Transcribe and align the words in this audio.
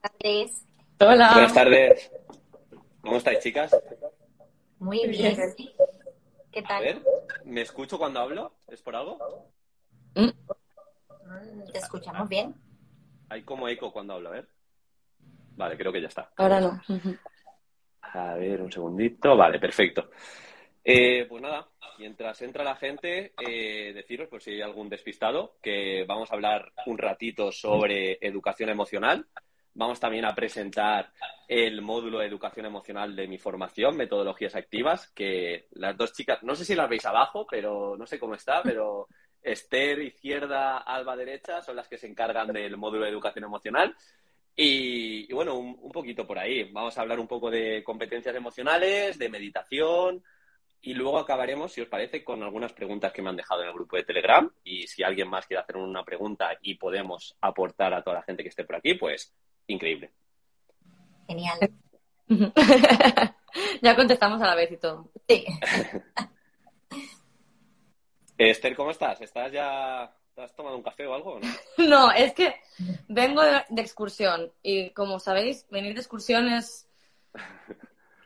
tardes. 0.00 0.64
Hola. 1.00 1.30
Buenas 1.32 1.54
tardes. 1.54 2.12
¿Cómo 3.00 3.16
estáis, 3.16 3.38
chicas? 3.40 3.76
Muy 4.78 5.06
bien. 5.08 5.36
¿Qué 6.52 6.60
A 6.60 6.68
tal? 6.68 6.82
ver, 6.82 7.02
¿me 7.44 7.62
escucho 7.62 7.98
cuando 7.98 8.20
hablo? 8.20 8.54
¿Es 8.68 8.82
por 8.82 8.96
algo? 8.96 9.18
Mm, 10.14 10.28
Mm, 11.30 11.70
¿Te 11.70 11.78
escuchamos 11.78 12.26
bien? 12.26 12.54
Hay 13.28 13.42
como 13.42 13.68
eco 13.68 13.92
cuando 13.92 14.14
hablo, 14.14 14.30
a 14.30 14.32
ver. 14.32 14.48
Vale, 15.56 15.76
creo 15.76 15.92
que 15.92 16.00
ya 16.00 16.08
está. 16.08 16.32
Ahora 16.38 16.58
no. 16.58 16.80
A 18.00 18.34
ver, 18.34 18.62
un 18.62 18.72
segundito. 18.72 19.36
Vale, 19.36 19.58
perfecto. 19.58 20.08
Eh, 20.82 21.26
pues 21.28 21.42
nada, 21.42 21.68
mientras 21.98 22.40
entra 22.40 22.64
la 22.64 22.76
gente, 22.76 23.34
eh, 23.46 23.92
deciros, 23.92 24.28
por 24.28 24.40
si 24.40 24.52
hay 24.52 24.62
algún 24.62 24.88
despistado, 24.88 25.58
que 25.60 26.06
vamos 26.08 26.30
a 26.30 26.34
hablar 26.34 26.72
un 26.86 26.96
ratito 26.96 27.52
sobre 27.52 28.16
educación 28.22 28.70
emocional. 28.70 29.26
Vamos 29.78 30.00
también 30.00 30.24
a 30.24 30.34
presentar 30.34 31.12
el 31.46 31.80
módulo 31.82 32.18
de 32.18 32.26
educación 32.26 32.66
emocional 32.66 33.14
de 33.14 33.28
mi 33.28 33.38
formación, 33.38 33.96
metodologías 33.96 34.56
activas, 34.56 35.08
que 35.14 35.68
las 35.70 35.96
dos 35.96 36.12
chicas, 36.12 36.42
no 36.42 36.56
sé 36.56 36.64
si 36.64 36.74
las 36.74 36.88
veis 36.88 37.06
abajo, 37.06 37.46
pero 37.48 37.96
no 37.96 38.04
sé 38.04 38.18
cómo 38.18 38.34
está, 38.34 38.60
pero 38.60 39.06
Esther 39.40 40.00
izquierda, 40.00 40.78
Alba 40.78 41.14
derecha, 41.14 41.62
son 41.62 41.76
las 41.76 41.86
que 41.86 41.96
se 41.96 42.08
encargan 42.08 42.52
del 42.52 42.76
módulo 42.76 43.04
de 43.04 43.10
educación 43.10 43.44
emocional. 43.44 43.94
Y, 44.56 45.30
y 45.30 45.32
bueno, 45.32 45.54
un, 45.54 45.78
un 45.80 45.92
poquito 45.92 46.26
por 46.26 46.40
ahí. 46.40 46.64
Vamos 46.72 46.98
a 46.98 47.02
hablar 47.02 47.20
un 47.20 47.28
poco 47.28 47.48
de 47.48 47.84
competencias 47.84 48.34
emocionales, 48.34 49.16
de 49.16 49.28
meditación, 49.28 50.24
y 50.80 50.94
luego 50.94 51.20
acabaremos, 51.20 51.72
si 51.72 51.82
os 51.82 51.88
parece, 51.88 52.24
con 52.24 52.42
algunas 52.42 52.72
preguntas 52.72 53.12
que 53.12 53.22
me 53.22 53.30
han 53.30 53.36
dejado 53.36 53.62
en 53.62 53.68
el 53.68 53.74
grupo 53.74 53.96
de 53.96 54.02
Telegram. 54.02 54.50
Y 54.64 54.88
si 54.88 55.04
alguien 55.04 55.28
más 55.28 55.46
quiere 55.46 55.62
hacer 55.62 55.76
una 55.76 56.04
pregunta 56.04 56.58
y 56.62 56.74
podemos 56.74 57.36
aportar 57.40 57.94
a 57.94 58.02
toda 58.02 58.16
la 58.16 58.22
gente 58.24 58.42
que 58.42 58.48
esté 58.48 58.64
por 58.64 58.74
aquí, 58.74 58.94
pues 58.94 59.32
increíble. 59.68 60.10
Genial. 61.26 61.58
Ya 63.82 63.96
contestamos 63.96 64.40
a 64.42 64.46
la 64.46 64.54
vez 64.54 64.70
y 64.72 64.76
todo. 64.76 65.10
Sí. 65.28 65.44
Eh, 68.40 68.50
Esther, 68.50 68.76
¿cómo 68.76 68.92
estás? 68.92 69.20
¿Estás 69.20 69.50
ya... 69.50 70.14
¿Te 70.32 70.42
has 70.42 70.54
tomado 70.54 70.76
un 70.76 70.82
café 70.84 71.04
o 71.08 71.14
algo? 71.14 71.32
o 71.32 71.40
no? 71.40 71.48
No, 71.88 72.12
es 72.12 72.32
que 72.34 72.54
vengo 73.08 73.42
de, 73.42 73.64
de 73.68 73.82
excursión 73.82 74.52
y 74.62 74.90
como 74.90 75.18
sabéis, 75.18 75.66
venir 75.70 75.94
de 75.94 76.00
excursión 76.00 76.46
es 76.46 76.88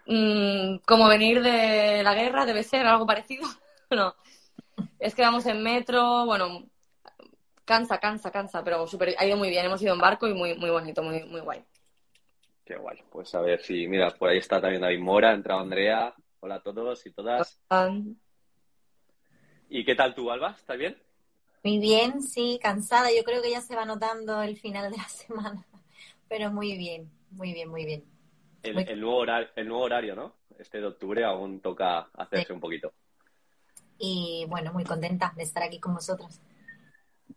mm, 0.04 0.80
como 0.86 1.08
venir 1.08 1.40
de 1.42 2.02
la 2.02 2.12
guerra, 2.12 2.44
debe 2.44 2.62
ser 2.62 2.84
algo 2.86 3.06
parecido. 3.06 3.48
No, 3.88 4.14
es 4.98 5.14
que 5.14 5.22
vamos 5.22 5.46
en 5.46 5.62
metro, 5.62 6.26
bueno, 6.26 6.66
cansa, 7.64 7.98
cansa, 7.98 8.30
cansa, 8.30 8.62
pero 8.64 8.86
súper- 8.86 9.14
ha 9.18 9.24
ido 9.26 9.36
muy 9.36 9.50
bien. 9.50 9.64
Hemos 9.64 9.82
ido 9.82 9.94
en 9.94 10.00
barco 10.00 10.26
y 10.28 10.34
muy, 10.34 10.56
muy 10.56 10.70
bonito, 10.70 11.02
muy, 11.02 11.22
muy 11.24 11.40
guay. 11.40 11.64
Qué 12.64 12.76
guay. 12.76 12.98
Pues 13.10 13.34
a 13.34 13.40
ver 13.40 13.60
si, 13.62 13.86
mira, 13.88 14.10
por 14.10 14.28
ahí 14.30 14.38
está 14.38 14.60
también 14.60 14.82
David 14.82 15.00
Mora, 15.00 15.30
ha 15.30 15.34
entrado 15.34 15.60
Andrea. 15.60 16.14
Hola 16.40 16.56
a 16.56 16.62
todos 16.62 17.04
y 17.06 17.12
todas. 17.12 17.60
¿Y 19.68 19.84
qué 19.84 19.94
tal 19.94 20.14
tú, 20.14 20.30
Alba? 20.30 20.54
¿Estás 20.58 20.78
bien? 20.78 20.96
Muy 21.64 21.78
bien, 21.78 22.22
sí, 22.22 22.58
cansada. 22.60 23.08
Yo 23.16 23.22
creo 23.24 23.40
que 23.40 23.50
ya 23.50 23.60
se 23.60 23.76
va 23.76 23.84
notando 23.84 24.42
el 24.42 24.56
final 24.56 24.90
de 24.90 24.96
la 24.96 25.08
semana. 25.08 25.64
Pero 26.28 26.50
muy 26.50 26.76
bien, 26.76 27.10
muy 27.30 27.52
bien, 27.52 27.68
muy 27.68 27.84
bien. 27.84 28.04
El, 28.62 28.74
Muy- 28.74 28.84
el 28.88 29.00
nuevo 29.00 29.16
horario, 29.18 29.48
el 29.56 29.68
nuevo 29.68 29.84
horario, 29.84 30.14
¿no? 30.14 30.34
Este 30.58 30.78
de 30.80 30.86
octubre 30.86 31.24
aún 31.24 31.60
toca 31.60 32.10
hacerse 32.14 32.46
Sí. 32.48 32.52
un 32.52 32.60
poquito. 32.60 32.92
Y 33.98 34.44
bueno, 34.48 34.72
muy 34.72 34.84
contenta 34.84 35.32
de 35.36 35.42
estar 35.42 35.62
aquí 35.62 35.78
con 35.80 35.94
vosotros. 35.94 36.40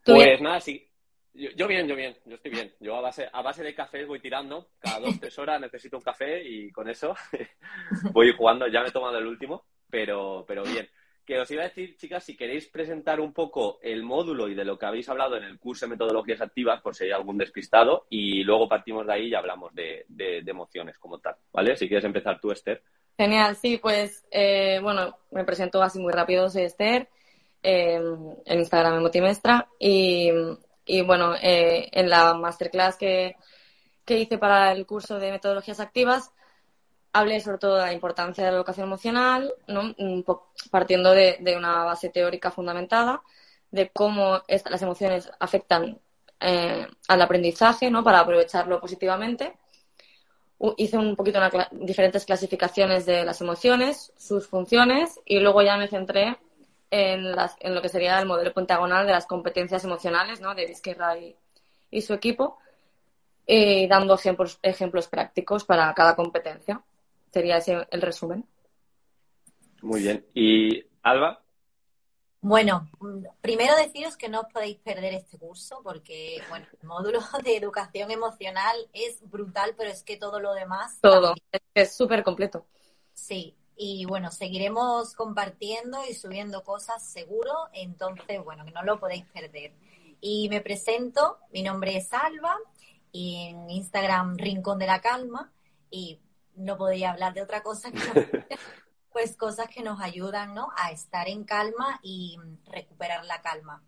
¿Tú 0.05 0.13
Pues 0.13 0.27
bien? 0.27 0.43
nada, 0.43 0.59
sí. 0.59 0.87
Yo, 1.33 1.49
yo 1.51 1.67
bien, 1.67 1.87
yo 1.87 1.95
bien, 1.95 2.15
yo 2.25 2.35
estoy 2.35 2.51
bien. 2.51 2.73
Yo 2.79 2.95
a 2.95 3.01
base, 3.01 3.27
a 3.31 3.41
base 3.41 3.63
de 3.63 3.75
café 3.75 4.05
voy 4.05 4.19
tirando. 4.21 4.69
Cada 4.79 4.99
dos, 5.01 5.19
tres 5.19 5.37
horas 5.39 5.59
necesito 5.59 5.97
un 5.97 6.03
café 6.03 6.41
y 6.43 6.71
con 6.71 6.87
eso 6.89 7.13
voy 8.13 8.31
jugando. 8.37 8.67
Ya 8.67 8.81
me 8.81 8.89
he 8.89 8.91
tomado 8.91 9.17
el 9.17 9.27
último, 9.27 9.65
pero, 9.89 10.45
pero 10.47 10.63
bien. 10.63 10.87
Que 11.25 11.39
os 11.39 11.49
iba 11.49 11.63
a 11.63 11.67
decir, 11.67 11.97
chicas, 11.97 12.23
si 12.23 12.37
queréis 12.37 12.67
presentar 12.69 13.19
un 13.19 13.33
poco 13.33 13.79
el 13.81 14.03
módulo 14.03 14.47
y 14.47 14.53
de 14.53 14.63
lo 14.63 14.77
que 14.77 14.85
habéis 14.85 15.09
hablado 15.09 15.35
en 15.37 15.43
el 15.43 15.57
curso 15.59 15.85
de 15.85 15.91
metodologías 15.91 16.39
activas, 16.39 16.81
por 16.81 16.95
si 16.95 17.05
hay 17.05 17.11
algún 17.11 17.37
despistado, 17.37 18.05
y 18.11 18.43
luego 18.43 18.69
partimos 18.69 19.07
de 19.07 19.13
ahí 19.13 19.27
y 19.29 19.35
hablamos 19.35 19.73
de, 19.73 20.05
de- 20.07 20.43
de 20.43 20.51
emociones 20.51 20.99
como 20.99 21.19
tal, 21.19 21.35
¿vale? 21.51 21.75
Si 21.75 21.87
quieres 21.87 22.05
empezar 22.05 22.39
tú, 22.39 22.51
Esther. 22.51 22.83
Genial, 23.17 23.55
sí, 23.55 23.77
pues 23.77 24.25
eh, 24.29 24.79
bueno, 24.83 25.17
me 25.31 25.45
presento 25.45 25.81
así 25.81 25.99
muy 25.99 26.11
rápido, 26.11 26.49
soy 26.49 26.63
Esther, 26.63 27.07
eh, 27.65 27.95
en 28.45 28.59
Instagram 28.59 28.97
Emotimestra 28.97 29.67
y, 29.79 30.29
y 30.85 31.01
bueno, 31.01 31.33
eh, 31.41 31.89
en 31.91 32.09
la 32.09 32.33
masterclass 32.35 32.95
que, 32.95 33.35
que 34.05 34.19
hice 34.19 34.37
para 34.37 34.71
el 34.71 34.85
curso 34.85 35.19
de 35.19 35.31
metodologías 35.31 35.79
activas 35.79 36.31
hablé 37.11 37.39
sobre 37.39 37.57
todo 37.59 37.75
de 37.77 37.83
la 37.83 37.93
importancia 37.93 38.43
de 38.43 38.51
la 38.51 38.57
educación 38.57 38.87
emocional, 38.87 39.53
¿no? 39.67 39.95
Partiendo 40.69 41.11
de, 41.11 41.37
de 41.39 41.55
una 41.55 41.85
base 41.85 42.09
teórica 42.09 42.51
fundamentada, 42.51 43.21
de 43.71 43.89
cómo 43.89 44.41
esta- 44.47 44.69
las 44.69 44.81
emociones 44.81 45.31
afectan 45.39 45.97
eh, 46.41 46.85
al 47.07 47.21
aprendizaje, 47.21 47.89
¿no? 47.89 48.03
Para 48.03 48.19
aprovecharlo 48.19 48.81
positivamente 48.81 49.53
hice 50.77 50.97
un 50.97 51.15
poquito 51.15 51.37
una 51.37 51.51
cla- 51.51 51.69
diferentes 51.71 52.25
clasificaciones 52.25 53.05
de 53.05 53.23
las 53.25 53.41
emociones, 53.41 54.11
sus 54.17 54.47
funciones 54.47 55.19
y 55.25 55.39
luego 55.39 55.61
ya 55.61 55.77
me 55.77 55.87
centré 55.87 56.37
en, 56.95 57.35
las, 57.35 57.55
en 57.59 57.75
lo 57.75 57.81
que 57.81 57.89
sería 57.89 58.19
el 58.19 58.25
modelo 58.25 58.53
pentagonal 58.53 59.05
de 59.05 59.11
las 59.11 59.25
competencias 59.25 59.83
emocionales 59.83 60.39
¿no? 60.39 60.55
de 60.55 60.65
Vizquerra 60.65 61.17
y, 61.17 61.35
y 61.91 62.01
su 62.01 62.13
equipo, 62.13 62.57
y 63.45 63.87
dando 63.87 64.15
ejemplos, 64.15 64.59
ejemplos 64.61 65.07
prácticos 65.07 65.65
para 65.65 65.93
cada 65.93 66.15
competencia. 66.15 66.81
Sería 67.31 67.57
ese 67.57 67.85
el 67.91 68.01
resumen. 68.01 68.45
Muy 69.81 70.01
bien. 70.01 70.25
¿Y 70.33 70.85
Alba? 71.03 71.41
Bueno, 72.39 72.87
primero 73.41 73.75
deciros 73.75 74.15
que 74.15 74.29
no 74.29 74.41
os 74.41 74.53
podéis 74.53 74.77
perder 74.77 75.15
este 75.15 75.37
curso 75.37 75.81
porque, 75.83 76.41
bueno, 76.47 76.65
el 76.79 76.87
módulo 76.87 77.19
de 77.43 77.57
educación 77.57 78.11
emocional 78.11 78.75
es 78.93 79.19
brutal, 79.29 79.73
pero 79.75 79.89
es 79.89 80.03
que 80.03 80.15
todo 80.15 80.39
lo 80.39 80.53
demás 80.53 80.99
Todo. 81.01 81.33
también. 81.33 81.63
Es 81.73 81.95
súper 81.95 82.23
completo. 82.23 82.65
Sí, 83.13 83.55
y 83.77 84.05
bueno, 84.05 84.31
seguiremos 84.31 85.13
compartiendo 85.15 85.99
y 86.09 86.13
subiendo 86.13 86.63
cosas 86.63 87.05
seguro, 87.05 87.51
entonces, 87.73 88.43
bueno, 88.43 88.65
que 88.65 88.71
no 88.71 88.83
lo 88.83 88.99
podéis 88.99 89.25
perder. 89.25 89.73
Y 90.21 90.47
me 90.49 90.61
presento, 90.61 91.39
mi 91.51 91.61
nombre 91.61 91.97
es 91.97 92.13
Alba, 92.13 92.55
y 93.11 93.47
en 93.47 93.69
Instagram 93.69 94.37
Rincón 94.37 94.79
de 94.79 94.87
la 94.87 95.01
Calma, 95.01 95.51
y 95.89 96.19
no 96.55 96.77
podía 96.77 97.11
hablar 97.11 97.33
de 97.33 97.41
otra 97.41 97.63
cosa 97.63 97.91
que 97.91 97.99
no- 97.99 98.13
pues 99.11 99.37
cosas 99.37 99.67
que 99.69 99.81
nos 99.81 100.01
ayudan, 100.01 100.53
¿no? 100.53 100.69
A 100.77 100.91
estar 100.91 101.29
en 101.29 101.45
calma 101.45 101.99
y 102.03 102.37
recuperar 102.65 103.23
la 103.25 103.41
calma. 103.41 103.81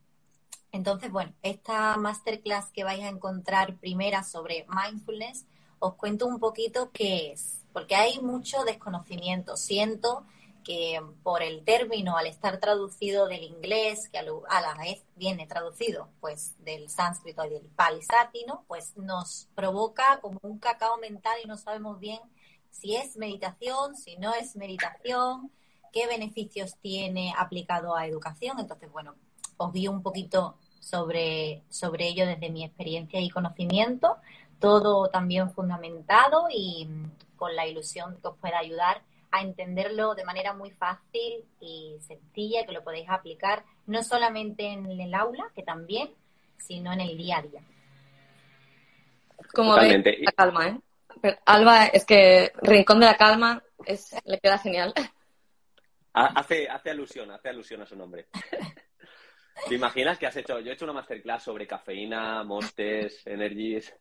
Entonces, 0.72 1.12
bueno, 1.12 1.34
esta 1.42 1.98
masterclass 1.98 2.72
que 2.72 2.84
vais 2.86 3.04
a 3.04 3.10
encontrar 3.10 3.76
primera 3.78 4.24
sobre 4.24 4.66
mindfulness, 4.70 5.46
os 5.80 5.96
cuento 5.96 6.26
un 6.26 6.40
poquito 6.40 6.92
qué 6.92 7.32
es, 7.32 7.64
porque 7.74 7.96
hay 7.96 8.20
mucho 8.20 8.64
desconocimiento. 8.64 9.58
Siento 9.58 10.26
que 10.64 11.02
por 11.24 11.44
el 11.44 11.64
término, 11.64 12.18
al 12.18 12.28
estar 12.28 12.60
traducido 12.60 13.28
del 13.28 13.44
inglés, 13.44 14.10
que 14.10 14.18
a 14.18 14.62
la 14.62 14.76
vez 14.76 15.06
viene 15.16 15.48
traducido 15.48 16.10
pues 16.20 16.56
del 16.64 16.90
sánscrito 16.90 17.46
y 17.46 17.50
del 17.50 17.70
pali 17.70 18.02
sátino, 18.02 18.66
pues 18.68 18.98
nos 18.98 19.48
provoca 19.56 20.20
como 20.22 20.40
un 20.42 20.60
cacao 20.60 20.98
mental 20.98 21.38
y 21.42 21.48
no 21.48 21.56
sabemos 21.56 22.00
bien 22.00 22.20
si 22.70 22.96
es 22.96 23.16
meditación, 23.18 23.96
si 23.96 24.18
no 24.18 24.34
es 24.34 24.56
meditación, 24.56 25.52
qué 25.94 26.06
beneficios 26.06 26.76
tiene 26.82 27.34
aplicado 27.38 27.96
a 27.96 28.06
educación. 28.06 28.60
Entonces, 28.60 28.92
bueno, 28.92 29.16
os 29.58 29.72
guío 29.72 29.92
un 29.92 30.04
poquito 30.04 30.58
sobre, 30.80 31.64
sobre 31.70 32.08
ello 32.08 32.26
desde 32.26 32.50
mi 32.50 32.64
experiencia 32.64 33.20
y 33.20 33.30
conocimiento, 33.30 34.18
todo 34.60 35.10
también 35.10 35.50
fundamentado 35.52 36.48
y 36.50 36.86
mm, 36.86 37.12
con 37.36 37.56
la 37.56 37.68
ilusión 37.68 38.18
que 38.22 38.28
os 38.28 38.38
pueda 38.38 38.60
ayudar 38.60 39.02
a 39.32 39.42
entenderlo 39.42 40.16
de 40.16 40.24
manera 40.26 40.54
muy 40.54 40.72
fácil 40.72 41.46
y 41.60 41.98
sencilla, 42.02 42.66
que 42.66 42.72
lo 42.72 42.84
podéis 42.84 43.10
aplicar 43.10 43.64
no 43.86 44.02
solamente 44.02 44.66
en 44.68 44.90
el 45.00 45.14
aula, 45.14 45.46
que 45.54 45.64
también, 45.64 46.10
sino 46.58 46.92
en 46.94 47.02
el 47.02 47.18
día 47.18 47.38
a 47.38 47.42
día. 47.42 47.62
Como 49.54 49.74
Totalmente. 49.76 50.18
la 50.22 50.32
calma, 50.32 50.68
¿eh? 50.68 50.80
Pero 51.22 51.38
Alba, 51.46 51.86
es 51.88 52.06
que 52.06 52.52
Rincón 52.62 53.00
de 53.00 53.06
la 53.08 53.18
Calma 53.18 53.62
es, 53.86 54.16
le 54.26 54.40
queda 54.40 54.58
genial. 54.60 54.94
Ha- 56.14 56.40
Hace, 56.40 56.68
hace 56.70 56.90
alusión, 56.92 57.32
hace 57.32 57.50
alusión 57.50 57.82
a 57.82 57.86
su 57.86 57.96
nombre. 57.96 58.28
¿Te 59.68 59.76
imaginas 59.76 60.18
que 60.20 60.28
has 60.28 60.36
hecho? 60.38 60.60
Yo 60.60 60.70
he 60.72 60.74
hecho 60.74 60.86
una 60.86 60.94
masterclass 60.94 61.44
sobre 61.44 61.66
cafeína, 61.68 62.44
monsters, 62.44 63.26
energies. 63.26 63.94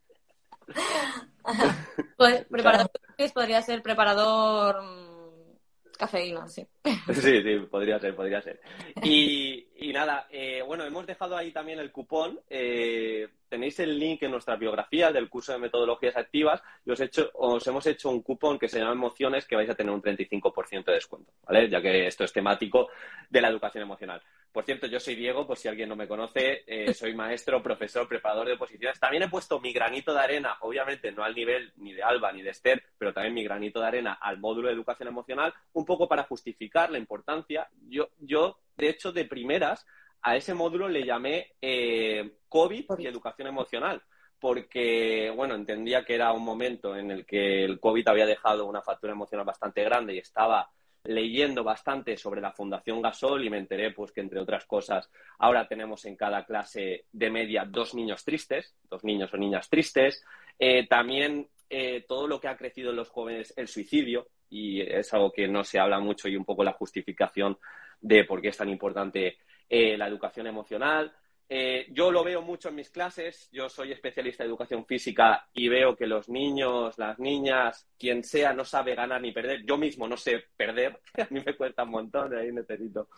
Pues, 2.17 2.45
preparador 2.51 2.91
podría 3.33 3.63
ser 3.63 3.83
preparador 3.83 4.83
mm, 4.83 5.97
cafeína, 5.97 6.49
sí. 6.49 6.67
Sí, 7.13 7.43
sí, 7.43 7.59
podría 7.71 7.99
ser, 7.99 8.15
podría 8.15 8.41
ser. 8.41 8.61
Y, 9.03 9.67
y 9.77 9.93
nada, 9.93 10.27
eh, 10.31 10.63
bueno, 10.67 10.85
hemos 10.85 11.07
dejado 11.07 11.37
ahí 11.37 11.51
también 11.51 11.79
el 11.79 11.91
cupón. 11.93 12.41
eh, 12.49 13.29
tenéis 13.49 13.79
el 13.81 13.99
link 13.99 14.23
en 14.23 14.33
nuestra 14.33 14.57
biografía 14.57 15.11
del 15.11 15.29
curso 15.29 15.53
de 15.53 15.59
metodologías 15.59 16.17
activas 16.17 16.63
y 16.85 16.91
os, 16.91 17.01
hecho, 17.01 17.31
os 17.35 17.67
hemos 17.67 17.87
hecho 17.87 18.11
un 18.11 18.23
cupón 18.23 18.59
que 18.59 18.69
se 18.69 18.79
llama 18.79 18.93
Emociones 18.93 19.47
que 19.47 19.57
vais 19.57 19.71
a 19.71 19.75
tener 19.75 19.93
un 19.93 20.03
35% 20.03 20.85
de 20.85 20.95
descuento, 20.95 21.33
¿vale? 21.47 21.69
Ya 21.69 21.81
que 21.81 22.07
esto 22.07 22.25
es 22.25 22.33
temático 22.33 22.89
de 23.31 23.41
la 23.41 23.49
educación 23.49 23.83
emocional. 23.83 24.21
Por 24.53 24.65
cierto, 24.65 24.87
yo 24.87 24.99
soy 24.99 25.15
Diego, 25.17 25.47
por 25.47 25.59
si 25.59 25.69
alguien 25.69 25.89
no 25.89 25.97
me 25.97 26.09
conoce, 26.09 26.65
eh, 26.67 26.95
soy 26.95 27.15
maestro, 27.15 27.63
profesor, 27.63 28.09
preparador 28.09 28.47
de 28.47 28.55
oposiciones. 28.55 28.99
También 28.99 29.25
he 29.25 29.29
puesto 29.29 29.61
mi 29.61 29.73
granito 29.73 30.13
de 30.13 30.21
arena, 30.21 30.57
obviamente 30.61 31.13
no 31.13 31.25
al 31.25 31.35
nivel 31.35 31.73
ni 31.77 31.93
de 31.93 32.03
Alba 32.03 32.33
ni 32.33 32.43
de 32.43 32.51
Esther, 32.51 32.83
pero 32.99 33.13
también 33.13 33.35
mi 33.35 33.45
granito 33.45 33.81
de 33.81 33.87
arena 33.87 34.15
al 34.21 34.39
módulo 34.39 34.69
de 34.69 34.75
educación 34.75 35.09
emocional, 35.09 35.53
un 35.73 35.85
poco 35.85 36.09
para 36.09 36.25
justificar 36.25 36.76
la 36.91 36.99
importancia. 36.99 37.69
Yo, 37.89 38.09
yo 38.19 38.59
de 38.77 38.91
hecho, 38.91 39.13
de 39.13 39.25
primeras, 39.25 39.87
a 40.23 40.37
ese 40.37 40.55
módulo 40.55 40.89
le 40.89 41.05
llamé 41.05 41.55
eh, 41.61 42.39
COVID, 42.49 42.85
y 42.99 43.07
educación 43.07 43.49
emocional, 43.49 44.03
porque, 44.39 45.33
bueno, 45.35 45.55
entendía 45.55 46.05
que 46.05 46.15
era 46.15 46.33
un 46.33 46.45
momento 46.45 46.97
en 46.97 47.11
el 47.11 47.25
que 47.25 47.65
el 47.65 47.81
COVID 47.81 48.09
había 48.09 48.27
dejado 48.27 48.67
una 48.67 48.83
factura 48.83 49.13
emocional 49.13 49.47
bastante 49.47 49.83
grande 49.83 50.15
y 50.15 50.19
estaba 50.19 50.71
leyendo 51.05 51.63
bastante 51.63 52.17
sobre 52.17 52.41
la 52.41 52.53
Fundación 52.53 53.01
Gasol 53.01 53.45
y 53.45 53.51
me 53.51 53.59
enteré 53.59 53.93
pues 53.93 54.11
que 54.11 54.21
entre 54.21 54.41
otras 54.41 54.67
cosas 54.67 55.09
ahora 55.39 55.69
tenemos 55.69 56.05
en 56.05 56.17
cada 56.17 56.45
clase 56.45 57.05
de 57.13 57.31
media 57.31 57.65
dos 57.65 57.95
niños 57.95 58.25
tristes, 58.25 58.75
dos 58.91 59.05
niños 59.05 59.33
o 59.33 59.37
niñas 59.37 59.71
tristes. 59.71 60.25
Eh, 60.59 60.89
también 60.89 61.49
eh, 61.71 62.05
todo 62.09 62.27
lo 62.27 62.41
que 62.41 62.49
ha 62.49 62.57
crecido 62.57 62.91
en 62.91 62.97
los 62.97 63.09
jóvenes, 63.09 63.55
el 63.57 63.69
suicidio, 63.69 64.27
y 64.51 64.81
es 64.81 65.13
algo 65.15 65.33
que 65.33 65.49
no 65.49 65.65
se 65.65 65.79
habla 65.79 65.99
mucho 65.99 66.29
y 66.29 66.37
un 66.37 66.45
poco 66.45 66.65
la 66.65 66.73
justificación 66.73 67.59
de 68.01 68.25
por 68.25 68.41
qué 68.41 68.49
es 68.49 68.57
tan 68.57 68.69
importante 68.69 69.39
eh, 69.69 69.97
la 69.97 70.07
educación 70.07 70.47
emocional. 70.47 71.13
Eh, 71.49 71.87
yo 71.93 72.11
lo 72.11 72.25
veo 72.25 72.43
mucho 72.43 72.71
en 72.71 72.75
mis 72.75 72.91
clases, 72.91 73.49
yo 73.53 73.69
soy 73.69 73.93
especialista 73.93 74.43
en 74.43 74.51
educación 74.51 74.85
física 74.85 75.49
y 75.53 75.69
veo 75.69 75.95
que 75.95 76.07
los 76.07 76.29
niños, 76.29 76.99
las 76.99 77.21
niñas, 77.21 77.89
quien 77.97 78.25
sea, 78.25 78.53
no 78.53 78.65
sabe 78.65 78.97
ganar 78.97 79.21
ni 79.21 79.31
perder. 79.31 79.65
Yo 79.65 79.79
mismo 79.79 80.09
no 80.09 80.17
sé 80.17 80.45
perder, 80.57 81.01
a 81.19 81.27
mí 81.31 81.41
me 81.45 81.55
cuesta 81.57 81.85
un 81.85 81.91
montón, 81.91 82.37
ahí 82.37 82.51
necesito 82.51 83.09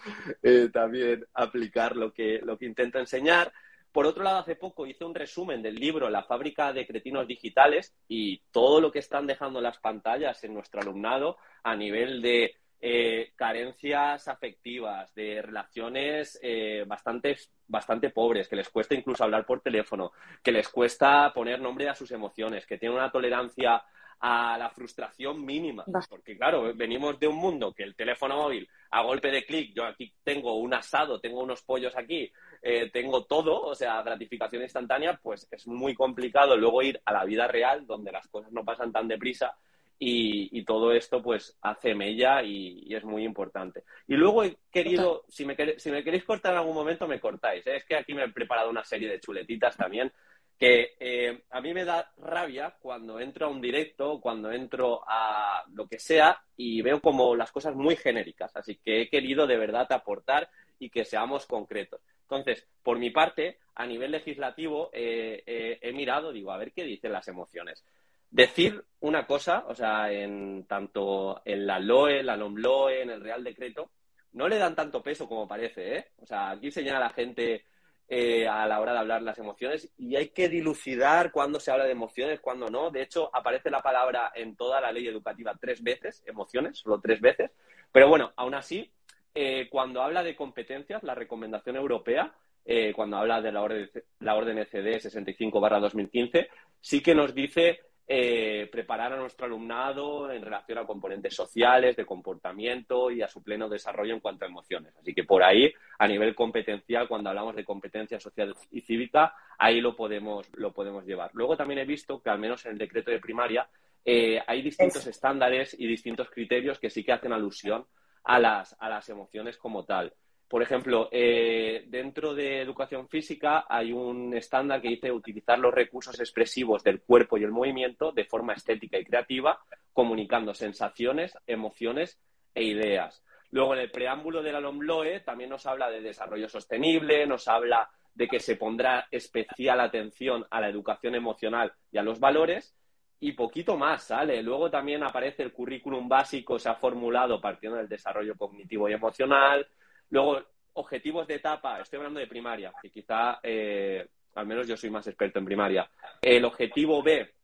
eh, 0.43 0.69
también 0.71 1.25
aplicar 1.33 1.97
lo 1.97 2.13
que, 2.13 2.41
lo 2.43 2.59
que 2.59 2.67
intento 2.67 2.99
enseñar. 2.99 3.51
Por 3.93 4.07
otro 4.07 4.23
lado, 4.23 4.39
hace 4.39 4.57
poco 4.57 4.87
hice 4.87 5.05
un 5.05 5.15
resumen 5.15 5.63
del 5.63 5.75
libro 5.75 6.11
La 6.11 6.23
fábrica 6.23 6.73
de 6.73 6.87
cretinos 6.87 7.27
digitales 7.27 7.95
y 8.07 8.39
todo 8.51 8.81
lo 8.81 8.93
que 8.93 8.99
están 8.99 9.27
dejando 9.27 9.61
las 9.61 9.79
pantallas 9.79 10.43
en 10.45 10.55
nuestro 10.55 10.81
alumnado 10.81 11.39
a 11.63 11.75
nivel 11.75 12.21
de 12.23 12.55
eh, 12.81 13.33
carencias 13.35 14.29
afectivas, 14.29 15.13
de 15.15 15.43
relaciones 15.43 16.39
eh, 16.43 16.85
bastante, 16.87 17.37
bastante 17.67 18.11
pobres, 18.11 18.47
que 18.47 18.55
les 18.55 18.69
cuesta 18.69 18.95
incluso 18.95 19.25
hablar 19.25 19.45
por 19.45 19.63
teléfono, 19.63 20.13
que 20.45 20.53
les 20.53 20.69
cuesta 20.69 21.33
poner 21.35 21.61
nombre 21.61 21.89
a 21.89 21.97
sus 21.97 22.13
emociones, 22.13 22.67
que 22.67 22.79
tienen 22.79 22.99
una 22.99 23.11
tolerancia 23.11 23.83
a 24.21 24.59
la 24.59 24.71
frustración 24.71 25.45
mínima. 25.45 25.85
Porque, 26.09 26.37
claro, 26.37 26.75
venimos 26.75 27.19
de 27.21 27.29
un 27.29 27.37
mundo 27.37 27.73
que 27.73 27.85
el 27.85 27.95
teléfono 27.95 28.37
móvil, 28.37 28.69
a 28.91 29.03
golpe 29.03 29.31
de 29.31 29.45
clic, 29.45 29.73
yo 29.75 29.85
aquí 29.85 30.13
tengo 30.25 30.55
un 30.59 30.75
asado, 30.75 31.21
tengo 31.21 31.43
unos 31.43 31.63
pollos 31.63 31.97
aquí, 31.97 32.31
eh, 32.63 32.91
tengo 32.91 33.25
todo, 33.25 33.61
o 33.63 33.75
sea, 33.75 34.03
gratificación 34.03 34.63
instantánea, 34.63 35.19
pues 35.23 35.47
es 35.51 35.67
muy 35.67 35.95
complicado 35.95 36.57
luego 36.57 36.83
ir 36.83 37.01
a 37.05 37.13
la 37.13 37.25
vida 37.25 37.47
real, 37.47 37.87
donde 37.87 38.13
las 38.13 38.27
cosas 38.29 38.51
no 38.53 38.65
pasan 38.65 38.93
tan 38.93 39.07
deprisa 39.07 39.57
y, 39.99 40.65
todo 40.65 40.93
esto 40.93 41.23
pues 41.23 41.57
hace 41.63 41.95
mella 41.95 42.43
y, 42.43 42.95
es 42.95 43.05
muy 43.05 43.25
importante. 43.25 43.85
Y 44.07 44.15
luego 44.15 44.45
he 44.45 44.57
querido, 44.71 45.25
si 45.29 45.45
me, 45.45 45.57
si 45.79 45.91
me 45.91 46.05
queréis 46.05 46.25
cortar 46.25 46.53
en 46.53 46.59
algún 46.59 46.75
momento, 46.75 47.09
me 47.09 47.21
cortáis. 47.21 47.67
¿eh? 47.67 47.77
Es 47.77 47.85
que 47.85 47.97
aquí 47.97 48.15
me 48.15 48.25
he 48.25 48.29
preparado 48.29 48.71
una 48.71 48.85
serie 48.85 49.09
de 49.09 49.21
chuletitas 49.21 49.77
también 49.77 50.13
que 50.59 50.97
eh, 50.99 51.45
a 51.51 51.61
mí 51.61 51.73
me 51.73 51.85
da 51.85 52.13
rabia 52.19 52.75
cuando 52.81 53.21
entro 53.21 53.47
a 53.47 53.51
un 53.51 53.61
directo, 53.61 54.21
cuando 54.21 54.51
entro 54.51 55.03
a 55.07 55.65
lo 55.73 55.87
que 55.87 55.99
sea 55.99 56.43
y 56.57 56.83
veo 56.83 57.01
como 57.01 57.37
las 57.37 57.53
cosas 57.53 57.75
muy 57.75 57.97
genéricas. 57.97 58.55
Así 58.57 58.77
que 58.85 59.03
he 59.03 59.09
querido 59.09 59.47
de 59.47 59.57
verdad 59.57 59.91
aportar 59.93 60.51
y 60.79 60.91
que 60.91 61.05
seamos 61.05 61.47
concretos. 61.47 62.01
Entonces, 62.23 62.67
por 62.83 62.99
mi 62.99 63.11
parte, 63.11 63.59
a 63.75 63.87
nivel 63.87 64.11
legislativo, 64.11 64.91
eh, 64.93 65.79
he 65.81 65.93
mirado, 65.93 66.33
digo, 66.33 66.53
a 66.53 66.59
ver 66.59 66.73
qué 66.73 66.85
dicen 66.85 67.13
las 67.13 67.29
emociones 67.29 67.85
decir 68.31 68.85
una 69.01 69.27
cosa, 69.27 69.65
o 69.69 69.75
sea, 69.75 70.13
en 70.13 70.65
tanto 70.67 71.41
en 71.45 71.67
la 71.67 71.79
LOE, 71.79 72.23
la 72.23 72.37
LOMLOE, 72.37 73.03
en 73.03 73.11
el 73.11 73.21
Real 73.21 73.43
Decreto, 73.43 73.91
no 74.33 74.49
le 74.49 74.59
dan 74.59 74.75
tanto 74.75 75.03
peso 75.03 75.27
como 75.29 75.49
parece, 75.49 75.97
¿eh? 75.97 76.07
O 76.19 76.27
sea, 76.27 76.51
aquí 76.51 76.71
señala 76.71 77.01
la 77.01 77.11
gente 77.11 77.65
eh, 78.11 78.49
a 78.49 78.67
la 78.67 78.81
hora 78.81 78.95
de 78.95 79.01
hablar 79.01 79.21
las 79.21 79.39
emociones 79.39 79.93
y 79.99 80.17
hay 80.17 80.29
que 80.31 80.49
dilucidar 80.49 81.31
cuándo 81.31 81.61
se 81.61 81.71
habla 81.71 81.85
de 81.85 81.93
emociones, 81.93 82.41
cuándo 82.41 82.71
no. 82.71 82.91
De 82.91 83.03
hecho, 83.03 83.31
aparece 83.35 83.71
la 83.71 83.83
palabra 83.83 84.33
en 84.35 84.57
toda 84.57 84.81
la 84.81 84.91
ley 84.91 85.07
educativa 85.07 85.55
tres 85.61 85.83
veces, 85.83 86.23
emociones, 86.27 86.79
solo 86.79 87.01
tres 87.01 87.21
veces. 87.21 87.51
Pero 87.93 88.09
bueno, 88.09 88.33
aún 88.37 88.55
así, 88.55 88.91
eh, 89.35 89.69
cuando 89.71 90.03
habla 90.03 90.23
de 90.23 90.35
competencias, 90.35 91.03
la 91.03 91.15
recomendación 91.15 91.77
europea, 91.77 92.33
eh, 92.65 92.93
cuando 92.95 93.19
habla 93.19 93.43
de 93.43 93.53
la 93.53 93.63
orden, 93.63 93.91
la 94.21 94.35
orden 94.35 94.59
ECD 94.59 95.01
65-2015, 95.01 96.49
sí 96.81 97.03
que 97.03 97.15
nos 97.15 97.35
dice 97.35 97.81
eh, 98.11 98.71
preparar 98.73 99.13
a 99.13 99.17
nuestro 99.17 99.45
alumnado 99.45 100.33
en 100.33 100.41
relación 100.41 100.79
a 100.79 100.87
componentes 100.87 101.35
sociales, 101.35 101.95
de 101.95 102.07
comportamiento 102.07 103.11
y 103.11 103.21
a 103.21 103.29
su 103.29 103.43
pleno 103.43 103.69
desarrollo 103.69 104.15
en 104.15 104.21
cuanto 104.21 104.47
a 104.47 104.49
emociones. 104.49 104.97
Así 104.97 105.13
que 105.13 105.25
por 105.25 105.43
ahí, 105.43 105.71
a 105.99 106.09
nivel 106.09 106.35
competencial, 106.35 107.07
cuando 107.07 107.29
hablamos 107.29 107.55
de 107.55 107.67
competencia 107.67 108.19
social 108.19 108.55
y 108.71 108.81
cívica, 108.81 109.35
ahí 109.59 109.83
lo 109.83 109.95
podemos, 109.95 110.49
lo 110.55 110.73
podemos 110.73 111.05
llevar. 111.05 111.31
Luego 111.35 111.55
también 111.55 111.81
he 111.81 111.85
visto 111.85 112.23
que, 112.23 112.31
al 112.31 112.39
menos 112.39 112.65
en 112.65 112.73
el 112.73 112.79
decreto 112.79 113.11
de 113.11 113.21
primaria, 113.21 113.69
eh, 114.07 114.41
hay 114.47 114.63
distintos 114.63 115.07
estándares 115.07 115.79
y 115.79 115.87
distintos 115.87 116.31
criterios 116.31 116.79
que 116.79 116.89
sí 116.89 117.05
que 117.05 117.13
hacen 117.13 117.35
alusión 117.35 117.85
a 118.25 118.39
las, 118.39 118.75
a 118.81 118.89
las 118.89 119.07
emociones 119.11 119.59
como 119.59 119.85
tal. 119.85 120.15
Por 120.49 120.63
ejemplo, 120.63 121.11
eh, 121.13 121.85
dentro 121.89 122.35
de 122.35 122.63
educación 122.63 123.07
física 123.09 123.67
hay 123.69 123.93
un 123.93 124.33
estándar 124.33 124.81
que 124.81 124.89
dice 124.89 125.13
utilizar 125.13 125.59
los 125.59 125.75
recursos 125.75 126.19
expresivos 126.19 126.83
del 126.83 127.03
cuerpo 127.03 127.37
y 127.37 127.45
el 127.45 127.53
movimiento 127.53 128.13
de 128.13 128.25
forma 128.25 128.55
estética 128.55 128.99
y 128.99 129.05
creativa, 129.05 129.61
comunicando 129.93 130.55
sensaciones, 130.55 131.37
emociones 131.47 132.19
e 132.55 132.65
ideas. 132.65 133.23
Luego, 133.51 133.75
en 133.75 133.81
el 133.81 133.91
preámbulo 133.91 134.43
de 134.43 134.53
la 134.53 134.61
LOMLOE 134.61 135.21
también 135.21 135.51
nos 135.51 135.67
habla 135.67 135.91
de 135.91 136.01
desarrollo 136.01 136.49
sostenible, 136.49 137.27
nos 137.27 137.47
habla 137.47 137.91
de 138.15 138.27
que 138.27 138.41
se 138.41 138.57
pondrá 138.57 139.07
especial 139.11 139.81
atención 139.81 140.47
a 140.51 140.61
la 140.61 140.69
educación 140.69 141.15
emocional 141.15 141.73
y 141.93 141.99
a 141.99 142.03
los 142.03 142.21
valores, 142.21 142.75
y 143.21 143.33
poquito 143.33 143.77
más 143.77 144.05
sale. 144.05 144.43
Luego 144.43 144.71
también 144.71 145.03
aparece 145.03 145.43
el 145.43 145.53
currículum 145.53 146.09
básico, 146.09 146.59
se 146.59 146.69
ha 146.69 146.75
formulado 146.75 147.41
partiendo 147.41 147.77
del 147.77 147.89
desarrollo 147.89 148.35
cognitivo 148.37 148.89
y 148.89 148.93
emocional, 148.95 149.67
Luego, 150.11 150.43
objetivos 150.75 151.27
de 151.27 151.35
etapa, 151.35 151.81
estoy 151.81 151.99
hablando 151.99 152.21
de 152.21 152.27
primaria, 152.27 152.73
que 152.81 152.91
quizá, 152.91 153.41
eh, 153.43 154.07
al 154.35 154.47
menos 154.47 154.67
yo 154.67 154.77
soy 154.77 154.91
más 154.91 155.07
experto 155.07 155.39
en 155.39 155.45
primaria. 155.45 155.91
El 156.23 156.45
objetivo 156.45 157.03
B 157.03 157.35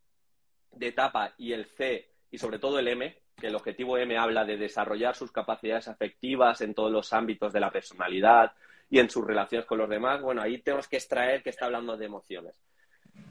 de 0.73 0.87
etapa 0.89 1.35
y 1.39 1.53
el 1.53 1.67
C 1.67 2.11
y 2.31 2.39
sobre 2.39 2.59
todo 2.59 2.79
el 2.79 2.89
M, 2.89 3.17
que 3.37 3.49
el 3.49 3.55
objetivo 3.55 3.99
M 3.99 4.17
habla 4.17 4.45
de 4.45 4.57
desarrollar 4.57 5.15
sus 5.15 5.31
capacidades 5.33 5.89
afectivas 5.89 6.61
en 6.61 6.75
todos 6.75 6.91
los 6.91 7.13
ámbitos 7.13 7.53
de 7.53 7.61
la 7.61 7.71
personalidad 7.71 8.53
y 8.91 8.99
en 8.99 9.11
sus 9.11 9.27
relaciones 9.27 9.67
con 9.67 9.79
los 9.79 9.89
demás, 9.89 10.21
bueno, 10.21 10.43
ahí 10.43 10.59
tenemos 10.59 10.89
que 10.89 10.97
extraer 10.97 11.43
que 11.43 11.51
está 11.51 11.67
hablando 11.67 11.97
de 11.97 12.07
emociones. 12.07 12.61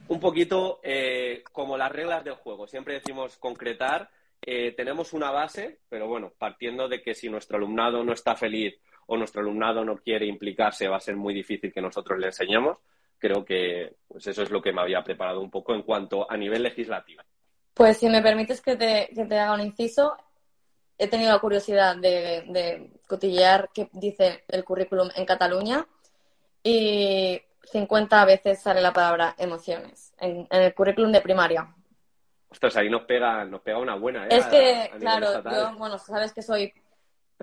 Un 0.07 0.19
poquito 0.19 0.79
eh, 0.83 1.43
como 1.51 1.77
las 1.77 1.91
reglas 1.91 2.23
del 2.23 2.35
juego, 2.35 2.67
siempre 2.67 2.95
decimos 2.95 3.37
concretar, 3.37 4.09
eh, 4.41 4.73
tenemos 4.73 5.13
una 5.13 5.31
base, 5.31 5.79
pero 5.87 6.07
bueno, 6.07 6.33
partiendo 6.37 6.89
de 6.89 7.01
que 7.01 7.15
si 7.15 7.29
nuestro 7.29 7.57
alumnado 7.57 8.03
no 8.03 8.11
está 8.13 8.35
feliz 8.35 8.79
o 9.07 9.17
nuestro 9.17 9.41
alumnado 9.41 9.83
no 9.83 9.97
quiere 9.97 10.25
implicarse, 10.25 10.87
va 10.87 10.97
a 10.97 11.01
ser 11.01 11.15
muy 11.15 11.33
difícil 11.33 11.73
que 11.73 11.81
nosotros 11.81 12.19
le 12.19 12.27
enseñemos. 12.27 12.77
Creo 13.17 13.45
que 13.45 13.95
pues 14.07 14.27
eso 14.27 14.43
es 14.43 14.51
lo 14.51 14.61
que 14.61 14.73
me 14.73 14.81
había 14.81 15.03
preparado 15.03 15.39
un 15.41 15.49
poco 15.49 15.73
en 15.73 15.83
cuanto 15.83 16.29
a 16.29 16.35
nivel 16.37 16.63
legislativo. 16.63 17.21
Pues 17.73 17.97
si 17.97 18.09
me 18.09 18.21
permites 18.21 18.61
que 18.61 18.75
te, 18.75 19.09
que 19.15 19.25
te 19.25 19.39
haga 19.39 19.53
un 19.53 19.61
inciso, 19.61 20.15
he 20.97 21.07
tenido 21.07 21.31
la 21.31 21.39
curiosidad 21.39 21.95
de, 21.95 22.43
de 22.49 22.91
cotillear 23.07 23.69
qué 23.73 23.89
dice 23.93 24.43
el 24.47 24.63
currículum 24.63 25.09
en 25.15 25.25
Cataluña 25.25 25.85
y 26.61 27.41
50 27.71 28.25
veces 28.25 28.61
sale 28.61 28.81
la 28.81 28.93
palabra 28.93 29.35
emociones 29.37 30.13
en, 30.19 30.47
el 30.49 30.73
currículum 30.73 31.11
de 31.11 31.21
primaria. 31.21 31.67
Ostras, 32.49 32.77
ahí 32.77 32.89
nos 32.89 33.03
pega, 33.03 33.43
nos 33.45 33.61
pega 33.61 33.79
una 33.79 33.95
buena. 33.95 34.25
¿eh? 34.25 34.29
Es 34.31 34.45
que, 34.45 34.91
claro, 34.99 35.43
yo, 35.43 35.75
bueno, 35.77 35.97
sabes 35.97 36.33
que 36.33 36.41
soy 36.41 36.71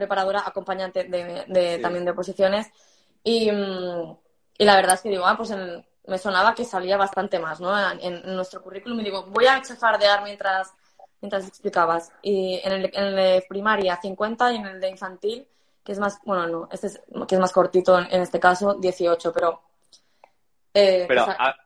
preparadora 0.00 0.42
acompañante 0.44 1.04
de, 1.04 1.78
también 1.78 2.04
de 2.04 2.10
oposiciones. 2.10 2.68
Y, 3.22 3.50
y, 3.50 4.64
la 4.64 4.76
verdad 4.76 4.94
es 4.94 5.02
que 5.02 5.10
digo, 5.10 5.26
ah, 5.26 5.36
pues 5.36 5.52
me 6.06 6.18
sonaba 6.18 6.54
que 6.54 6.64
salía 6.64 6.96
bastante 6.96 7.38
más, 7.38 7.60
¿no? 7.60 7.72
En, 8.00 8.34
nuestro 8.34 8.62
currículum 8.62 8.98
y 9.00 9.04
digo, 9.04 9.26
voy 9.26 9.46
a 9.46 9.60
chafardear 9.60 10.22
mientras, 10.22 10.72
mientras 11.20 11.46
explicabas. 11.46 12.10
Y 12.22 12.60
en 12.64 12.72
el, 12.72 12.90
en 12.92 13.04
el 13.04 13.16
de 13.16 13.46
primaria 13.48 13.98
50 14.00 14.52
y 14.52 14.56
en 14.56 14.66
el 14.66 14.80
de 14.80 14.88
infantil, 14.88 15.46
que 15.84 15.92
es 15.92 15.98
más, 15.98 16.18
bueno, 16.24 16.46
no, 16.46 16.68
este 16.72 16.88
es, 16.88 17.00
que 17.28 17.34
es 17.34 17.40
más 17.40 17.52
cortito 17.52 17.98
en, 17.98 18.22
este 18.22 18.40
caso, 18.40 18.74
18, 18.74 19.32
pero 19.32 19.62
Eh, 20.72 21.04
Pero 21.08 21.24
a, 21.28 21.56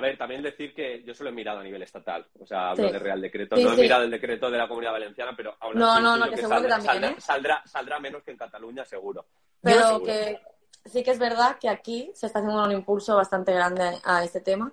ver, 0.00 0.18
también 0.18 0.42
decir 0.42 0.74
que 0.74 1.02
yo 1.04 1.14
solo 1.14 1.30
he 1.30 1.32
mirado 1.32 1.60
a 1.60 1.62
nivel 1.62 1.82
estatal, 1.82 2.26
o 2.40 2.46
sea, 2.46 2.70
hablo 2.70 2.90
de 2.90 2.98
Real 2.98 3.20
Decreto. 3.20 3.56
no 3.56 3.72
he 3.72 3.76
mirado 3.76 4.02
el 4.02 4.10
decreto 4.10 4.50
de 4.50 4.58
la 4.58 4.68
Comunidad 4.68 4.92
Valenciana, 4.92 5.34
pero 5.36 5.56
aún 5.60 5.78
no, 5.78 6.00
no, 6.00 6.16
no, 6.16 6.28
que, 6.28 6.36
seguro 6.36 6.62
que 6.62 6.68
también, 6.68 7.04
¿eh? 7.04 7.16
saldrá, 7.18 7.62
saldrá, 7.66 8.00
menos 8.00 8.22
que 8.22 8.32
en 8.32 8.36
Cataluña, 8.36 8.84
seguro. 8.84 9.26
Pero 9.62 10.02
que 10.02 10.40
sí 10.84 11.02
que 11.02 11.10
es 11.10 11.18
verdad 11.18 11.58
que 11.58 11.68
aquí 11.68 12.10
se 12.14 12.26
está 12.26 12.40
haciendo 12.40 12.64
un 12.64 12.72
impulso 12.72 13.16
bastante 13.16 13.52
grande 13.52 13.98
a 14.04 14.24
este 14.24 14.40
tema, 14.40 14.72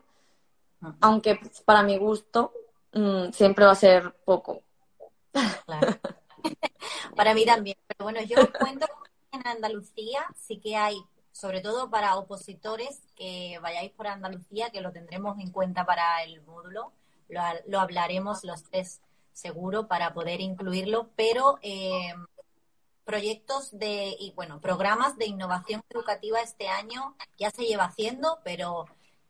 aunque 1.01 1.39
para 1.65 1.84
mi 1.84 1.98
gusto 1.98 2.53
mm, 2.93 3.32
siempre 3.32 3.65
va 3.65 3.72
a 3.72 3.75
ser 3.75 4.13
poco. 4.25 4.62
Claro. 5.65 5.98
para 7.15 7.34
mí 7.34 7.46
también. 7.46 7.77
Pero 7.88 8.05
bueno, 8.05 8.22
yo 8.24 8.36
cuento 8.51 8.86
que 9.32 9.38
en 9.38 9.48
Andalucía 9.48 10.25
sí 10.36 10.60
que 10.60 10.75
hay 10.75 10.98
sobre 11.33 11.61
todo 11.61 11.89
para 11.89 12.15
opositores 12.15 13.01
que 13.15 13.59
vayáis 13.61 13.91
por 13.91 14.07
Andalucía, 14.07 14.69
que 14.69 14.81
lo 14.81 14.91
tendremos 14.91 15.37
en 15.39 15.51
cuenta 15.51 15.85
para 15.85 16.23
el 16.23 16.41
módulo. 16.43 16.93
Lo, 17.65 17.79
hablaremos 17.79 18.43
los 18.43 18.63
tres 18.63 19.01
seguro 19.33 19.87
para 19.87 20.13
poder 20.13 20.39
incluirlo, 20.41 21.09
pero 21.15 21.57
eh, 21.63 22.13
proyectos 23.03 23.77
de, 23.77 24.15
y 24.19 24.31
bueno, 24.35 24.61
programas 24.61 25.17
de 25.17 25.25
innovación 25.25 25.83
educativa 25.89 26.39
este 26.39 26.67
año 26.67 27.15
ya 27.39 27.49
se 27.49 27.63
lleva 27.63 27.85
haciendo, 27.85 28.39
pero 28.43 28.85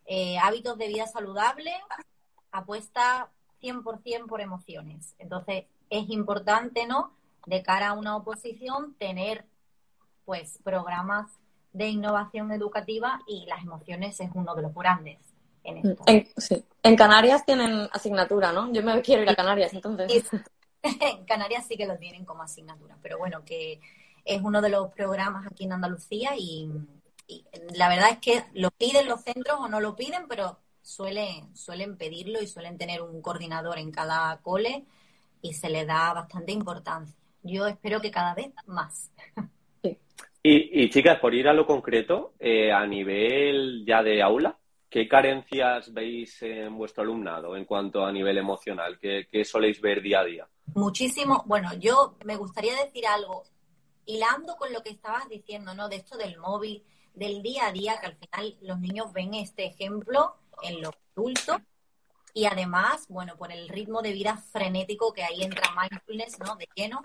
eh, 0.06 0.38
hábitos 0.40 0.78
de 0.78 0.90
vida 0.90 1.08
saludable 1.08 1.72
apuesta 2.52 3.32
100% 3.62 4.28
por 4.28 4.42
emociones. 4.42 5.16
Entonces, 5.20 5.66
es 5.90 6.10
importante, 6.10 6.86
¿no? 6.86 7.14
De 7.46 7.64
cara 7.64 7.90
a 7.90 7.94
una 7.94 8.18
oposición, 8.18 8.94
tener 8.96 9.46
pues 10.26 10.60
programas 10.64 11.32
de 11.74 11.88
innovación 11.88 12.52
educativa 12.52 13.22
y 13.28 13.46
las 13.48 13.64
emociones 13.64 14.20
es 14.20 14.30
uno 14.34 14.56
de 14.56 14.62
los 14.62 14.74
grandes. 14.74 15.20
En, 15.64 15.78
esto. 15.78 16.04
sí. 16.38 16.64
en 16.84 16.96
Canarias 16.96 17.46
tienen 17.46 17.88
asignatura, 17.92 18.52
¿no? 18.52 18.72
Yo 18.72 18.84
me 18.84 19.02
quiero 19.02 19.24
ir 19.24 19.30
a 19.30 19.36
Canarias, 19.36 19.74
entonces. 19.74 20.30
en 20.84 21.26
Canarias 21.26 21.66
sí 21.68 21.78
que 21.78 21.86
lo 21.86 21.98
tienen 21.98 22.26
como 22.26 22.44
asignatura, 22.44 22.98
pero 23.02 23.18
bueno, 23.18 23.44
que 23.46 23.80
es 24.26 24.42
uno 24.42 24.62
de 24.62 24.70
los 24.70 24.92
programas 24.92 25.48
aquí 25.48 25.66
en 25.66 25.74
Andalucía 25.74 26.32
y, 26.38 26.70
la 27.76 27.88
verdad 27.88 28.10
es 28.12 28.18
que 28.20 28.44
lo 28.54 28.70
piden 28.72 29.08
los 29.08 29.22
centros 29.22 29.58
o 29.60 29.68
no 29.68 29.80
lo 29.80 29.96
piden, 29.96 30.28
pero 30.28 30.60
suelen, 30.82 31.56
suelen 31.56 31.98
pedirlo 31.98 32.42
y 32.42 32.48
suelen 32.48 32.78
tener 32.78 33.02
un 33.02 33.22
coordinador 33.22 33.80
en 33.80 33.92
cada 33.92 34.38
cole 34.42 34.86
y 35.42 35.54
se 35.54 35.70
le 35.70 35.86
da 35.86 36.14
bastante 36.14 36.52
importancia. 36.52 37.16
Yo 37.42 37.66
espero 37.66 38.02
que 38.02 38.12
cada 38.12 38.36
vez 38.36 38.52
más. 38.68 39.10
Y, 40.76 40.90
chicas, 40.90 41.20
por 41.20 41.36
ir 41.36 41.48
a 41.48 41.54
lo 41.54 41.68
concreto, 41.68 42.34
eh, 42.40 42.72
a 42.72 42.88
nivel 42.88 43.86
ya 43.86 44.02
de 44.02 44.24
aula, 44.24 44.58
¿qué 44.90 45.08
carencias 45.08 45.94
veis 45.94 46.42
en 46.42 46.76
vuestro 46.76 47.04
alumnado 47.04 47.56
en 47.56 47.66
cuanto 47.66 48.04
a 48.04 48.12
nivel 48.12 48.40
emocional? 48.40 48.98
¿Qué, 49.00 49.46
soléis 49.46 49.80
ver 49.80 50.02
día 50.02 50.22
a 50.22 50.24
día? 50.24 50.48
Muchísimo. 50.74 51.44
Bueno, 51.46 51.70
yo 51.76 52.18
me 52.26 52.38
gustaría 52.38 52.76
decir 52.76 53.06
algo, 53.06 53.44
hilando 54.06 54.56
con 54.56 54.74
lo 54.74 54.82
que 54.82 54.90
estabas 54.90 55.30
diciendo, 55.30 55.76
¿no? 55.76 55.90
De 55.90 55.98
esto 55.98 56.18
del 56.18 56.40
móvil, 56.40 56.84
del 57.14 57.44
día 57.44 57.68
a 57.68 57.72
día, 57.72 58.00
que 58.00 58.08
al 58.08 58.16
final 58.16 58.58
los 58.64 58.80
niños 58.80 59.14
ven 59.14 59.36
este 59.36 59.66
ejemplo 59.66 60.38
en 60.64 60.82
los 60.82 60.96
adultos 61.16 61.58
y 62.34 62.46
además, 62.46 63.06
bueno, 63.10 63.38
por 63.38 63.52
el 63.52 63.70
ritmo 63.70 64.02
de 64.02 64.12
vida 64.12 64.38
frenético 64.38 65.14
que 65.14 65.24
ahí 65.24 65.44
entra 65.44 65.70
mindfulness, 65.80 66.40
¿no? 66.40 66.56
De 66.56 66.68
lleno, 66.76 67.00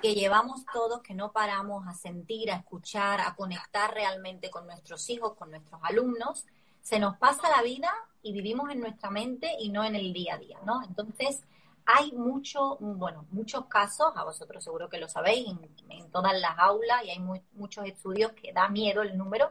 que 0.00 0.14
llevamos 0.14 0.64
todos, 0.72 1.02
que 1.02 1.14
no 1.14 1.32
paramos 1.32 1.86
a 1.86 1.94
sentir, 1.94 2.50
a 2.50 2.56
escuchar, 2.56 3.20
a 3.20 3.34
conectar 3.34 3.92
realmente 3.92 4.50
con 4.50 4.66
nuestros 4.66 5.08
hijos, 5.10 5.34
con 5.34 5.50
nuestros 5.50 5.80
alumnos, 5.82 6.44
se 6.82 6.98
nos 6.98 7.16
pasa 7.16 7.48
la 7.48 7.62
vida 7.62 7.90
y 8.22 8.32
vivimos 8.32 8.70
en 8.70 8.80
nuestra 8.80 9.10
mente 9.10 9.50
y 9.58 9.70
no 9.70 9.84
en 9.84 9.96
el 9.96 10.12
día 10.12 10.34
a 10.34 10.38
día, 10.38 10.58
¿no? 10.64 10.82
Entonces, 10.82 11.42
hay 11.86 12.12
mucho, 12.12 12.76
bueno, 12.80 13.26
muchos 13.30 13.66
casos, 13.66 14.12
a 14.16 14.24
vosotros 14.24 14.62
seguro 14.62 14.88
que 14.88 14.98
lo 14.98 15.08
sabéis, 15.08 15.48
en, 15.88 16.10
todas 16.10 16.38
las 16.40 16.58
aulas 16.58 17.04
y 17.04 17.10
hay 17.10 17.18
muchos 17.54 17.86
estudios 17.86 18.32
que 18.32 18.52
da 18.52 18.68
miedo 18.68 19.02
el 19.02 19.18
número 19.18 19.50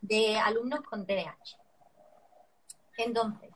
de 0.00 0.38
alumnos 0.38 0.80
con 0.80 1.06
TDAH. 1.06 1.56
Entonces, 2.96 3.50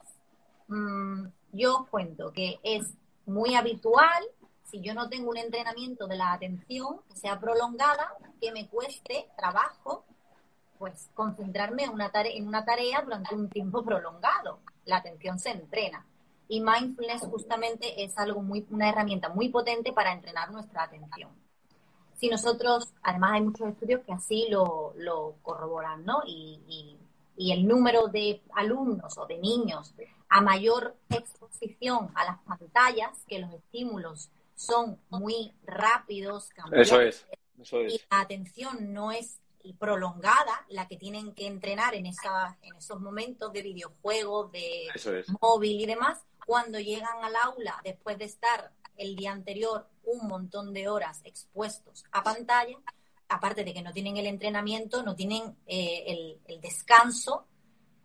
Mm, 0.67 1.27
yo 1.51 1.81
os 1.81 1.89
cuento 1.89 2.31
que 2.31 2.59
es 2.63 2.93
muy 3.25 3.55
habitual, 3.55 4.23
si 4.65 4.81
yo 4.81 4.93
no 4.93 5.09
tengo 5.09 5.29
un 5.29 5.37
entrenamiento 5.37 6.07
de 6.07 6.17
la 6.17 6.33
atención 6.33 6.99
que 7.07 7.15
sea 7.15 7.39
prolongada, 7.39 8.13
que 8.41 8.51
me 8.51 8.67
cueste 8.67 9.29
trabajo, 9.37 10.05
pues 10.77 11.09
concentrarme 11.13 11.83
en 11.83 11.91
una, 11.91 12.11
tarea, 12.11 12.33
en 12.35 12.47
una 12.47 12.65
tarea 12.65 13.01
durante 13.01 13.33
un 13.33 13.49
tiempo 13.49 13.83
prolongado. 13.83 14.59
La 14.85 14.97
atención 14.97 15.39
se 15.39 15.51
entrena. 15.51 16.05
Y 16.47 16.61
mindfulness 16.61 17.21
justamente 17.21 18.03
es 18.03 18.17
algo 18.17 18.41
muy, 18.41 18.65
una 18.69 18.89
herramienta 18.89 19.29
muy 19.29 19.49
potente 19.49 19.93
para 19.93 20.11
entrenar 20.11 20.51
nuestra 20.51 20.83
atención. 20.83 21.31
Si 22.15 22.29
nosotros, 22.29 22.93
además 23.01 23.33
hay 23.33 23.41
muchos 23.41 23.69
estudios 23.69 24.01
que 24.05 24.13
así 24.13 24.47
lo, 24.49 24.93
lo 24.95 25.35
corroboran, 25.41 26.05
¿no? 26.05 26.21
Y, 26.25 26.61
y, 26.67 26.97
y 27.37 27.51
el 27.51 27.67
número 27.67 28.07
de 28.07 28.41
alumnos 28.53 29.17
o 29.17 29.25
de 29.25 29.37
niños 29.37 29.93
a 30.29 30.41
mayor 30.41 30.95
exposición 31.09 32.11
a 32.15 32.25
las 32.25 32.39
pantallas, 32.39 33.23
que 33.27 33.39
los 33.39 33.53
estímulos 33.53 34.29
son 34.55 34.99
muy 35.09 35.53
rápidos, 35.63 36.49
eso 36.71 37.01
es, 37.01 37.25
eso 37.61 37.81
es. 37.81 37.93
y 37.93 38.01
la 38.09 38.21
atención 38.21 38.93
no 38.93 39.11
es 39.11 39.39
prolongada, 39.73 40.65
la 40.69 40.87
que 40.87 40.97
tienen 40.97 41.33
que 41.33 41.47
entrenar 41.47 41.95
en, 41.95 42.05
esa, 42.05 42.57
en 42.61 42.75
esos 42.75 42.99
momentos 43.01 43.51
de 43.51 43.61
videojuegos, 43.63 44.51
de 44.51 44.87
móvil 45.41 45.81
y 45.81 45.85
demás, 45.85 46.23
cuando 46.45 46.79
llegan 46.79 47.23
al 47.23 47.35
aula 47.35 47.81
después 47.83 48.17
de 48.17 48.25
estar 48.25 48.71
el 48.97 49.15
día 49.15 49.31
anterior 49.31 49.87
un 50.03 50.27
montón 50.27 50.73
de 50.73 50.87
horas 50.87 51.21
expuestos 51.23 52.03
a 52.11 52.23
pantalla, 52.23 52.77
aparte 53.27 53.63
de 53.63 53.73
que 53.73 53.81
no 53.81 53.91
tienen 53.91 54.17
el 54.17 54.27
entrenamiento, 54.27 55.01
no 55.01 55.15
tienen 55.15 55.57
eh, 55.65 56.03
el, 56.07 56.39
el 56.45 56.61
descanso 56.61 57.47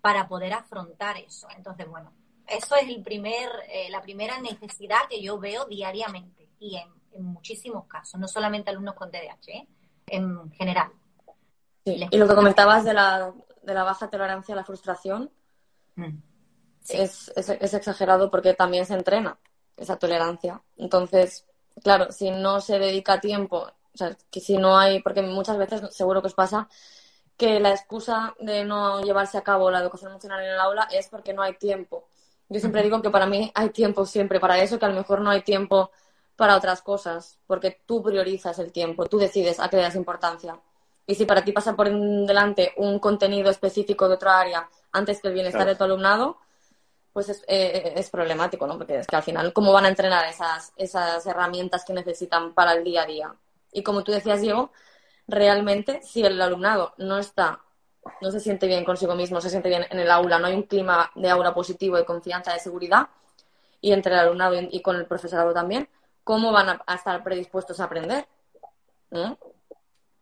para 0.00 0.26
poder 0.26 0.54
afrontar 0.54 1.18
eso. 1.18 1.46
Entonces, 1.54 1.86
bueno, 1.86 2.14
eso 2.46 2.74
es 2.74 2.88
el 2.88 3.02
primer, 3.02 3.50
eh, 3.68 3.90
la 3.90 4.00
primera 4.00 4.40
necesidad 4.40 5.08
que 5.08 5.22
yo 5.22 5.38
veo 5.38 5.66
diariamente 5.66 6.39
y 6.60 6.76
en, 6.76 6.88
muchísimos 7.18 7.86
casos, 7.86 8.20
no 8.20 8.28
solamente 8.28 8.70
alumnos 8.70 8.94
con 8.94 9.10
TDAH, 9.10 9.48
¿eh? 9.48 9.68
en 10.06 10.50
general. 10.52 10.92
Y 11.84 12.16
lo 12.16 12.28
que 12.28 12.34
comentabas 12.36 12.84
de 12.84 12.94
la, 12.94 13.34
de 13.62 13.74
la 13.74 13.82
baja 13.82 14.08
tolerancia 14.08 14.54
a 14.54 14.56
la 14.56 14.64
frustración 14.64 15.30
mm. 15.96 16.18
es, 16.88 17.32
es, 17.34 17.74
exagerado 17.74 18.30
porque 18.30 18.54
también 18.54 18.86
se 18.86 18.94
entrena 18.94 19.38
esa 19.76 19.98
tolerancia. 19.98 20.62
Entonces, 20.76 21.46
claro, 21.82 22.12
si 22.12 22.30
no 22.30 22.60
se 22.60 22.78
dedica 22.78 23.20
tiempo, 23.20 23.66
o 23.92 23.96
sea, 23.96 24.16
que 24.30 24.40
si 24.40 24.56
no 24.56 24.78
hay, 24.78 25.02
porque 25.02 25.22
muchas 25.22 25.58
veces 25.58 25.82
seguro 25.94 26.20
que 26.20 26.28
os 26.28 26.34
pasa 26.34 26.68
que 27.36 27.58
la 27.58 27.70
excusa 27.70 28.34
de 28.38 28.64
no 28.64 29.00
llevarse 29.02 29.38
a 29.38 29.42
cabo 29.42 29.70
la 29.70 29.80
educación 29.80 30.10
emocional 30.10 30.44
en 30.44 30.50
el 30.52 30.60
aula 30.60 30.86
es 30.92 31.08
porque 31.08 31.32
no 31.32 31.42
hay 31.42 31.54
tiempo. 31.54 32.06
Yo 32.50 32.60
siempre 32.60 32.82
digo 32.82 33.00
que 33.00 33.10
para 33.10 33.26
mí 33.26 33.50
hay 33.54 33.70
tiempo 33.70 34.04
siempre 34.04 34.38
para 34.38 34.62
eso, 34.62 34.78
que 34.78 34.84
a 34.84 34.88
lo 34.88 34.94
mejor 34.94 35.22
no 35.22 35.30
hay 35.30 35.40
tiempo 35.42 35.90
para 36.40 36.56
otras 36.56 36.80
cosas, 36.80 37.38
porque 37.46 37.82
tú 37.84 38.02
priorizas 38.02 38.58
el 38.58 38.72
tiempo, 38.72 39.04
tú 39.04 39.18
decides 39.18 39.60
a 39.60 39.68
qué 39.68 39.76
le 39.76 39.82
das 39.82 39.94
importancia. 39.94 40.58
Y 41.06 41.14
si 41.14 41.26
para 41.26 41.44
ti 41.44 41.52
pasa 41.52 41.76
por 41.76 41.90
delante 41.90 42.72
un 42.78 42.98
contenido 42.98 43.50
específico 43.50 44.08
de 44.08 44.14
otra 44.14 44.40
área 44.40 44.66
antes 44.90 45.20
que 45.20 45.28
el 45.28 45.34
bienestar 45.34 45.66
de 45.66 45.74
tu 45.74 45.84
alumnado, 45.84 46.38
pues 47.12 47.28
es, 47.28 47.44
eh, 47.46 47.92
es, 47.94 48.08
problemático, 48.08 48.66
¿no? 48.66 48.78
Porque 48.78 49.00
es 49.00 49.06
que 49.06 49.16
al 49.16 49.22
final, 49.22 49.52
¿cómo 49.52 49.70
van 49.70 49.84
a 49.84 49.88
entrenar 49.88 50.24
esas, 50.30 50.72
esas 50.76 51.26
herramientas 51.26 51.84
que 51.84 51.92
necesitan 51.92 52.54
para 52.54 52.72
el 52.72 52.84
día 52.84 53.02
a 53.02 53.06
día? 53.06 53.34
Y 53.70 53.82
como 53.82 54.02
tú 54.02 54.10
decías, 54.10 54.40
Diego, 54.40 54.70
realmente 55.28 56.00
si 56.02 56.24
el 56.24 56.40
alumnado 56.40 56.94
no 56.96 57.18
está 57.18 57.60
no 58.22 58.30
se 58.30 58.40
siente 58.40 58.66
bien 58.66 58.86
consigo 58.86 59.14
mismo, 59.14 59.42
se 59.42 59.50
siente 59.50 59.68
bien 59.68 59.84
en 59.90 59.98
el 60.00 60.10
aula, 60.10 60.38
no 60.38 60.46
hay 60.46 60.54
un 60.54 60.62
clima 60.62 61.10
de 61.14 61.28
aula 61.28 61.52
positivo, 61.52 61.98
de 61.98 62.06
confianza, 62.06 62.54
de 62.54 62.60
seguridad, 62.60 63.08
y 63.82 63.92
entre 63.92 64.14
el 64.14 64.20
alumnado 64.20 64.54
y 64.58 64.80
con 64.80 64.96
el 64.96 65.04
profesorado 65.04 65.52
también, 65.52 65.86
¿cómo 66.30 66.52
van 66.52 66.80
a, 66.86 66.94
estar 66.94 67.24
predispuestos 67.24 67.80
a 67.80 67.86
aprender? 67.86 68.24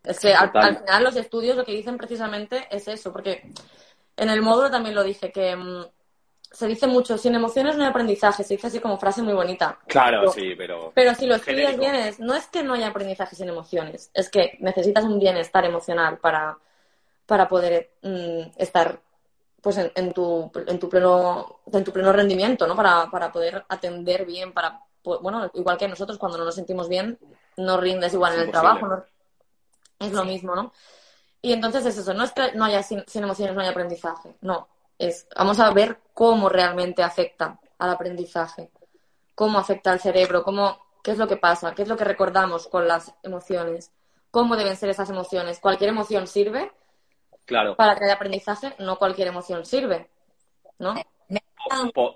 Es 0.03 0.19
que 0.19 0.33
al, 0.33 0.51
final 0.51 1.05
los 1.05 1.17
estudios 1.17 1.55
lo 1.55 1.67
que 1.67 1.73
dicen 1.73 1.99
precisamente 1.99 2.67
es 2.71 2.89
eso, 2.89 3.13
porque 3.13 3.53
en 4.17 4.31
el 4.31 4.41
módulo 4.41 4.71
también 4.71 4.95
lo 4.95 5.03
dije, 5.03 5.31
que 5.31 5.55
mm, 5.55 5.85
se 6.51 6.67
dice 6.67 6.87
mucho, 6.87 7.19
sin 7.19 7.35
emociones 7.35 7.77
no 7.77 7.83
hay 7.83 7.91
aprendizaje, 7.91 8.43
se 8.43 8.55
dice 8.55 8.69
así 8.69 8.81
como 8.81 8.97
frase 8.97 9.21
muy 9.21 9.35
bonita. 9.35 9.79
Claro, 9.87 10.33
sí, 10.33 10.55
pero... 10.57 10.93
Pero 10.95 11.15
si 11.15 11.27
lo 11.27 11.35
estudias 11.35 11.77
bien, 11.77 11.95
no 12.21 12.35
es 12.35 12.47
que 12.47 12.63
no 12.63 12.73
haya 12.73 12.87
aprendizaje 12.87 13.37
sin 13.37 13.51
emociones, 13.51 14.11
es 14.15 14.31
que 14.31 14.57
necesitas 14.61 15.05
un 15.05 15.19
bienestar 15.19 15.67
emocional 15.67 16.17
para, 16.17 16.57
para 17.27 17.47
poder 17.47 17.91
mm, 18.01 18.53
estar 18.57 18.99
pues 19.61 19.77
en, 19.77 20.13
tu, 20.15 20.51
en, 20.67 20.79
tu 20.79 20.89
pleno, 20.89 21.61
en 21.71 21.85
tu 21.85 21.93
pleno 21.93 22.15
rendimiento, 22.15 22.67
¿no? 22.67 22.75
Para, 22.75 23.11
para 23.11 23.31
poder 23.31 23.63
atender 23.69 24.25
bien, 24.25 24.55
para, 24.55 24.88
bueno, 25.03 25.51
igual 25.55 25.79
que 25.79 25.89
nosotros 25.89 26.19
cuando 26.19 26.39
no 26.39 26.45
nos 26.45 26.55
sentimos 26.55 26.89
bien, 26.89 27.19
no 27.57 27.77
rindes 27.79 28.13
igual 28.15 28.35
en 28.35 28.41
el 28.41 28.51
trabajo, 28.51 29.05
es 29.99 30.13
lo 30.13 30.25
mismo, 30.25 30.55
¿no? 30.55 30.73
Y 31.41 31.53
entonces 31.53 31.87
es 31.87 31.99
eso, 31.99 32.15
no 32.15 32.25
es 32.25 32.33
que 32.33 32.53
no 32.53 32.65
haya 32.65 32.83
sin, 32.83 33.05
emociones, 33.15 33.55
no 33.55 33.61
haya 33.61 33.71
aprendizaje, 33.71 34.35
no. 34.41 34.69
Es, 34.99 35.29
vamos 35.37 35.61
a 35.61 35.71
ver 35.73 35.99
cómo 36.13 36.49
realmente 36.49 37.03
afecta 37.03 37.61
al 37.79 37.91
aprendizaje, 37.91 38.71
cómo 39.35 39.59
afecta 39.59 39.93
al 39.93 40.01
cerebro, 40.01 40.43
cómo, 40.43 40.79
qué 41.03 41.13
es 41.13 41.19
lo 41.19 41.29
que 41.29 41.37
pasa, 41.37 41.75
qué 41.75 41.83
es 41.83 41.89
lo 41.89 41.97
que 41.97 42.05
recordamos 42.05 42.67
con 42.67 42.89
las 42.89 43.15
emociones, 43.23 43.93
cómo 44.33 44.57
deben 44.57 44.77
ser 44.77 44.91
esas 44.91 45.11
emociones. 45.11 45.61
Cualquier 45.61 45.91
emoción 45.91 46.27
sirve 46.27 46.73
claro. 47.45 47.77
para 47.77 47.95
que 47.95 48.05
haya 48.05 48.15
aprendizaje, 48.15 48.75
no 48.81 48.99
cualquier 48.99 49.29
emoción 49.29 49.65
sirve, 49.65 50.11
¿no? 50.79 50.95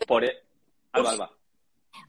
Por, 0.06 0.24
e- 0.24 0.42
Alba, 0.92 1.32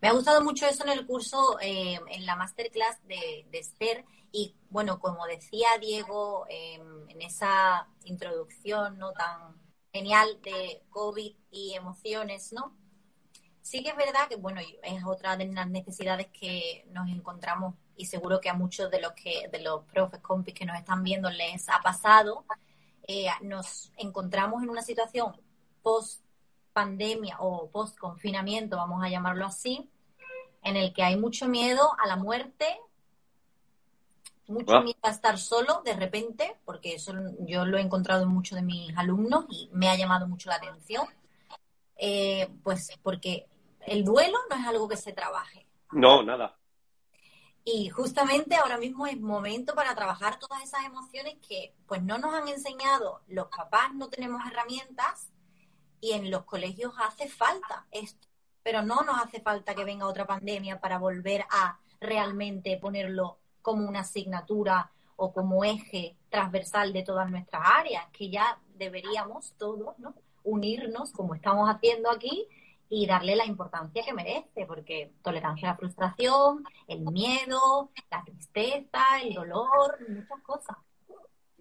Me 0.02 0.08
ha 0.08 0.14
gustado 0.14 0.44
mucho 0.44 0.66
eso 0.66 0.84
en 0.84 0.92
el 0.92 1.06
curso, 1.06 1.58
eh, 1.62 2.00
en 2.10 2.26
la 2.26 2.36
masterclass 2.36 3.06
de, 3.08 3.46
de, 3.52 3.60
Esther. 3.60 4.06
Y 4.32 4.56
bueno, 4.70 5.00
como 5.00 5.26
decía 5.26 5.68
Diego 5.80 6.46
em, 6.50 7.10
en 7.10 7.22
esa 7.22 7.88
introducción 8.04 8.98
no 8.98 9.12
tan 9.14 9.62
genial 9.92 10.42
de 10.42 10.84
COVID 10.90 11.36
y 11.52 11.74
emociones, 11.76 12.52
¿no? 12.52 12.76
Sí 13.62 13.84
que 13.84 13.92
es 13.92 13.96
verdad 13.96 14.28
que, 14.28 14.36
bueno, 14.36 14.60
es 14.60 15.06
otra 15.06 15.38
de 15.38 15.46
las 15.46 15.70
necesidades 15.70 16.28
que 16.28 16.86
nos 16.90 17.08
encontramos 17.10 17.76
y 17.96 18.06
seguro 18.06 18.42
que 18.42 18.50
a 18.50 18.54
muchos 18.54 18.90
de 18.92 19.00
los 19.00 19.14
que 19.14 19.48
de 19.52 19.62
los 19.62 19.86
profes 19.86 20.20
compis 20.20 20.54
que 20.54 20.66
nos 20.66 20.78
están 20.78 21.04
viendo 21.04 21.30
les 21.30 21.70
ha 21.70 21.80
pasado. 21.82 22.46
Eh, 23.08 23.28
nos 23.42 23.92
encontramos 23.98 24.64
en 24.64 24.70
una 24.70 24.82
situación 24.82 25.40
post 25.82 26.23
pandemia 26.74 27.38
o 27.40 27.70
post 27.70 27.98
confinamiento, 27.98 28.78
vamos 28.78 29.04
a 29.04 29.10
llamarlo 29.10 29.46
así, 29.46 29.90
en 30.64 30.76
el 30.76 30.94
que 30.94 31.04
hay 31.04 31.18
mucho 31.18 31.48
miedo 31.48 31.92
a 32.04 32.08
la 32.08 32.16
muerte, 32.16 32.66
mucho 34.48 34.82
miedo 34.82 35.00
a 35.04 35.12
estar 35.12 35.38
solo 35.38 35.82
de 35.86 35.94
repente, 35.94 36.58
porque 36.66 36.96
eso 36.96 37.14
yo 37.40 37.66
lo 37.66 37.78
he 37.78 37.82
encontrado 37.82 38.24
en 38.24 38.30
muchos 38.30 38.58
de 38.58 38.64
mis 38.64 38.96
alumnos 38.98 39.46
y 39.50 39.70
me 39.72 39.90
ha 39.90 39.96
llamado 39.96 40.28
mucho 40.28 40.50
la 40.50 40.56
atención. 40.56 41.08
Eh, 41.96 42.50
pues 42.64 42.90
porque 43.02 43.48
el 43.86 44.04
duelo 44.04 44.38
no 44.50 44.56
es 44.56 44.66
algo 44.66 44.90
que 44.90 44.98
se 44.98 45.14
trabaje. 45.14 45.66
No, 45.92 46.24
nada. 46.24 46.58
Y 47.66 47.90
justamente 47.90 48.56
ahora 48.56 48.78
mismo 48.78 49.08
es 49.08 49.20
momento 49.20 49.74
para 49.74 49.96
trabajar 49.96 50.38
todas 50.38 50.62
esas 50.64 50.84
emociones 50.84 51.36
que 51.48 51.74
pues 51.88 52.04
no 52.04 52.18
nos 52.18 52.34
han 52.34 52.48
enseñado, 52.50 53.22
los 53.28 53.48
papás 53.48 53.94
no 53.94 54.10
tenemos 54.10 54.42
herramientas 54.46 55.30
y 56.04 56.12
en 56.12 56.30
los 56.30 56.44
colegios 56.44 56.94
hace 57.00 57.30
falta 57.30 57.86
esto, 57.90 58.28
pero 58.62 58.82
no 58.82 59.04
nos 59.04 59.24
hace 59.24 59.40
falta 59.40 59.74
que 59.74 59.86
venga 59.86 60.06
otra 60.06 60.28
pandemia 60.28 60.82
para 60.82 60.98
volver 60.98 61.46
a 61.50 61.80
realmente 62.02 62.78
ponerlo 62.78 63.38
como 63.62 63.88
una 63.88 64.02
asignatura 64.02 64.92
o 65.16 65.32
como 65.32 65.64
eje 65.64 66.18
transversal 66.30 66.92
de 66.92 67.04
todas 67.04 67.32
nuestras 67.32 67.62
áreas, 67.66 68.06
que 68.12 68.30
ya 68.30 68.60
deberíamos 68.76 69.54
todos 69.54 69.98
¿no? 69.98 70.14
unirnos 70.44 71.14
como 71.14 71.36
estamos 71.36 71.70
haciendo 71.70 72.12
aquí 72.12 72.50
y 72.90 73.08
darle 73.08 73.38
la 73.38 73.46
importancia 73.46 74.04
que 74.04 74.14
merece, 74.14 74.66
porque 74.68 75.14
tolerancia 75.24 75.70
a 75.70 75.72
la 75.72 75.78
frustración, 75.78 76.66
el 76.86 77.00
miedo, 77.00 77.92
la 78.12 78.26
tristeza, 78.26 79.22
el 79.22 79.36
dolor, 79.36 79.98
muchas 80.10 80.42
cosas. 80.42 80.76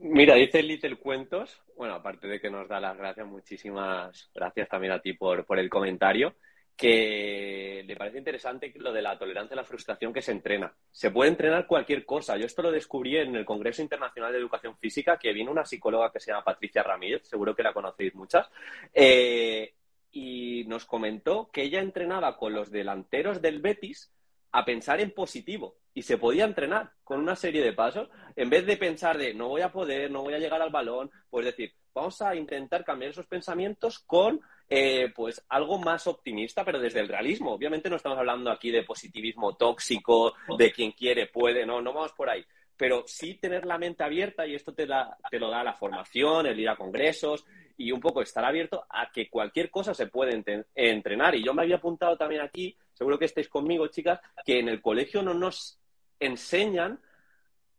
Mira, 0.04 0.34
dice 0.34 0.64
Little 0.64 0.96
Cuentos, 0.96 1.62
bueno, 1.76 1.94
aparte 1.94 2.26
de 2.26 2.40
que 2.40 2.50
nos 2.50 2.68
da 2.68 2.80
las 2.80 2.96
gracias, 2.96 3.24
muchísimas 3.24 4.30
gracias 4.34 4.68
también 4.68 4.92
a 4.92 5.00
ti 5.00 5.12
por, 5.12 5.46
por 5.46 5.60
el 5.60 5.70
comentario, 5.70 6.34
que 6.76 7.84
le 7.86 7.94
parece 7.94 8.18
interesante 8.18 8.72
lo 8.78 8.92
de 8.92 9.00
la 9.00 9.16
tolerancia 9.16 9.54
a 9.54 9.58
la 9.58 9.64
frustración 9.64 10.12
que 10.12 10.20
se 10.20 10.32
entrena. 10.32 10.74
Se 10.90 11.12
puede 11.12 11.30
entrenar 11.30 11.68
cualquier 11.68 12.04
cosa. 12.04 12.36
Yo 12.36 12.46
esto 12.46 12.62
lo 12.62 12.72
descubrí 12.72 13.16
en 13.16 13.36
el 13.36 13.44
Congreso 13.44 13.80
Internacional 13.80 14.32
de 14.32 14.38
Educación 14.38 14.76
Física, 14.76 15.18
que 15.18 15.32
vino 15.32 15.52
una 15.52 15.64
psicóloga 15.64 16.10
que 16.10 16.18
se 16.18 16.32
llama 16.32 16.42
Patricia 16.42 16.82
Ramírez, 16.82 17.22
seguro 17.28 17.54
que 17.54 17.62
la 17.62 17.72
conocéis 17.72 18.12
muchas, 18.16 18.50
eh, 18.92 19.72
y 20.10 20.64
nos 20.66 20.84
comentó 20.84 21.48
que 21.52 21.62
ella 21.62 21.80
entrenaba 21.80 22.36
con 22.36 22.54
los 22.54 22.72
delanteros 22.72 23.40
del 23.40 23.60
Betis 23.60 24.12
a 24.52 24.64
pensar 24.64 25.00
en 25.00 25.10
positivo 25.12 25.76
y 25.94 26.02
se 26.02 26.18
podía 26.18 26.44
entrenar 26.44 26.92
con 27.04 27.20
una 27.20 27.36
serie 27.36 27.62
de 27.62 27.72
pasos 27.72 28.08
en 28.36 28.48
vez 28.48 28.66
de 28.66 28.76
pensar 28.76 29.18
de 29.18 29.34
no 29.34 29.48
voy 29.48 29.62
a 29.62 29.72
poder, 29.72 30.10
no 30.10 30.22
voy 30.22 30.34
a 30.34 30.38
llegar 30.38 30.62
al 30.62 30.70
balón, 30.70 31.10
pues 31.28 31.44
decir, 31.44 31.74
vamos 31.94 32.20
a 32.22 32.34
intentar 32.34 32.84
cambiar 32.84 33.10
esos 33.10 33.26
pensamientos 33.26 33.98
con 34.00 34.40
eh, 34.68 35.12
pues 35.14 35.44
algo 35.50 35.78
más 35.78 36.06
optimista, 36.06 36.64
pero 36.64 36.78
desde 36.78 37.00
el 37.00 37.08
realismo. 37.08 37.52
Obviamente 37.52 37.90
no 37.90 37.96
estamos 37.96 38.18
hablando 38.18 38.50
aquí 38.50 38.70
de 38.70 38.84
positivismo 38.84 39.54
tóxico, 39.54 40.34
de 40.56 40.72
quien 40.72 40.92
quiere 40.92 41.26
puede, 41.26 41.66
no, 41.66 41.82
no 41.82 41.92
vamos 41.92 42.12
por 42.12 42.30
ahí. 42.30 42.44
Pero 42.74 43.04
sí 43.06 43.34
tener 43.34 43.66
la 43.66 43.76
mente 43.76 44.02
abierta 44.02 44.46
y 44.46 44.54
esto 44.54 44.72
te, 44.72 44.86
da, 44.86 45.16
te 45.30 45.38
lo 45.38 45.50
da 45.50 45.62
la 45.62 45.74
formación, 45.74 46.46
el 46.46 46.58
ir 46.58 46.70
a 46.70 46.76
congresos, 46.76 47.44
y 47.76 47.92
un 47.92 48.00
poco 48.00 48.22
estar 48.22 48.44
abierto 48.44 48.84
a 48.88 49.10
que 49.10 49.28
cualquier 49.28 49.70
cosa 49.70 49.92
se 49.92 50.06
puede 50.06 50.42
entrenar. 50.74 51.34
Y 51.34 51.44
yo 51.44 51.52
me 51.52 51.62
había 51.62 51.76
apuntado 51.76 52.16
también 52.16 52.40
aquí, 52.40 52.76
seguro 53.02 53.18
que 53.18 53.24
estáis 53.24 53.48
conmigo, 53.48 53.88
chicas, 53.88 54.20
que 54.44 54.60
en 54.60 54.68
el 54.68 54.80
colegio 54.80 55.22
no 55.22 55.34
nos 55.34 55.80
enseñan 56.20 57.00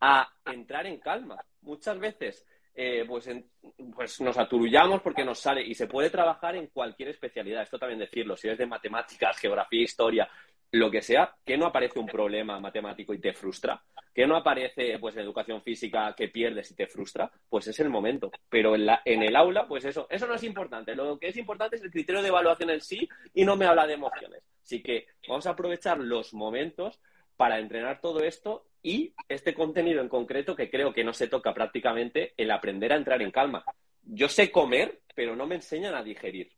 a 0.01 0.29
entrar 0.45 0.85
en 0.85 0.99
calma. 0.99 1.41
Muchas 1.61 1.97
veces 1.97 2.45
eh, 2.75 3.05
pues, 3.07 3.29
pues 3.95 4.19
nos 4.19 4.37
aturullamos 4.37 5.01
porque 5.01 5.23
nos 5.23 5.39
sale 5.39 5.61
y 5.61 5.75
se 5.75 5.87
puede 5.87 6.09
trabajar 6.09 6.57
en 6.57 6.67
cualquier 6.67 7.07
especialidad. 7.07 7.63
Esto 7.63 7.79
también 7.79 7.99
decirlo, 7.99 8.35
si 8.35 8.47
eres 8.47 8.59
de 8.59 8.65
matemáticas, 8.65 9.37
geografía, 9.37 9.83
historia, 9.83 10.29
lo 10.73 10.89
que 10.89 11.03
sea, 11.03 11.35
que 11.45 11.55
no 11.55 11.67
aparece 11.67 11.99
un 11.99 12.07
problema 12.07 12.59
matemático 12.59 13.13
y 13.13 13.19
te 13.19 13.31
frustra, 13.31 13.83
que 14.11 14.25
no 14.25 14.35
aparece 14.35 14.97
pues 14.97 15.15
educación 15.15 15.61
física 15.61 16.15
que 16.17 16.29
pierdes 16.29 16.71
y 16.71 16.75
te 16.75 16.87
frustra, 16.87 17.31
pues 17.47 17.67
es 17.67 17.79
el 17.79 17.89
momento. 17.89 18.31
Pero 18.49 18.73
en, 18.73 18.87
la, 18.87 19.03
en 19.05 19.21
el 19.21 19.35
aula, 19.35 19.67
pues 19.67 19.85
eso, 19.85 20.07
eso 20.09 20.25
no 20.25 20.33
es 20.33 20.43
importante. 20.43 20.95
Lo 20.95 21.19
que 21.19 21.27
es 21.27 21.37
importante 21.37 21.75
es 21.75 21.83
el 21.83 21.91
criterio 21.91 22.23
de 22.23 22.29
evaluación 22.29 22.71
en 22.71 22.81
sí 22.81 23.07
y 23.35 23.45
no 23.45 23.55
me 23.55 23.67
habla 23.67 23.85
de 23.85 23.93
emociones. 23.93 24.41
Así 24.63 24.81
que 24.81 25.05
vamos 25.27 25.45
a 25.45 25.51
aprovechar 25.51 25.99
los 25.99 26.33
momentos 26.33 26.99
para 27.37 27.59
entrenar 27.59 28.01
todo 28.01 28.23
esto 28.23 28.65
y 28.81 29.13
este 29.29 29.53
contenido 29.53 30.01
en 30.01 30.09
concreto 30.09 30.55
que 30.55 30.71
creo 30.71 30.91
que 30.91 31.03
no 31.03 31.13
se 31.13 31.27
toca 31.27 31.53
prácticamente, 31.53 32.33
el 32.35 32.49
aprender 32.49 32.93
a 32.93 32.97
entrar 32.97 33.21
en 33.21 33.29
calma. 33.29 33.63
Yo 34.01 34.27
sé 34.27 34.51
comer, 34.51 35.01
pero 35.13 35.35
no 35.35 35.45
me 35.45 35.55
enseñan 35.55 35.93
a 35.93 36.03
digerir. 36.03 36.51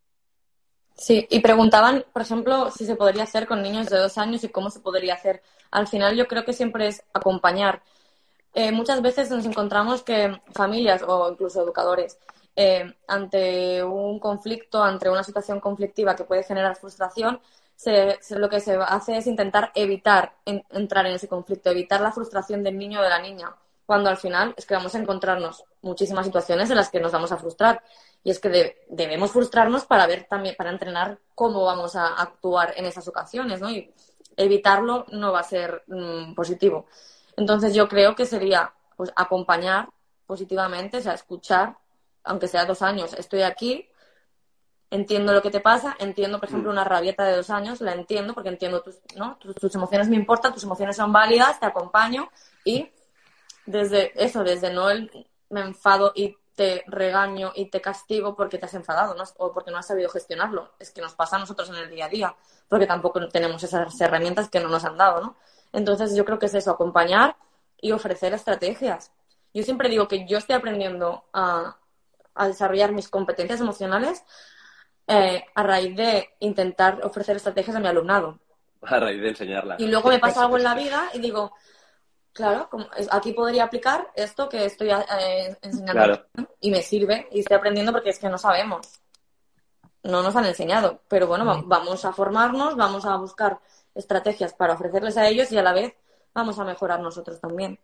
Sí, 0.98 1.28
y 1.30 1.40
preguntaban, 1.42 2.06
por 2.14 2.22
ejemplo, 2.22 2.72
si 2.72 2.86
se 2.86 2.96
podría 2.96 3.24
hacer 3.24 3.48
con 3.48 3.62
niños 3.62 3.90
de 3.90 3.98
dos 3.98 4.18
años 4.18 4.44
y 4.44 4.50
cómo 4.50 4.70
se 4.70 4.80
podría 4.80 5.16
hacer. 5.16 5.42
Al 5.72 5.88
final 5.88 6.16
yo 6.16 6.28
creo 6.28 6.46
que 6.46 6.54
siempre 6.54 6.88
es 6.88 7.04
acompañar. 7.14 7.82
Eh, 8.54 8.72
muchas 8.72 9.02
veces 9.02 9.30
nos 9.30 9.46
encontramos 9.46 10.04
que 10.04 10.42
familias 10.54 11.04
o 11.06 11.30
incluso 11.32 11.62
educadores, 11.62 12.18
eh, 12.56 12.96
ante 13.08 13.84
un 13.84 14.20
conflicto, 14.20 14.82
ante 14.82 15.10
una 15.10 15.24
situación 15.24 15.60
conflictiva 15.60 16.16
que 16.16 16.24
puede 16.24 16.44
generar 16.44 16.78
frustración, 16.78 17.42
lo 18.30 18.50
que 18.50 18.62
se 18.62 18.76
hace 18.76 19.18
es 19.18 19.28
intentar 19.28 19.72
evitar 19.76 20.34
entrar 20.46 21.06
en 21.06 21.14
ese 21.14 21.28
conflicto, 21.28 21.70
evitar 21.70 22.00
la 22.00 22.14
frustración 22.14 22.64
del 22.64 22.78
niño 22.78 23.00
o 23.02 23.04
de 23.04 23.10
la 23.10 23.20
niña, 23.20 23.54
cuando 23.86 24.10
al 24.10 24.18
final 24.18 24.54
es 24.58 24.66
que 24.66 24.76
vamos 24.76 24.96
a 24.96 25.00
encontrarnos 25.00 25.66
muchísimas 25.82 26.26
situaciones 26.26 26.70
en 26.70 26.78
las 26.78 26.90
que 26.90 27.02
nos 27.02 27.12
vamos 27.12 27.32
a 27.34 27.38
frustrar. 27.38 27.84
Y 28.26 28.32
es 28.32 28.40
que 28.40 28.76
debemos 28.90 29.32
frustrarnos 29.32 29.86
para 29.86 30.08
ver 30.08 30.26
también, 30.28 30.56
para 30.58 30.72
entrenar 30.72 31.20
cómo 31.36 31.64
vamos 31.64 31.96
a 31.96 32.08
actuar 32.16 32.74
en 32.76 32.86
esas 32.86 33.08
ocasiones, 33.08 33.62
¿no? 33.62 33.70
Y 33.70 33.94
evitarlo 34.36 35.06
no 35.12 35.32
va 35.32 35.42
a 35.42 35.44
ser 35.44 35.84
mm, 35.86 36.34
positivo. 36.34 36.88
Entonces 37.38 37.76
yo 37.76 37.88
creo 37.88 38.16
que 38.16 38.26
sería 38.26 38.74
pues 38.98 39.14
acompañar 39.16 39.90
positivamente, 40.26 40.98
o 40.98 41.02
sea, 41.02 41.14
escuchar, 41.14 41.78
aunque 42.24 42.48
sea 42.48 42.66
dos 42.66 42.82
años, 42.82 43.14
estoy 43.14 43.44
aquí, 43.44 43.88
entiendo 44.90 45.32
lo 45.32 45.44
que 45.44 45.52
te 45.52 45.60
pasa, 45.60 45.96
entiendo, 46.00 46.40
por 46.40 46.50
ejemplo, 46.50 46.72
mm. 46.72 46.74
una 46.74 46.84
rabieta 46.84 47.26
de 47.26 47.36
dos 47.36 47.52
años, 47.52 47.80
la 47.80 47.94
entiendo 47.94 48.34
porque 48.34 48.50
entiendo 48.50 48.82
tus, 48.82 48.98
¿no? 49.16 49.38
tus 49.38 49.76
emociones 49.76 50.10
me 50.10 50.16
importan, 50.16 50.52
tus 50.52 50.64
emociones 50.64 50.96
son 50.96 51.14
válidas, 51.14 51.60
te 51.60 51.68
acompaño 51.68 52.28
y 52.64 52.90
desde 53.68 54.12
eso, 54.16 54.44
desde 54.44 54.74
no 54.74 54.90
el 54.90 55.28
me 55.52 55.62
enfado 55.62 56.12
y 56.16 56.36
te 56.56 56.84
regaño 56.88 57.52
y 57.54 57.70
te 57.70 57.82
castigo 57.82 58.36
porque 58.36 58.58
te 58.58 58.66
has 58.66 58.74
enfadado 58.74 59.14
¿no? 59.14 59.24
o 59.38 59.52
porque 59.54 59.72
no 59.72 59.78
has 59.78 59.88
sabido 59.88 60.10
gestionarlo. 60.10 60.72
Es 60.80 60.92
que 60.92 61.02
nos 61.02 61.14
pasa 61.14 61.36
a 61.36 61.40
nosotros 61.40 61.70
en 61.70 61.76
el 61.76 61.90
día 61.90 62.06
a 62.06 62.10
día, 62.10 62.36
porque 62.70 62.88
tampoco 62.88 63.28
tenemos 63.28 63.62
esas 63.62 64.00
herramientas 64.02 64.50
que 64.50 64.62
no 64.62 64.70
nos 64.70 64.86
han 64.86 64.98
dado, 64.98 65.22
¿no? 65.22 65.36
Entonces 65.74 66.16
yo 66.16 66.24
creo 66.24 66.40
que 66.40 66.46
es 66.46 66.54
eso, 66.54 66.72
acompañar 66.72 67.36
y 67.82 67.92
ofrecer 67.92 68.34
estrategias. 68.34 69.12
Yo 69.54 69.64
siempre 69.64 69.90
digo 69.90 70.08
que 70.08 70.26
yo 70.26 70.38
estoy 70.38 70.56
aprendiendo 70.56 71.26
a, 71.34 71.78
desarrollar 72.48 72.92
mis 72.92 73.08
competencias 73.08 73.62
emocionales 73.62 74.24
eh, 75.08 75.46
a 75.54 75.64
raíz 75.64 75.96
de 75.96 76.30
intentar 76.40 77.00
ofrecer 77.06 77.38
estrategias 77.38 77.76
a 77.76 77.80
mi 77.80 77.88
alumnado. 77.88 78.40
A 78.82 79.00
raíz 79.00 79.22
de 79.22 79.30
enseñarlas. 79.30 79.80
Y 79.80 79.88
luego 79.88 80.10
me 80.10 80.20
pasa 80.20 80.44
algo 80.44 80.58
en 80.58 80.64
la 80.64 80.74
vida 80.84 81.10
y 81.14 81.20
digo, 81.20 81.54
Claro, 82.36 82.68
como, 82.70 82.86
aquí 83.12 83.32
podría 83.32 83.64
aplicar 83.64 84.12
esto 84.14 84.50
que 84.50 84.66
estoy 84.66 84.90
eh, 84.90 85.56
enseñando 85.62 86.26
y 86.60 86.70
me 86.70 86.82
sirve 86.82 87.30
y 87.32 87.40
estoy 87.40 87.56
aprendiendo 87.56 87.94
porque 87.94 88.10
es 88.10 88.20
que 88.20 88.28
no 88.28 88.38
sabemos. 88.38 89.00
No 90.04 90.22
nos 90.22 90.36
han 90.36 90.46
enseñado, 90.46 91.00
pero 91.08 91.28
bueno, 91.28 91.64
vamos 91.66 92.04
a 92.04 92.12
formarnos, 92.12 92.76
vamos 92.76 93.06
a 93.06 93.16
buscar 93.16 93.58
estrategias 93.96 94.54
para 94.54 94.74
ofrecerles 94.74 95.16
a 95.16 95.30
ellos 95.30 95.50
y 95.54 95.58
a 95.58 95.64
la 95.64 95.72
vez 95.72 95.94
vamos 96.34 96.60
a 96.60 96.66
mejorar 96.66 97.00
nosotros 97.00 97.40
también. 97.40 97.80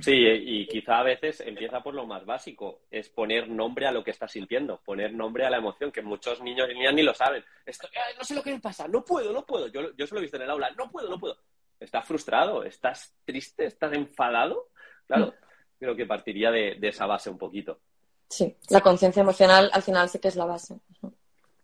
Sí, 0.00 0.14
y 0.14 0.66
quizá 0.66 1.00
a 1.00 1.04
veces 1.04 1.42
empieza 1.42 1.82
por 1.82 1.92
lo 1.92 2.06
más 2.06 2.24
básico, 2.24 2.80
es 2.90 3.10
poner 3.10 3.50
nombre 3.50 3.86
a 3.86 3.92
lo 3.92 4.02
que 4.02 4.12
estás 4.12 4.32
sintiendo, 4.32 4.80
poner 4.82 5.12
nombre 5.12 5.44
a 5.44 5.50
la 5.50 5.58
emoción, 5.58 5.92
que 5.92 6.00
muchos 6.00 6.40
niños 6.40 6.70
y 6.70 6.74
niñas 6.74 6.94
ni 6.94 7.02
lo 7.02 7.12
saben. 7.12 7.44
Esto, 7.66 7.86
no 8.16 8.24
sé 8.24 8.34
lo 8.34 8.42
que 8.42 8.52
me 8.52 8.60
pasa, 8.60 8.88
no 8.88 9.04
puedo, 9.04 9.30
no 9.30 9.44
puedo. 9.44 9.66
Yo, 9.66 9.94
yo 9.94 10.06
se 10.06 10.14
lo 10.14 10.20
he 10.20 10.22
visto 10.22 10.38
en 10.38 10.44
el 10.44 10.50
aula, 10.50 10.70
no 10.70 10.90
puedo, 10.90 11.10
no 11.10 11.20
puedo. 11.20 11.36
Estás 11.80 12.06
frustrado, 12.06 12.62
estás 12.62 13.14
triste, 13.24 13.64
estás 13.64 13.92
enfadado. 13.94 14.68
Claro, 15.06 15.28
mm. 15.28 15.32
creo 15.78 15.96
que 15.96 16.06
partiría 16.06 16.50
de, 16.50 16.78
esa 16.82 17.06
base 17.06 17.30
un 17.30 17.38
poquito. 17.38 17.80
Sí, 18.28 18.56
la 18.68 18.80
conciencia 18.80 19.22
emocional 19.22 19.70
al 19.72 19.82
final 19.82 20.08
sí 20.08 20.18
que 20.20 20.28
es 20.28 20.36
la 20.36 20.44
base. 20.44 20.78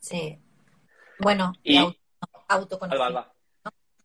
Sí. 0.00 0.38
Bueno, 1.20 1.52
y, 1.62 1.78
autoconocimiento. 2.48 3.32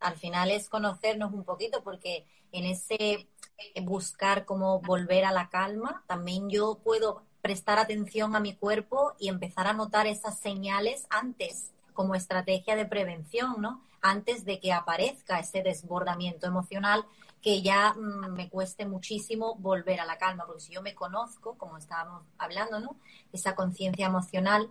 Al 0.00 0.16
final 0.16 0.50
es 0.50 0.68
conocernos 0.68 1.32
un 1.32 1.44
poquito 1.44 1.82
porque 1.82 2.26
en 2.52 2.66
ese 2.66 3.28
buscar 3.82 4.44
cómo 4.44 4.80
volver 4.80 5.24
a 5.24 5.32
la 5.32 5.48
calma, 5.48 6.04
también 6.06 6.50
yo 6.50 6.80
puedo 6.82 7.22
prestar 7.40 7.78
atención 7.78 8.36
a 8.36 8.40
mi 8.40 8.54
cuerpo 8.54 9.14
y 9.18 9.28
empezar 9.28 9.66
a 9.66 9.72
notar 9.72 10.06
esas 10.06 10.38
señales 10.38 11.06
antes 11.10 11.72
como 11.92 12.14
estrategia 12.14 12.76
de 12.76 12.86
prevención, 12.86 13.60
¿no? 13.60 13.82
Antes 14.02 14.44
de 14.44 14.60
que 14.60 14.72
aparezca 14.72 15.38
ese 15.38 15.62
desbordamiento 15.62 16.46
emocional 16.46 17.06
que 17.40 17.60
ya 17.60 17.94
mm, 17.94 18.32
me 18.34 18.48
cueste 18.48 18.86
muchísimo 18.86 19.56
volver 19.56 20.00
a 20.00 20.06
la 20.06 20.18
calma, 20.18 20.46
porque 20.46 20.62
si 20.62 20.72
yo 20.72 20.82
me 20.82 20.94
conozco, 20.94 21.56
como 21.58 21.76
estábamos 21.76 22.22
hablando, 22.38 22.80
¿no? 22.80 22.96
Esa 23.32 23.54
conciencia 23.54 24.06
emocional, 24.06 24.70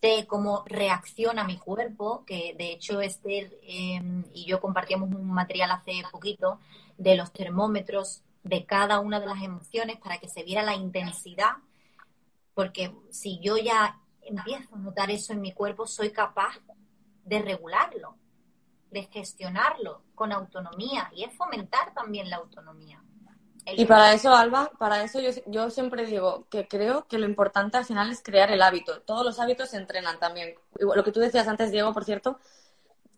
sé 0.00 0.26
cómo 0.26 0.64
reacciona 0.66 1.44
mi 1.44 1.58
cuerpo, 1.58 2.24
que 2.26 2.54
de 2.58 2.72
hecho 2.72 3.00
Esther 3.00 3.58
em, 3.62 4.24
y 4.32 4.46
yo 4.46 4.60
compartíamos 4.60 5.10
un 5.10 5.30
material 5.30 5.70
hace 5.70 6.02
poquito 6.10 6.58
de 6.98 7.14
los 7.16 7.32
termómetros 7.32 8.22
de 8.42 8.64
cada 8.64 8.98
una 8.98 9.20
de 9.20 9.26
las 9.26 9.42
emociones 9.42 9.98
para 9.98 10.18
que 10.18 10.28
se 10.28 10.42
viera 10.42 10.62
la 10.62 10.74
intensidad, 10.74 11.52
porque 12.54 12.92
si 13.10 13.38
yo 13.40 13.56
ya 13.56 14.00
empiezo 14.22 14.74
a 14.74 14.78
notar 14.78 15.10
eso 15.10 15.32
en 15.32 15.40
mi 15.40 15.52
cuerpo, 15.52 15.86
soy 15.86 16.10
capaz 16.10 16.58
de 17.24 17.40
regularlo, 17.40 18.16
de 18.92 19.04
gestionarlo 19.04 20.02
con 20.14 20.32
autonomía 20.32 21.10
y 21.14 21.24
es 21.24 21.34
fomentar 21.34 21.92
también 21.94 22.28
la 22.30 22.36
autonomía. 22.36 23.02
Y 23.64 23.84
para 23.84 24.12
eso, 24.12 24.34
Alba, 24.34 24.70
para 24.78 25.04
eso 25.04 25.20
yo, 25.46 25.70
siempre 25.70 26.04
digo 26.04 26.46
que 26.50 26.66
creo 26.66 27.06
que 27.06 27.18
lo 27.18 27.26
importante 27.26 27.76
al 27.76 27.84
final 27.84 28.10
es 28.10 28.20
crear 28.22 28.50
el 28.50 28.60
hábito. 28.60 29.00
Todos 29.02 29.24
los 29.24 29.38
hábitos 29.38 29.70
se 29.70 29.76
entrenan 29.76 30.18
también. 30.18 30.54
Lo 30.78 31.04
que 31.04 31.12
tú 31.12 31.20
decías 31.20 31.46
antes, 31.46 31.70
Diego, 31.70 31.92
por 31.94 32.04
cierto, 32.04 32.38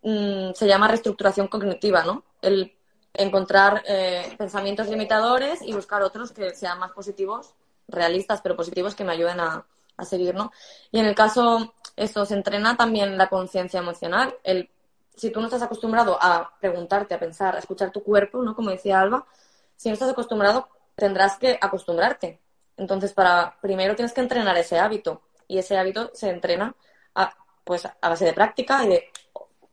mm, 0.02 0.52
se 0.54 0.66
llama 0.66 0.88
reestructuración 0.88 1.48
cognitiva, 1.48 2.04
¿no? 2.04 2.24
El 2.42 2.76
encontrar 3.14 3.82
eh, 3.86 4.34
pensamientos 4.36 4.88
limitadores 4.88 5.62
y 5.62 5.72
buscar 5.72 6.02
otros 6.02 6.32
que 6.32 6.54
sean 6.54 6.78
más 6.78 6.92
positivos, 6.92 7.54
realistas, 7.88 8.42
pero 8.42 8.56
positivos 8.56 8.94
que 8.94 9.04
me 9.04 9.12
ayuden 9.12 9.40
a, 9.40 9.64
a 9.96 10.04
seguir, 10.04 10.34
¿no? 10.34 10.52
Y 10.90 10.98
en 10.98 11.06
el 11.06 11.14
caso, 11.14 11.74
eso 11.96 12.26
se 12.26 12.34
entrena 12.34 12.76
también 12.76 13.16
la 13.16 13.28
conciencia 13.28 13.80
emocional. 13.80 14.34
El, 14.42 14.68
si 15.16 15.30
tú 15.30 15.40
no 15.40 15.46
estás 15.46 15.62
acostumbrado 15.62 16.18
a 16.20 16.52
preguntarte, 16.60 17.14
a 17.14 17.20
pensar, 17.20 17.56
a 17.56 17.58
escuchar 17.58 17.90
tu 17.90 18.02
cuerpo, 18.02 18.42
¿no? 18.42 18.54
Como 18.54 18.70
decía 18.70 19.00
Alba, 19.00 19.26
si 19.76 19.88
no 19.88 19.94
estás 19.94 20.10
acostumbrado, 20.10 20.68
tendrás 20.94 21.38
que 21.38 21.58
acostumbrarte. 21.60 22.40
Entonces, 22.76 23.12
para 23.12 23.56
primero 23.60 23.94
tienes 23.94 24.12
que 24.12 24.20
entrenar 24.20 24.56
ese 24.56 24.78
hábito 24.78 25.22
y 25.46 25.58
ese 25.58 25.78
hábito 25.78 26.10
se 26.14 26.30
entrena 26.30 26.74
a, 27.14 27.34
pues, 27.64 27.86
a 27.86 28.08
base 28.08 28.24
de 28.24 28.32
práctica 28.32 28.84
y 28.84 28.88
de, 28.88 29.04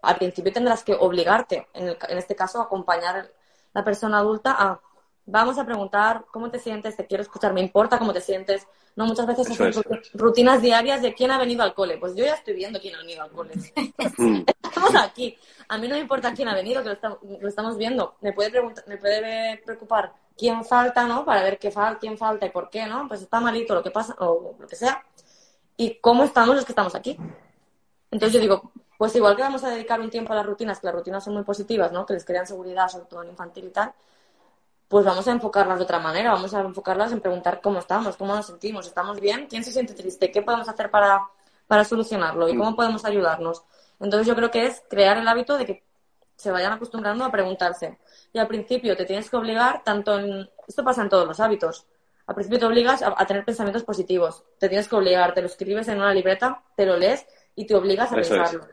al 0.01 0.15
principio 0.17 0.54
tendrás 0.54 0.84
que 0.84 0.93
obligarte, 0.93 1.67
en, 1.73 1.89
en 1.89 2.17
este 2.17 2.36
caso, 2.36 2.60
a 2.60 2.65
acompañar 2.65 3.17
a 3.17 3.30
la 3.73 3.84
persona 3.84 4.19
adulta 4.19 4.56
a 4.58 4.80
vamos 5.25 5.58
a 5.58 5.65
preguntar 5.65 6.25
cómo 6.32 6.49
te 6.49 6.60
sientes, 6.60 6.97
te 6.97 7.08
quiero 7.08 7.23
escuchar, 7.23 7.54
me 7.54 7.62
importa 7.62 7.97
cómo 7.99 8.13
te 8.13 8.21
sientes. 8.21 8.67
No, 8.95 9.06
muchas 9.06 9.25
veces 9.25 9.49
hacen 9.49 9.71
rutinas 10.13 10.62
diarias 10.62 11.01
de 11.01 11.13
quién 11.13 11.32
ha 11.32 11.38
venido 11.38 11.63
al 11.63 11.73
cole. 11.73 11.97
Pues 11.97 12.15
yo 12.15 12.25
ya 12.25 12.34
estoy 12.34 12.54
viendo 12.54 12.80
quién 12.80 12.95
ha 12.95 12.99
venido 12.99 13.23
al 13.23 13.32
cole. 13.32 13.51
Mm. 14.17 14.43
estamos 14.63 14.95
aquí. 14.95 15.38
A 15.69 15.77
mí 15.77 15.88
no 15.88 15.95
me 15.95 16.01
importa 16.01 16.34
quién 16.34 16.47
ha 16.47 16.54
venido, 16.56 16.84
que 16.84 16.89
lo, 17.39 17.47
estamos 17.47 17.77
viendo. 17.77 18.15
Me 18.21 18.34
puede, 18.34 18.49
preguntar, 18.49 18.84
me 18.88 18.97
puede 18.97 19.58
preocupar 19.60 20.13
quién 20.38 20.65
falta, 20.65 21.08
¿no? 21.08 21.23
Para 21.23 21.43
ver 21.43 21.58
qué 21.58 21.71
falta, 21.71 21.99
quién 21.99 22.17
falta 22.17 22.45
y 22.45 22.49
por 22.49 22.69
qué, 22.69 22.86
¿no? 22.86 23.08
Pues 23.08 23.21
está 23.21 23.39
malito 23.39 23.73
lo 23.73 23.84
que 23.84 23.91
pasa 23.91 24.15
o 24.19 24.56
lo 24.60 24.67
que 24.67 24.75
sea. 24.75 25.04
Y 25.77 25.95
cómo 25.99 26.23
estamos 26.23 26.56
los 26.56 26.65
que 26.65 26.71
estamos 26.71 26.93
aquí. 26.95 27.17
Entonces 28.12 28.34
yo 28.34 28.41
digo, 28.41 28.71
pues 28.97 29.15
igual 29.15 29.36
que 29.36 29.43
vamos 29.43 29.63
a 29.63 29.69
dedicar 29.69 29.99
un 30.01 30.10
tiempo 30.10 30.34
a 30.34 30.36
las 30.36 30.45
rutinas, 30.45 30.80
que 30.80 30.88
las 30.88 30.95
rutinas 30.95 31.23
son 31.23 31.34
muy 31.34 31.43
positivas, 31.43 31.91
¿no? 31.91 32.06
Que 32.06 32.13
les 32.13 32.25
crean 32.25 32.45
seguridad, 32.45 32.89
sobre 32.89 33.06
todo 33.06 33.23
en 33.23 33.30
infantil 33.30 33.65
y 33.65 33.71
tal 33.71 33.93
pues 34.91 35.06
vamos 35.06 35.25
a 35.25 35.32
enfocarlas 35.32 35.77
de 35.77 35.86
otra 35.86 35.99
manera, 35.99 36.34
vamos 36.34 36.54
a 36.54 36.60
enfocarlas 36.60 37.13
en 37.13 37.21
preguntar 37.21 37.62
cómo 37.62 37.80
estamos, 37.80 38.17
cómo 38.17 38.36
nos 38.36 38.45
sentimos, 38.45 38.86
¿estamos 38.86 39.21
bien? 39.21 39.47
¿Quién 39.49 39.63
se 39.63 39.71
siente 39.71 39.93
triste? 39.93 40.30
¿Qué 40.30 40.41
podemos 40.41 40.67
hacer 40.67 40.91
para, 40.91 41.30
para 41.65 41.86
solucionarlo? 41.86 42.49
¿Y 42.49 42.58
cómo 42.58 42.75
podemos 42.75 43.06
ayudarnos? 43.06 43.63
Entonces 44.01 44.27
yo 44.27 44.36
creo 44.36 44.51
que 44.51 44.65
es 44.65 44.84
crear 44.89 45.17
el 45.17 45.25
hábito 45.30 45.58
de 45.58 45.65
que 45.65 45.84
se 46.36 46.51
vayan 46.51 46.73
acostumbrando 46.73 47.23
a 47.23 47.32
preguntarse. 47.32 47.99
Y 48.34 48.39
al 48.39 48.49
principio 48.49 48.97
te 48.97 49.06
tienes 49.06 49.30
que 49.30 49.38
obligar, 49.38 49.82
tanto 49.86 50.19
en... 50.19 50.49
Esto 50.67 50.84
pasa 50.84 51.04
en 51.04 51.08
todos 51.08 51.25
los 51.25 51.39
hábitos. 51.39 51.88
Al 52.27 52.36
principio 52.36 52.60
te 52.60 52.65
obligas 52.65 53.01
a, 53.01 53.25
tener 53.25 53.45
pensamientos 53.45 53.86
positivos. 53.86 54.43
Te 54.60 54.67
tienes 54.67 54.89
que 54.89 54.95
obligar, 54.97 55.34
te 55.34 55.39
lo 55.39 55.47
escribes 55.47 55.88
en 55.88 55.99
una 55.99 56.13
libreta, 56.13 56.63
te 56.75 56.86
lo 56.86 56.97
lees 56.97 57.25
y 57.56 57.65
te 57.65 57.75
obligas 57.75 58.12
a 58.12 58.15
pensarlo. 58.15 58.67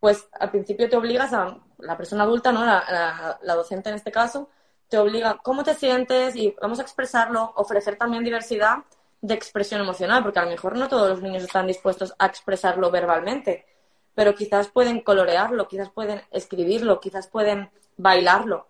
Pues 0.00 0.28
al 0.32 0.50
principio 0.50 0.88
te 0.88 0.96
obligas 0.96 1.32
a 1.32 1.58
la 1.78 1.96
persona 1.96 2.24
adulta, 2.24 2.50
¿no? 2.50 2.64
la 2.64 3.54
docente 3.54 3.90
en 3.90 3.94
este 3.94 4.10
caso, 4.10 4.50
te 4.88 4.98
obliga 4.98 5.38
cómo 5.42 5.64
te 5.64 5.74
sientes 5.74 6.34
y 6.36 6.54
vamos 6.60 6.78
a 6.78 6.82
expresarlo, 6.82 7.52
ofrecer 7.56 7.96
también 7.96 8.24
diversidad 8.24 8.78
de 9.20 9.34
expresión 9.34 9.80
emocional, 9.80 10.22
porque 10.22 10.38
a 10.38 10.44
lo 10.44 10.50
mejor 10.50 10.76
no 10.76 10.88
todos 10.88 11.08
los 11.10 11.22
niños 11.22 11.42
están 11.42 11.66
dispuestos 11.66 12.14
a 12.18 12.26
expresarlo 12.26 12.90
verbalmente, 12.90 13.66
pero 14.14 14.34
quizás 14.34 14.68
pueden 14.68 15.00
colorearlo, 15.00 15.68
quizás 15.68 15.90
pueden 15.90 16.22
escribirlo, 16.30 17.00
quizás 17.00 17.26
pueden 17.26 17.70
bailarlo, 17.96 18.66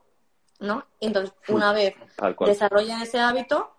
¿no? 0.61 0.85
entonces, 1.01 1.35
una 1.49 1.73
vez 1.73 1.95
desarrollen 2.41 3.01
ese 3.01 3.21
hábito, 3.21 3.75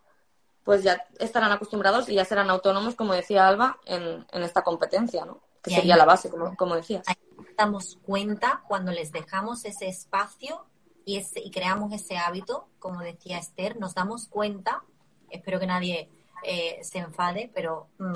pues 0.63 0.83
ya 0.83 1.03
estarán 1.17 1.51
acostumbrados 1.51 2.07
y 2.09 2.13
ya 2.13 2.25
serán 2.25 2.49
autónomos, 2.49 2.95
como 2.95 3.13
decía 3.13 3.47
Alba, 3.47 3.79
en, 3.85 4.25
esta 4.43 4.61
competencia, 4.61 5.25
¿no? 5.25 5.41
Que 5.63 5.71
sería 5.71 5.97
la 5.97 6.05
base, 6.05 6.29
como, 6.29 6.55
como 6.55 6.75
decías. 6.75 7.03
Ahí 7.07 7.15
damos 7.57 7.97
cuenta 8.05 8.61
cuando 8.67 8.91
les 8.91 9.11
dejamos 9.11 9.65
ese 9.65 9.87
espacio 9.87 10.68
y, 11.17 11.51
creamos 11.51 11.93
ese 11.93 12.17
hábito, 12.17 12.67
como 12.79 13.01
decía 13.01 13.39
Esther, 13.39 13.79
nos 13.79 13.95
damos 13.95 14.27
cuenta, 14.27 14.83
espero 15.29 15.59
que 15.59 15.67
nadie 15.67 16.09
eh, 16.43 16.79
se 16.83 16.99
enfade, 16.99 17.51
pero 17.53 17.87
mm, 17.97 18.13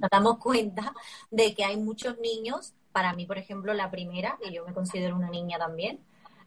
nos 0.00 0.10
damos 0.10 0.38
cuenta 0.38 0.94
de 1.30 1.54
que 1.54 1.64
hay 1.64 1.76
muchos 1.76 2.18
niños, 2.18 2.74
para 2.90 3.12
mí, 3.14 3.26
por 3.26 3.38
ejemplo, 3.38 3.72
la 3.74 3.90
primera, 3.90 4.38
y 4.44 4.52
yo 4.52 4.66
me 4.66 4.74
considero 4.74 5.16
una 5.16 5.30
niña 5.30 5.58
también, 5.58 6.00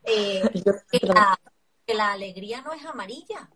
eh, 0.03 0.41
que, 0.91 1.93
la, 1.93 2.11
alegría 2.11 2.61
no 2.61 2.73
es 2.73 2.85
amarilla. 2.85 3.49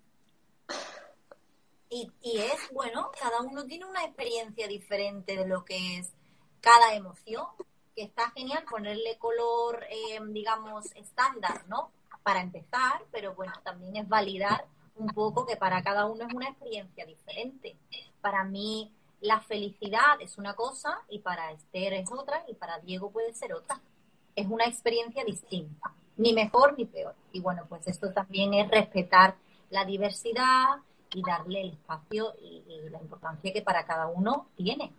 Y, 1.89 2.11
es, 2.21 2.71
bueno, 2.71 3.11
cada 3.19 3.41
uno 3.41 3.65
tiene 3.65 3.85
una 3.85 4.03
experiencia 4.05 4.67
diferente 4.67 5.35
de 5.35 5.47
lo 5.47 5.65
que 5.65 5.97
es 5.97 6.13
cada 6.61 6.93
emoción, 6.93 7.45
que 7.95 8.03
está 8.03 8.29
genial 8.31 8.63
ponerle 8.69 9.17
color, 9.17 9.83
eh, 9.89 10.19
digamos, 10.29 10.85
estándar, 10.95 11.67
¿no? 11.67 11.91
Para 12.29 12.41
empezar, 12.41 13.01
pero 13.11 13.33
bueno, 13.33 13.53
también 13.63 13.95
es 13.95 14.07
validar 14.07 14.63
un 14.97 15.07
poco 15.07 15.47
que 15.47 15.55
para 15.55 15.81
cada 15.81 16.05
uno 16.05 16.27
es 16.27 16.31
una 16.31 16.47
experiencia 16.47 17.03
diferente. 17.03 17.75
Para 18.21 18.43
mí 18.43 18.93
la 19.19 19.39
felicidad 19.39 20.21
es 20.21 20.37
una 20.37 20.53
cosa 20.53 21.01
y 21.09 21.17
para 21.21 21.51
Esther 21.53 21.93
es 21.93 22.11
otra 22.11 22.45
y 22.47 22.53
para 22.53 22.77
Diego 22.81 23.09
puede 23.09 23.33
ser 23.33 23.55
otra. 23.55 23.81
Es 24.35 24.45
una 24.45 24.65
experiencia 24.65 25.23
distinta, 25.25 25.91
ni 26.17 26.33
mejor 26.33 26.77
ni 26.77 26.85
peor. 26.85 27.15
Y 27.31 27.39
bueno, 27.39 27.65
pues 27.67 27.87
esto 27.87 28.13
también 28.13 28.53
es 28.53 28.69
respetar 28.69 29.35
la 29.71 29.83
diversidad 29.83 30.81
y 31.11 31.23
darle 31.23 31.61
el 31.61 31.69
espacio 31.71 32.35
y, 32.39 32.63
y 32.67 32.89
la 32.91 33.01
importancia 33.01 33.51
que 33.51 33.63
para 33.63 33.87
cada 33.87 34.05
uno 34.05 34.49
tiene. 34.55 34.93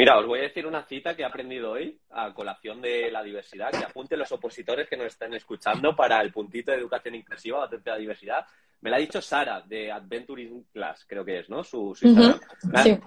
Mira, 0.00 0.18
os 0.18 0.26
voy 0.26 0.38
a 0.38 0.44
decir 0.44 0.66
una 0.66 0.82
cita 0.84 1.14
que 1.14 1.20
he 1.20 1.26
aprendido 1.26 1.72
hoy 1.72 2.00
a 2.12 2.32
colación 2.32 2.80
de 2.80 3.10
la 3.10 3.22
diversidad, 3.22 3.70
que 3.70 3.84
apunten 3.84 4.18
los 4.18 4.32
opositores 4.32 4.88
que 4.88 4.96
nos 4.96 5.08
estén 5.08 5.34
escuchando 5.34 5.94
para 5.94 6.22
el 6.22 6.32
puntito 6.32 6.72
de 6.72 6.78
educación 6.78 7.16
inclusiva 7.16 7.64
o 7.64 7.68
de 7.68 7.82
la 7.84 7.98
diversidad. 7.98 8.46
Me 8.80 8.88
la 8.88 8.96
ha 8.96 9.00
dicho 9.00 9.20
Sara 9.20 9.60
de 9.60 9.92
Adventuring 9.92 10.68
Class, 10.72 11.04
creo 11.06 11.22
que 11.22 11.40
es, 11.40 11.50
¿no? 11.50 11.62
Su, 11.62 11.94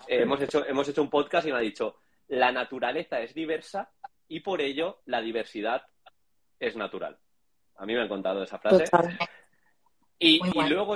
hemos, 0.08 0.42
hecho, 0.44 0.68
hemos 0.68 0.88
hecho 0.88 1.02
un 1.02 1.10
podcast 1.10 1.48
y 1.48 1.52
me 1.52 1.58
ha 1.58 1.62
dicho, 1.62 1.96
la 2.28 2.52
naturaleza 2.52 3.20
es 3.22 3.34
diversa 3.34 3.90
y 4.28 4.42
por 4.42 4.62
ello 4.62 5.02
la 5.06 5.20
diversidad 5.20 5.82
es 6.60 6.76
natural. 6.76 7.18
A 7.78 7.88
mí 7.88 7.96
me 7.96 8.02
han 8.02 8.08
contado 8.08 8.44
esa 8.44 8.60
frase. 8.60 8.86
Y, 10.20 10.40
y, 10.46 10.70
luego 10.70 10.96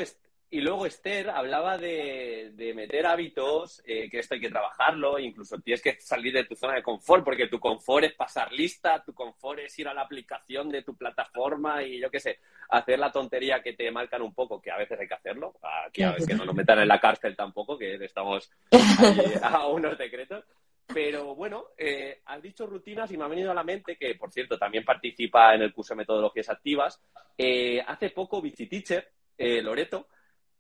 y 0.50 0.62
luego 0.62 0.86
Esther 0.86 1.30
hablaba 1.30 1.78
de, 1.78 2.54
meter 2.74 3.06
hábitos, 3.06 3.82
eh, 3.86 4.10
que 4.10 4.20
esto 4.20 4.36
hay 4.36 4.40
que 4.40 4.50
trabajarlo, 4.50 5.20
incluso 5.20 5.60
tienes 5.60 5.82
que 5.82 6.00
salir 6.00 6.34
de 6.34 6.46
tu 6.46 6.56
zona 6.56 6.76
de 6.76 6.84
confort, 6.84 7.24
porque 7.26 7.48
tu 7.48 7.60
confort 7.60 8.06
es 8.06 8.14
pasar 8.14 8.52
lista, 8.54 9.04
tu 9.04 9.14
confort 9.14 9.60
es 9.60 9.78
ir 9.80 9.88
a 9.88 9.94
la 9.94 10.04
aplicación 10.04 10.70
de 10.70 10.84
tu 10.84 10.96
plataforma 10.96 11.84
y 11.84 12.00
yo 12.00 12.10
qué 12.10 12.20
sé, 12.20 12.40
hacer 12.70 12.98
la 12.98 13.12
tontería 13.12 13.62
que 13.62 13.74
te 13.74 13.92
marcan 13.92 14.22
un 14.22 14.34
poco, 14.34 14.62
que 14.62 14.72
a 14.72 14.78
veces 14.78 15.00
hay 15.00 15.08
que 15.08 15.16
hacerlo, 15.16 15.56
aquí 15.86 16.04
a 16.04 16.12
veces 16.12 16.28
que 16.28 16.36
no 16.36 16.46
nos 16.46 16.56
metan 16.56 16.80
en 16.80 16.88
la 16.88 17.00
cárcel 17.00 17.36
tampoco, 17.36 17.78
que 17.78 17.96
estamos 17.96 18.50
a 19.42 19.68
unos 19.68 19.98
decretos. 19.98 20.46
Pero 20.94 21.36
bueno, 21.36 21.66
eh, 21.78 22.22
has 22.26 22.42
dicho 22.42 22.66
rutinas 22.66 23.12
y 23.12 23.18
me 23.18 23.26
ha 23.26 23.28
venido 23.28 23.52
a 23.52 23.54
la 23.54 23.64
mente 23.64 23.98
que, 23.98 24.16
por 24.16 24.32
cierto, 24.32 24.58
también 24.58 24.86
participa 24.86 25.54
en 25.54 25.62
el 25.62 25.74
curso 25.74 25.94
de 25.94 25.98
metodologías 25.98 26.50
activas. 26.50 27.02
Eh, 27.38 27.84
hace 27.86 28.12
poco, 28.12 28.42
Vichy 28.42 28.68
Teacher, 28.68 29.12
eh, 29.38 29.62
Loreto, 29.62 30.08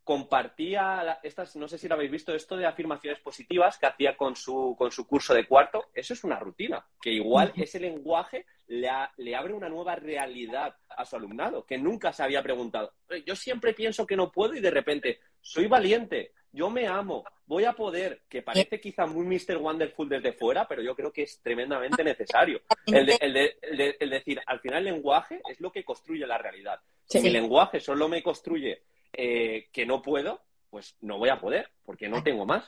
compartía 0.08 1.20
estas, 1.22 1.58
no 1.58 1.67
sé 1.67 1.78
si 1.78 1.89
lo 1.89 1.96
habéis 1.96 2.12
visto, 2.12 2.34
esto 2.34 2.56
de 2.56 2.65
afirmaciones 2.65 3.20
positivas 3.20 3.78
que 3.78 3.88
hacía 3.88 4.15
con 4.15 4.38
su, 4.38 4.74
con 4.78 4.89
su 4.89 5.06
curso 5.06 5.34
de 5.34 5.46
cuarto. 5.46 5.88
Eso 5.93 6.13
es 6.13 6.24
una 6.24 6.39
rutina, 6.39 6.88
que 7.02 7.12
igual 7.12 7.52
ese 7.58 7.78
lenguaje 7.78 8.46
le, 8.67 8.89
le, 9.17 9.36
abre 9.36 9.54
una 9.54 9.67
nueva 9.67 9.98
realidad 9.98 10.74
a 10.96 11.04
su 11.04 11.17
alumnado, 11.17 11.65
que 11.65 11.78
nunca 11.78 12.13
se 12.13 12.24
había 12.24 12.41
preguntado. 12.41 12.93
Yo 13.26 13.36
siempre 13.36 13.74
pienso 13.74 14.08
que 14.08 14.15
no 14.15 14.32
puedo 14.32 14.56
y 14.56 14.62
de 14.62 14.72
repente 14.72 15.20
soy 15.41 15.67
valiente, 15.67 16.32
yo 16.54 16.70
me 16.70 16.88
amo, 16.88 17.26
voy 17.46 17.65
a 17.65 17.74
poder, 17.74 18.22
que 18.30 18.41
parece 18.41 18.80
quizá 18.80 19.06
muy 19.06 19.26
Mr. 19.26 19.58
Wonderful 19.58 20.08
desde 20.08 20.32
fuera, 20.32 20.65
pero 20.70 20.82
yo 20.82 20.96
creo 20.96 21.12
que 21.12 21.24
es 21.24 21.41
tremendamente 21.41 22.02
necesario. 22.02 22.62
El, 22.86 23.12
el, 23.20 24.10
decir, 24.10 24.39
al 24.46 24.62
final 24.62 24.88
el 24.88 24.93
lenguaje 24.93 25.41
es 25.50 25.60
lo 25.60 25.70
que 25.70 25.84
construye 25.84 26.26
la 26.26 26.38
realidad. 26.38 26.80
Si 27.04 27.17
el 27.17 27.34
lenguaje 27.34 27.82
solo 27.82 28.08
me 28.08 28.24
construye 28.24 28.84
eh, 29.17 29.67
que 29.73 29.86
no 29.86 30.01
puedo, 30.03 30.41
pues 30.69 30.95
no 31.01 31.17
voy 31.17 31.30
a 31.30 31.41
poder, 31.41 31.71
porque 31.84 32.08
no 32.08 32.21
tengo 32.23 32.45
más. 32.45 32.63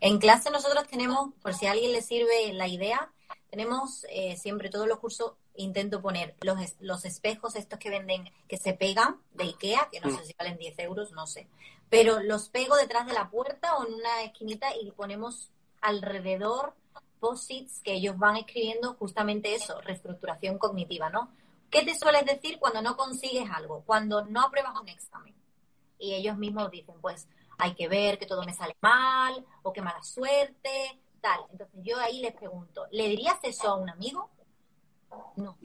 En 0.00 0.18
clase 0.18 0.50
nosotros 0.50 0.86
tenemos, 0.88 1.32
por 1.40 1.54
si 1.54 1.66
a 1.66 1.70
alguien 1.72 1.92
le 1.92 2.02
sirve 2.02 2.52
la 2.52 2.66
idea, 2.66 3.12
tenemos 3.48 4.04
eh, 4.10 4.36
siempre 4.36 4.70
todos 4.70 4.88
los 4.88 4.98
cursos, 4.98 5.34
intento 5.54 6.02
poner 6.02 6.34
los, 6.40 6.58
los 6.80 7.04
espejos 7.04 7.54
estos 7.54 7.78
que 7.78 7.90
venden, 7.90 8.28
que 8.48 8.56
se 8.56 8.74
pegan 8.74 9.20
de 9.34 9.44
Ikea, 9.44 9.88
que 9.90 10.00
no 10.00 10.08
mm. 10.08 10.18
sé 10.18 10.24
si 10.24 10.34
valen 10.38 10.58
10 10.58 10.78
euros, 10.80 11.12
no 11.12 11.26
sé, 11.26 11.48
pero 11.88 12.20
los 12.20 12.48
pego 12.48 12.76
detrás 12.76 13.06
de 13.06 13.12
la 13.12 13.30
puerta 13.30 13.76
o 13.76 13.86
en 13.86 13.94
una 13.94 14.22
esquinita 14.22 14.68
y 14.76 14.90
ponemos 14.90 15.50
alrededor 15.80 16.74
posits 17.20 17.80
que 17.82 17.94
ellos 17.94 18.18
van 18.18 18.36
escribiendo 18.36 18.94
justamente 18.94 19.54
eso, 19.54 19.80
reestructuración 19.80 20.58
cognitiva, 20.58 21.10
¿no? 21.10 21.30
¿Qué 21.70 21.84
te 21.84 21.94
sueles 21.94 22.24
decir 22.24 22.58
cuando 22.58 22.82
no 22.82 22.96
consigues 22.96 23.48
algo? 23.50 23.82
Cuando 23.86 24.24
no 24.24 24.42
apruebas 24.42 24.78
un 24.80 24.88
examen. 24.88 25.34
Y 25.98 26.14
ellos 26.14 26.36
mismos 26.36 26.70
dicen, 26.70 26.96
pues 27.00 27.28
hay 27.58 27.74
que 27.74 27.88
ver 27.88 28.18
que 28.18 28.26
todo 28.26 28.42
me 28.44 28.54
sale 28.54 28.76
mal 28.80 29.44
o 29.62 29.72
qué 29.72 29.82
mala 29.82 30.02
suerte, 30.02 31.00
tal. 31.20 31.40
Entonces 31.52 31.80
yo 31.82 31.98
ahí 31.98 32.20
les 32.20 32.34
pregunto, 32.34 32.86
¿le 32.90 33.08
dirías 33.08 33.38
eso 33.42 33.68
a 33.68 33.76
un 33.76 33.90
amigo? 33.90 34.30
No. 35.36 35.56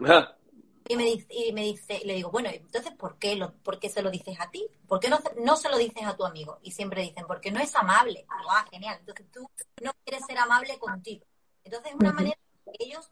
Y 0.88 0.96
me 0.96 1.06
dice, 1.06 1.28
y 1.34 1.52
me 1.52 1.64
dice, 1.64 2.02
le 2.06 2.14
digo, 2.14 2.30
bueno, 2.30 2.50
entonces, 2.50 2.94
¿por 2.94 3.18
qué, 3.18 3.36
lo, 3.36 3.54
¿por 3.56 3.80
qué 3.80 3.90
se 3.90 4.04
lo 4.04 4.12
dices 4.12 4.40
a 4.40 4.52
ti? 4.52 4.68
¿Por 4.88 5.00
qué 5.00 5.10
no, 5.10 5.20
no 5.38 5.56
se 5.56 5.70
lo 5.70 5.78
dices 5.78 6.06
a 6.06 6.16
tu 6.16 6.26
amigo? 6.26 6.60
Y 6.62 6.72
siempre 6.72 7.02
dicen, 7.02 7.26
porque 7.26 7.50
no 7.50 7.60
es 7.60 7.76
amable. 7.76 8.28
ah, 8.50 8.66
genial. 8.70 8.98
Entonces 9.00 9.26
tú 9.32 9.50
no 9.82 9.92
quieres 10.04 10.24
ser 10.28 10.38
amable 10.38 10.78
contigo. 10.78 11.26
Entonces 11.64 11.92
es 11.92 11.98
una 11.98 12.14
manera 12.14 12.38
que 12.66 12.86
ellos 12.86 13.10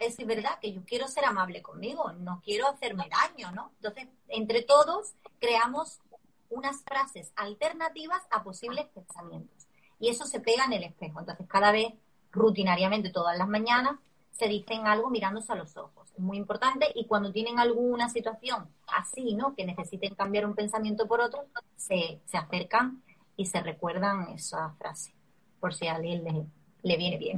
es 0.00 0.16
verdad 0.26 0.58
que 0.60 0.72
yo 0.72 0.82
quiero 0.84 1.06
ser 1.06 1.24
amable 1.24 1.62
conmigo, 1.62 2.12
no 2.12 2.40
quiero 2.42 2.66
hacerme 2.66 3.08
daño, 3.10 3.52
¿no? 3.52 3.70
Entonces, 3.76 4.08
entre 4.28 4.62
todos 4.62 5.12
creamos 5.38 6.00
unas 6.48 6.82
frases 6.82 7.32
alternativas 7.36 8.22
a 8.30 8.42
posibles 8.42 8.86
pensamientos. 8.86 9.68
Y 9.98 10.08
eso 10.08 10.24
se 10.24 10.40
pega 10.40 10.64
en 10.64 10.72
el 10.72 10.84
espejo. 10.84 11.20
Entonces, 11.20 11.46
cada 11.46 11.70
vez, 11.70 11.92
rutinariamente, 12.32 13.10
todas 13.10 13.36
las 13.36 13.46
mañanas, 13.46 13.98
se 14.32 14.48
dicen 14.48 14.86
algo 14.86 15.10
mirándose 15.10 15.52
a 15.52 15.56
los 15.56 15.76
ojos. 15.76 16.10
Es 16.12 16.18
muy 16.18 16.38
importante. 16.38 16.90
Y 16.94 17.06
cuando 17.06 17.30
tienen 17.30 17.58
alguna 17.58 18.08
situación 18.08 18.68
así, 18.86 19.34
¿no? 19.34 19.54
Que 19.54 19.66
necesiten 19.66 20.14
cambiar 20.14 20.46
un 20.46 20.54
pensamiento 20.54 21.06
por 21.06 21.20
otro, 21.20 21.44
se, 21.76 22.20
se 22.24 22.38
acercan 22.38 23.02
y 23.36 23.46
se 23.46 23.60
recuerdan 23.60 24.30
esa 24.30 24.70
frase. 24.78 25.12
Por 25.60 25.74
si 25.74 25.88
a 25.88 25.96
alguien 25.96 26.24
le, 26.24 26.46
le 26.82 26.96
viene 26.96 27.18
bien. 27.18 27.36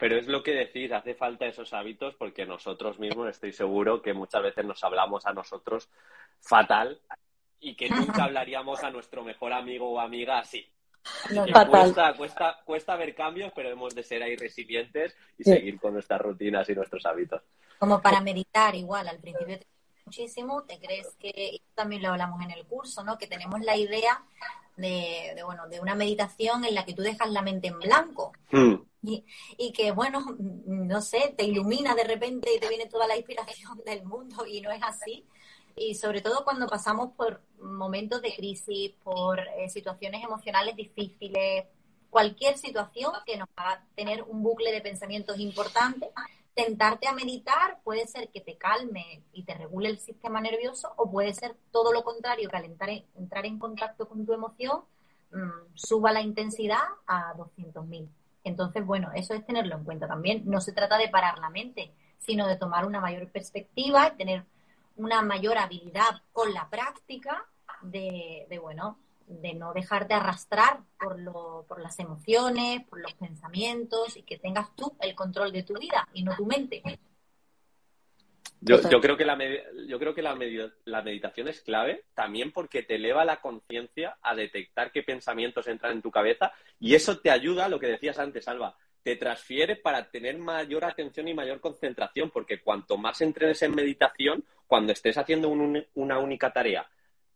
Es 0.00 0.26
lo 0.26 0.42
que 0.42 0.52
decís, 0.52 0.92
hace 0.92 1.14
falta 1.14 1.46
esos 1.46 1.72
hábitos 1.72 2.14
porque 2.14 2.46
nosotros 2.46 2.98
mismos 2.98 3.28
estoy 3.28 3.52
seguro 3.52 4.02
que 4.02 4.12
muchas 4.12 4.42
veces 4.42 4.64
nos 4.64 4.82
hablamos 4.84 5.26
a 5.26 5.32
nosotros 5.32 5.88
fatal 6.40 7.00
y 7.60 7.74
que 7.74 7.88
nunca 7.88 8.24
hablaríamos 8.24 8.82
a 8.84 8.90
nuestro 8.90 9.24
mejor 9.24 9.52
amigo 9.52 9.90
o 9.90 10.00
amiga 10.00 10.38
así. 10.38 10.66
cuesta, 11.70 12.14
cuesta, 12.14 12.58
cuesta 12.64 12.96
ver 12.96 13.14
cambios, 13.14 13.52
pero 13.54 13.70
hemos 13.70 13.94
de 13.94 14.02
ser 14.02 14.22
ahí 14.22 14.36
resilientes 14.36 15.16
y 15.38 15.44
seguir 15.44 15.78
con 15.80 15.94
nuestras 15.94 16.20
rutinas 16.20 16.68
y 16.68 16.74
nuestros 16.74 17.04
hábitos. 17.06 17.42
Como 17.78 18.00
para 18.00 18.20
meditar 18.20 18.74
igual, 18.74 19.08
al 19.08 19.18
principio 19.18 19.58
te 19.58 19.66
muchísimo, 20.06 20.62
te 20.62 20.78
crees 20.78 21.08
que, 21.18 21.60
también 21.74 22.02
lo 22.02 22.10
hablamos 22.10 22.40
en 22.42 22.52
el 22.52 22.64
curso, 22.64 23.02
¿no? 23.02 23.18
Que 23.18 23.26
tenemos 23.26 23.60
la 23.60 23.76
idea 23.76 24.22
de, 24.76 25.40
bueno, 25.44 25.68
de 25.68 25.80
una 25.80 25.94
meditación 25.94 26.64
en 26.64 26.74
la 26.74 26.84
que 26.84 26.94
tú 26.94 27.02
dejas 27.02 27.30
la 27.30 27.42
mente 27.42 27.68
en 27.68 27.78
blanco. 27.78 28.32
Hmm. 28.50 28.74
Y, 29.02 29.72
que, 29.72 29.92
bueno, 29.92 30.36
no 30.38 31.00
sé, 31.00 31.32
te 31.36 31.44
ilumina 31.44 31.94
de 31.94 32.02
repente 32.02 32.52
y 32.52 32.58
te 32.58 32.68
viene 32.68 32.86
toda 32.86 33.06
la 33.06 33.16
inspiración 33.16 33.80
del 33.86 34.04
mundo 34.04 34.44
y 34.46 34.60
no 34.60 34.72
es 34.72 34.82
así. 34.82 35.24
Y 35.76 35.94
sobre 35.94 36.22
todo 36.22 36.42
cuando 36.42 36.66
pasamos 36.66 37.12
por 37.12 37.40
momentos 37.60 38.20
de 38.20 38.34
crisis, 38.34 38.92
por 39.04 39.38
eh, 39.38 39.68
situaciones 39.68 40.24
emocionales 40.24 40.74
difíciles, 40.74 41.66
cualquier 42.10 42.58
situación 42.58 43.12
que 43.24 43.36
nos 43.36 43.48
haga 43.54 43.84
tener 43.94 44.22
un 44.22 44.42
bucle 44.42 44.72
de 44.72 44.80
pensamientos 44.80 45.38
importantes, 45.38 46.08
tentarte 46.56 47.06
a 47.06 47.12
meditar 47.12 47.80
puede 47.84 48.06
ser 48.06 48.30
que 48.30 48.40
te 48.40 48.56
calme 48.56 49.22
y 49.34 49.44
te 49.44 49.52
regule 49.52 49.90
el 49.90 49.98
sistema 49.98 50.40
nervioso 50.40 50.90
o 50.96 51.10
puede 51.10 51.34
ser 51.34 51.54
todo 51.70 51.92
lo 51.92 52.02
contrario, 52.02 52.48
que 52.48 53.04
entrar 53.14 53.44
en 53.44 53.58
contacto 53.58 54.08
con 54.08 54.24
tu 54.24 54.32
emoción 54.32 54.80
mm, 55.32 55.74
suba 55.74 56.12
la 56.12 56.22
intensidad 56.22 56.82
a 57.06 57.34
200.000. 57.34 58.08
Entonces, 58.42 58.86
bueno, 58.86 59.10
eso 59.14 59.34
es 59.34 59.44
tenerlo 59.44 59.76
en 59.76 59.84
cuenta 59.84 60.08
también. 60.08 60.44
No 60.46 60.62
se 60.62 60.72
trata 60.72 60.96
de 60.96 61.10
parar 61.10 61.38
la 61.38 61.50
mente, 61.50 61.92
sino 62.16 62.46
de 62.46 62.56
tomar 62.56 62.86
una 62.86 63.00
mayor 63.00 63.30
perspectiva 63.30 64.08
y 64.08 64.16
tener 64.16 64.44
una 64.96 65.20
mayor 65.20 65.58
habilidad 65.58 66.22
con 66.32 66.54
la 66.54 66.70
práctica 66.70 67.44
de, 67.82 68.46
de 68.48 68.58
bueno, 68.58 68.98
de 69.26 69.54
no 69.54 69.72
dejarte 69.72 70.14
arrastrar 70.14 70.80
por, 70.98 71.18
lo, 71.18 71.64
por 71.68 71.80
las 71.80 71.98
emociones, 71.98 72.84
por 72.88 73.00
los 73.00 73.12
pensamientos 73.14 74.16
y 74.16 74.22
que 74.22 74.38
tengas 74.38 74.74
tú 74.76 74.96
el 75.00 75.14
control 75.14 75.52
de 75.52 75.62
tu 75.64 75.74
vida 75.74 76.08
y 76.12 76.22
no 76.22 76.36
tu 76.36 76.46
mente. 76.46 76.82
Yo, 78.60 78.80
yo 78.88 79.00
creo 79.00 79.16
que, 79.16 79.24
la, 79.24 79.38
yo 79.86 79.98
creo 79.98 80.14
que 80.14 80.22
la, 80.22 80.36
la 80.84 81.02
meditación 81.02 81.48
es 81.48 81.60
clave 81.60 82.04
también 82.14 82.52
porque 82.52 82.82
te 82.82 82.96
eleva 82.96 83.24
la 83.24 83.40
conciencia 83.40 84.16
a 84.22 84.34
detectar 84.34 84.90
qué 84.92 85.02
pensamientos 85.02 85.66
entran 85.68 85.92
en 85.92 86.02
tu 86.02 86.10
cabeza 86.10 86.52
y 86.80 86.94
eso 86.94 87.18
te 87.18 87.30
ayuda, 87.30 87.68
lo 87.68 87.78
que 87.78 87.88
decías 87.88 88.18
antes, 88.18 88.48
Alba, 88.48 88.76
te 89.02 89.16
transfiere 89.16 89.76
para 89.76 90.10
tener 90.10 90.38
mayor 90.38 90.84
atención 90.84 91.28
y 91.28 91.34
mayor 91.34 91.60
concentración, 91.60 92.30
porque 92.30 92.60
cuanto 92.60 92.96
más 92.96 93.20
entrenes 93.20 93.62
en 93.62 93.74
meditación, 93.74 94.44
cuando 94.66 94.92
estés 94.92 95.16
haciendo 95.16 95.48
una 95.48 96.18
única 96.18 96.52
tarea, 96.52 96.88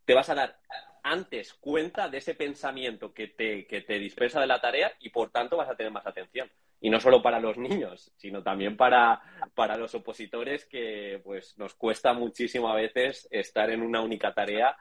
te 0.05 0.15
vas 0.15 0.29
a 0.31 0.35
dar 0.35 0.59
antes 1.03 1.55
cuenta 1.55 2.09
de 2.09 2.19
ese 2.19 2.35
pensamiento 2.35 3.13
que 3.13 3.29
te, 3.29 3.67
que 3.67 3.81
te 3.83 3.99
dispersa 3.99 4.41
de 4.41 4.47
la 4.47 4.61
tarea 4.61 4.93
y 5.01 5.11
por 5.11 5.31
tanto 5.31 5.57
vas 5.57 5.69
a 5.69 5.77
tener 5.77 5.93
más 5.93 6.07
atención. 6.07 6.51
Y 6.81 6.91
no 6.91 7.01
solo 7.01 7.23
para 7.23 7.41
los 7.41 7.57
niños, 7.59 8.13
sino 8.17 8.43
también 8.43 8.77
para, 8.77 9.21
para 9.55 9.77
los 9.77 9.95
opositores 9.95 10.67
que 10.67 11.21
pues 11.25 11.57
nos 11.59 11.75
cuesta 11.75 12.13
muchísimo 12.13 12.69
a 12.69 12.75
veces 12.75 13.29
estar 13.31 13.71
en 13.71 13.83
una 13.83 14.01
única 14.01 14.33
tarea 14.35 14.77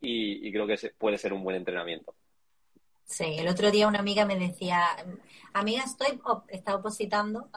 y, 0.00 0.50
creo 0.50 0.66
que 0.66 0.76
puede 0.98 1.16
ser 1.16 1.32
un 1.32 1.44
buen 1.44 1.56
entrenamiento. 1.56 2.14
Sí, 3.04 3.36
el 3.38 3.46
otro 3.46 3.70
día 3.70 3.86
una 3.86 4.00
amiga 4.00 4.24
me 4.24 4.36
decía, 4.36 4.84
amiga, 5.52 5.84
estoy, 5.84 6.20
está 6.48 6.74
opositando 6.74 7.48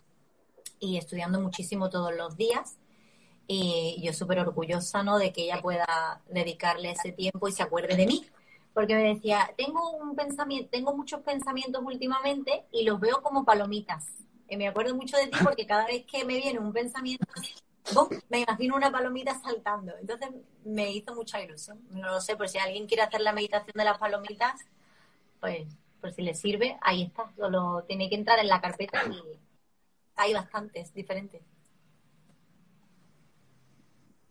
y 0.79 0.97
estudiando 0.97 1.39
muchísimo 1.39 1.89
todos 1.89 2.13
los 2.15 2.37
días 2.37 2.77
y 3.47 4.01
yo 4.01 4.13
súper 4.13 4.39
orgullosa, 4.39 5.03
¿no? 5.03 5.17
De 5.17 5.31
que 5.31 5.43
ella 5.43 5.61
pueda 5.61 6.21
dedicarle 6.29 6.91
ese 6.91 7.11
tiempo 7.11 7.47
y 7.47 7.51
se 7.51 7.63
acuerde 7.63 7.95
de 7.95 8.07
mí. 8.07 8.25
Porque 8.73 8.95
me 8.95 9.13
decía, 9.13 9.53
tengo 9.55 9.91
un 9.91 10.15
pensamiento, 10.15 10.69
tengo 10.69 10.95
muchos 10.95 11.21
pensamientos 11.21 11.81
últimamente 11.85 12.65
y 12.71 12.83
los 12.83 12.99
veo 12.99 13.21
como 13.21 13.45
palomitas. 13.45 14.05
Y 14.49 14.57
me 14.57 14.67
acuerdo 14.67 14.95
mucho 14.95 15.17
de 15.17 15.27
ti 15.27 15.37
porque 15.43 15.65
cada 15.65 15.85
vez 15.85 16.05
que 16.05 16.25
me 16.25 16.35
viene 16.35 16.59
un 16.59 16.73
pensamiento, 16.73 17.25
me 18.29 18.41
imagino 18.41 18.75
una 18.75 18.91
palomita 18.91 19.39
saltando. 19.39 19.93
Entonces 19.99 20.29
me 20.65 20.91
hizo 20.91 21.15
mucha 21.15 21.41
ilusión. 21.41 21.79
No 21.89 22.11
lo 22.11 22.21
sé, 22.21 22.35
por 22.35 22.49
si 22.49 22.57
alguien 22.57 22.87
quiere 22.87 23.03
hacer 23.03 23.21
la 23.21 23.31
meditación 23.31 23.73
de 23.75 23.85
las 23.85 23.97
palomitas, 23.97 24.59
pues 25.39 25.67
por 26.01 26.11
si 26.11 26.21
le 26.21 26.35
sirve, 26.35 26.77
ahí 26.81 27.03
está. 27.03 27.31
Solo 27.37 27.83
tiene 27.87 28.09
que 28.09 28.15
entrar 28.15 28.39
en 28.39 28.47
la 28.47 28.61
carpeta 28.61 29.03
y 29.05 29.39
hay 30.15 30.33
bastantes 30.33 30.93
diferentes. 30.93 31.41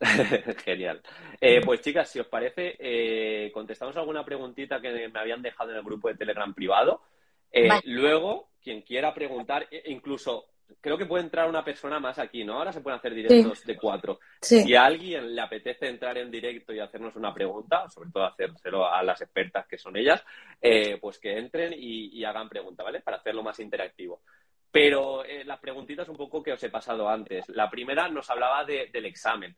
Genial. 0.64 1.00
Eh, 1.40 1.60
pues 1.64 1.80
chicas, 1.80 2.10
si 2.10 2.20
os 2.20 2.26
parece, 2.26 2.76
eh, 2.78 3.50
contestamos 3.52 3.96
alguna 3.96 4.24
preguntita 4.24 4.80
que 4.80 5.08
me 5.08 5.20
habían 5.20 5.42
dejado 5.42 5.70
en 5.70 5.78
el 5.78 5.82
grupo 5.82 6.08
de 6.08 6.14
Telegram 6.14 6.52
privado. 6.54 7.02
Eh, 7.50 7.68
luego, 7.84 8.50
quien 8.62 8.82
quiera 8.82 9.14
preguntar, 9.14 9.66
e 9.70 9.82
incluso 9.86 10.46
creo 10.80 10.96
que 10.98 11.06
puede 11.06 11.24
entrar 11.24 11.48
una 11.48 11.64
persona 11.64 12.00
más 12.00 12.18
aquí, 12.18 12.42
¿no? 12.42 12.54
Ahora 12.54 12.72
se 12.72 12.80
pueden 12.80 12.98
hacer 12.98 13.14
directos 13.14 13.64
de 13.64 13.76
cuatro. 13.76 14.18
Si 14.40 14.74
a 14.74 14.84
alguien 14.84 15.34
le 15.34 15.40
apetece 15.40 15.86
entrar 15.86 16.18
en 16.18 16.30
directo 16.30 16.72
y 16.72 16.80
hacernos 16.80 17.14
una 17.16 17.32
pregunta, 17.32 17.88
sobre 17.90 18.10
todo 18.10 18.24
hacérselo 18.24 18.88
a 18.88 19.02
las 19.02 19.20
expertas 19.20 19.66
que 19.66 19.78
son 19.78 19.96
ellas, 19.96 20.24
pues 21.00 21.18
que 21.18 21.38
entren 21.38 21.74
y, 21.76 22.24
hagan 22.24 22.48
pregunta, 22.48 22.82
¿vale? 22.82 23.00
Para 23.00 23.18
hacerlo 23.18 23.42
más 23.42 23.60
interactivo. 23.60 24.22
Pero 24.74 25.24
eh, 25.24 25.44
las 25.44 25.60
preguntitas 25.60 26.08
un 26.08 26.16
poco 26.16 26.42
que 26.42 26.52
os 26.52 26.62
he 26.64 26.68
pasado 26.68 27.08
antes. 27.08 27.48
La 27.50 27.70
primera 27.70 28.08
nos 28.08 28.28
hablaba 28.28 28.64
del 28.64 29.04
examen 29.04 29.54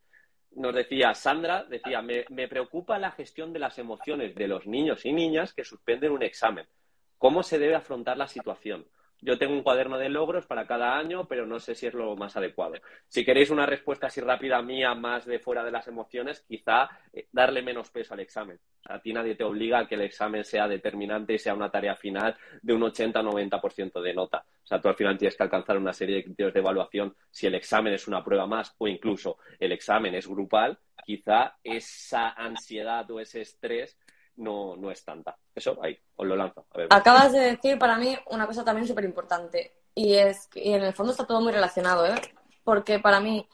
nos 0.53 0.75
decía, 0.75 1.15
Sandra, 1.15 1.65
decía, 1.65 2.03
me, 2.03 2.25
me, 2.31 2.49
preocupa 2.49 2.99
la 2.99 3.11
gestión 3.11 3.53
de 3.53 3.59
las 3.59 3.79
emociones 3.79 4.35
de 4.35 4.49
los 4.49 4.67
niños 4.67 5.05
y 5.05 5.13
niñas 5.13 5.53
que 5.53 5.65
suspenden 5.65 6.13
un 6.13 6.23
examen. 6.23 6.67
¿Cómo 7.19 7.43
se 7.43 7.59
debe 7.59 7.75
afrontar 7.75 8.17
la 8.17 8.29
situación? 8.29 8.87
Yo 9.21 9.39
tengo 9.39 9.55
un 9.55 9.63
cuaderno 9.63 9.99
de 9.99 10.09
logros 10.09 10.47
para 10.47 10.67
cada 10.67 10.97
año, 10.97 11.27
pero 11.27 11.47
no 11.47 11.59
sé 11.59 11.75
si 11.75 11.87
es 11.87 11.95
lo 11.95 12.17
más 12.17 12.37
adecuado. 12.37 12.75
Si 13.09 13.25
queréis 13.25 13.51
una 13.51 13.67
respuesta 13.67 14.09
así 14.09 14.21
rápida 14.21 14.61
mía, 14.63 14.95
más 14.95 15.25
de 15.25 15.39
fuera 15.39 15.65
de 15.65 15.71
las 15.71 15.89
emociones, 15.89 16.45
quizá 16.47 16.89
eh, 17.13 17.27
darle 17.33 17.63
menos 17.63 17.91
peso 17.91 18.15
al 18.15 18.21
examen. 18.21 18.59
A 18.85 19.01
ti 19.01 19.13
nadie 19.13 19.35
te 19.35 19.45
obliga 19.45 19.81
a 19.81 19.89
que 19.89 19.95
el 19.95 20.03
examen 20.03 20.45
sea 20.45 20.69
determinante 20.69 21.35
y 21.35 21.39
sea 21.39 21.55
una 21.55 21.71
tarea 21.71 21.97
final 21.97 22.37
de 22.63 22.75
un 22.75 22.83
80-90% 22.83 24.01
de 24.01 24.15
nota. 24.15 24.45
O 24.63 24.67
sea, 24.67 24.81
tú 24.81 24.89
al 24.89 24.95
final 24.95 25.17
tienes 25.17 25.37
que 25.37 25.43
alcanzar 25.43 25.79
una 25.79 25.93
serie 25.93 26.17
de 26.17 26.25
criterios 26.25 26.55
de 26.55 26.61
evaluación. 26.61 27.17
Si 27.31 27.47
el 27.47 27.55
examen 27.55 27.95
es 27.95 28.07
una 28.07 28.23
prueba 28.23 28.47
más 28.47 28.75
o 28.79 28.87
incluso 28.87 29.39
el 29.59 29.73
examen 29.73 30.15
es 30.15 30.27
grupal, 30.29 30.79
quizá 31.05 31.57
esa 31.63 32.31
ansiedad 32.31 33.11
o 33.11 33.21
ese 33.21 33.41
estrés 33.41 33.97
no, 34.37 34.77
no 34.77 34.91
es 34.91 35.05
tanta. 35.05 35.37
Eso 35.55 35.79
ahí, 35.83 35.99
os 36.17 36.27
lo 36.27 36.37
lanzo. 36.37 36.67
Acabas 36.91 37.33
de 37.33 37.41
decir 37.41 37.79
para 37.79 37.97
mí 37.97 38.17
una 38.31 38.47
cosa 38.47 38.65
también 38.65 38.87
súper 38.87 39.05
importante 39.05 39.75
y 39.95 40.15
es 40.15 40.47
que 40.49 40.75
en 40.75 40.83
el 40.83 40.93
fondo 40.93 41.13
está 41.13 41.27
todo 41.27 41.41
muy 41.41 41.53
relacionado, 41.53 42.07
¿eh? 42.07 42.15
porque 42.65 42.99
para 42.99 43.21
mí 43.21 43.49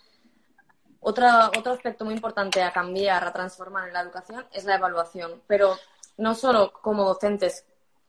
otro, 1.00 1.26
otro 1.56 1.72
aspecto 1.72 2.04
muy 2.04 2.14
importante 2.14 2.62
a 2.62 2.72
cambiar, 2.72 3.24
a 3.24 3.32
transformar 3.32 3.88
en 3.88 3.94
la 3.94 4.00
educación 4.00 4.46
es 4.52 4.64
la 4.64 4.76
evaluación, 4.76 5.42
pero 5.46 5.76
no 6.16 6.34
solo 6.34 6.72
como 6.72 7.04
docentes, 7.04 7.66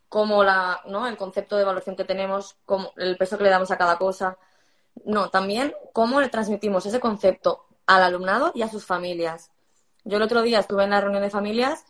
como 0.10 0.44
la, 0.44 0.82
¿no? 0.86 1.08
el 1.08 1.18
concepto 1.18 1.56
de 1.56 1.64
evaluación 1.64 1.96
que 1.96 2.06
tenemos, 2.06 2.56
como 2.66 2.92
el 2.98 3.18
peso 3.18 3.38
que 3.38 3.44
le 3.44 3.50
damos 3.50 3.72
a 3.72 3.78
cada 3.78 3.98
cosa, 3.98 4.38
no, 5.06 5.30
también 5.30 5.74
cómo 5.92 6.22
le 6.22 6.30
transmitimos 6.30 6.86
ese 6.86 7.00
concepto 7.00 7.66
al 7.86 8.04
alumnado 8.04 8.52
y 8.56 8.62
a 8.62 8.70
sus 8.70 8.86
familias. 8.86 9.52
Yo 10.04 10.18
el 10.18 10.24
otro 10.24 10.42
día 10.42 10.60
estuve 10.60 10.84
en 10.84 10.92
la 10.92 11.02
reunión 11.02 11.24
de 11.24 11.30
familias 11.30 11.86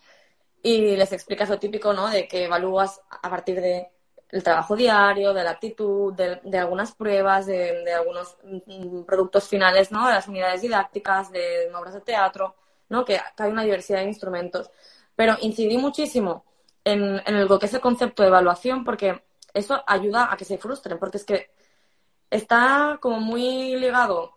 y 0.64 0.96
les 0.96 1.12
explicas 1.12 1.50
lo 1.50 1.60
típico, 1.60 1.94
¿no? 1.94 2.10
De 2.10 2.28
que 2.28 2.46
evalúas 2.46 3.02
a 3.10 3.30
partir 3.30 3.62
de 3.62 3.90
el 4.30 4.44
trabajo 4.44 4.76
diario, 4.76 5.34
de 5.34 5.44
la 5.44 5.52
actitud, 5.52 6.14
de, 6.14 6.58
algunas 6.58 6.94
pruebas, 6.94 7.46
de, 7.46 7.94
algunos 7.94 8.38
mm, 8.44 9.04
productos 9.04 9.48
finales, 9.48 9.92
¿no? 9.92 10.08
De 10.08 10.14
las 10.14 10.28
unidades 10.28 10.62
didácticas, 10.62 11.32
de 11.32 11.70
obras 11.76 11.94
de 11.94 12.02
teatro, 12.02 12.56
¿no? 12.90 13.06
Que, 13.06 13.20
hay 13.38 13.52
una 13.52 13.64
diversidad 13.64 14.00
de 14.00 14.06
instrumentos. 14.06 14.72
Pero 15.16 15.36
incidí 15.42 15.78
muchísimo 15.78 16.46
en, 16.84 17.22
en 17.26 17.48
lo 17.48 17.60
que 17.60 17.68
es 17.68 17.78
concepto 17.80 18.24
de 18.24 18.30
evaluación 18.30 18.84
porque 18.84 19.22
eso 19.54 19.84
ayuda 19.86 20.32
a 20.32 20.38
que 20.38 20.46
se 20.46 20.58
frustren, 20.58 20.98
porque 20.98 21.18
es 21.18 21.26
que 21.26 21.52
está 22.30 22.98
como 23.02 23.20
muy 23.20 23.76
ligado, 23.76 24.34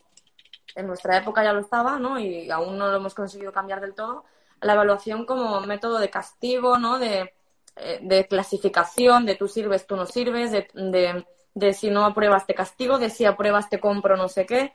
en 0.75 0.87
nuestra 0.87 1.17
época 1.17 1.43
ya 1.43 1.53
lo 1.53 1.61
estaba, 1.61 1.99
¿no? 1.99 2.19
Y 2.19 2.51
aún 2.51 2.77
no 2.77 2.89
lo 2.89 2.97
hemos 2.97 3.15
conseguido 3.15 3.53
cambiar 3.53 3.81
del 3.81 3.95
todo, 3.95 4.25
la 4.61 4.75
evaluación 4.75 5.27
como 5.27 5.61
método 5.61 5.99
de 5.99 6.11
castigo, 6.11 6.79
¿no? 6.79 6.99
De, 6.99 7.35
eh, 7.77 7.99
de 8.03 8.27
clasificación, 8.27 9.27
de 9.27 9.35
tú 9.35 9.49
sirves, 9.49 9.87
tú 9.87 9.97
no 9.97 10.07
sirves, 10.07 10.51
de, 10.51 11.25
de, 11.55 11.73
si 11.75 11.91
no 11.91 12.07
apruebas 12.07 12.47
te 12.47 12.55
castigo, 12.55 12.99
de 12.99 13.11
si 13.11 13.27
apruebas 13.27 13.69
te 13.69 13.79
compro 13.79 14.17
no 14.17 14.29
sé 14.29 14.47
qué. 14.47 14.73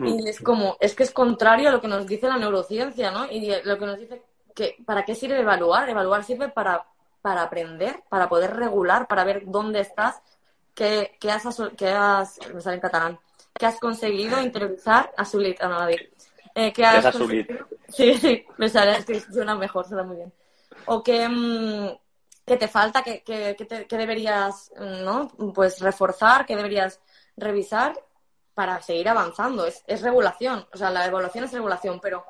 Y 0.00 0.28
es 0.28 0.40
como, 0.40 0.76
es 0.80 0.94
que 0.94 1.04
es 1.04 1.10
contrario 1.10 1.70
a 1.70 1.72
lo 1.72 1.80
que 1.80 1.88
nos 1.88 2.06
dice 2.06 2.28
la 2.28 2.36
neurociencia, 2.36 3.10
¿no? 3.10 3.24
Y 3.30 3.50
lo 3.64 3.78
que 3.78 3.86
nos 3.86 3.98
dice 3.98 4.22
que, 4.54 4.76
¿para 4.84 5.04
qué 5.04 5.14
sirve 5.14 5.40
evaluar? 5.40 5.88
Evaluar 5.88 6.22
sirve 6.22 6.50
para, 6.50 6.84
para 7.22 7.42
aprender, 7.42 8.02
para 8.10 8.28
poder 8.28 8.54
regular, 8.54 9.08
para 9.08 9.24
ver 9.24 9.44
dónde 9.46 9.80
estás, 9.80 10.20
qué, 10.74 11.16
qué 11.18 11.30
has, 11.30 11.44
qué 11.78 11.88
has, 11.88 12.38
me 12.54 12.60
sale 12.60 12.76
en 12.76 12.82
catalán, 12.82 13.18
qué 13.54 13.64
has 13.64 13.80
conseguido 13.80 14.40
interiorizar, 14.42 15.12
a 15.16 15.24
su 15.24 15.40
a 15.40 15.68
nadie. 15.68 16.10
Eh, 16.54 16.72
que 16.72 16.84
has 16.84 17.04
Sí, 17.88 18.14
sí, 18.14 18.44
me 18.58 18.68
sale, 18.68 18.98
es 18.98 19.04
que 19.04 19.20
suena 19.20 19.54
mejor, 19.54 19.86
suena 19.86 20.02
muy 20.02 20.16
bien. 20.16 20.32
O 20.86 21.02
que, 21.02 21.28
mm, 21.28 21.88
que 22.46 22.56
te 22.56 22.68
falta, 22.68 23.02
que, 23.02 23.22
que, 23.22 23.56
que, 23.56 23.96
deberías 23.96 24.70
mm, 24.78 25.04
¿no? 25.04 25.28
pues 25.54 25.80
reforzar, 25.80 26.46
que 26.46 26.56
deberías 26.56 27.00
revisar 27.36 27.94
para 28.54 28.80
seguir 28.82 29.08
avanzando. 29.08 29.66
Es, 29.66 29.82
es 29.86 30.02
regulación, 30.02 30.66
o 30.72 30.76
sea, 30.76 30.90
la 30.90 31.06
evaluación 31.06 31.44
es 31.44 31.52
regulación, 31.52 32.00
pero 32.00 32.24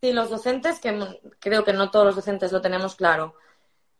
si 0.00 0.12
los 0.12 0.30
docentes, 0.30 0.80
que 0.80 1.20
creo 1.38 1.64
que 1.64 1.72
no 1.72 1.90
todos 1.90 2.06
los 2.06 2.16
docentes 2.16 2.52
lo 2.52 2.60
tenemos 2.60 2.94
claro, 2.94 3.34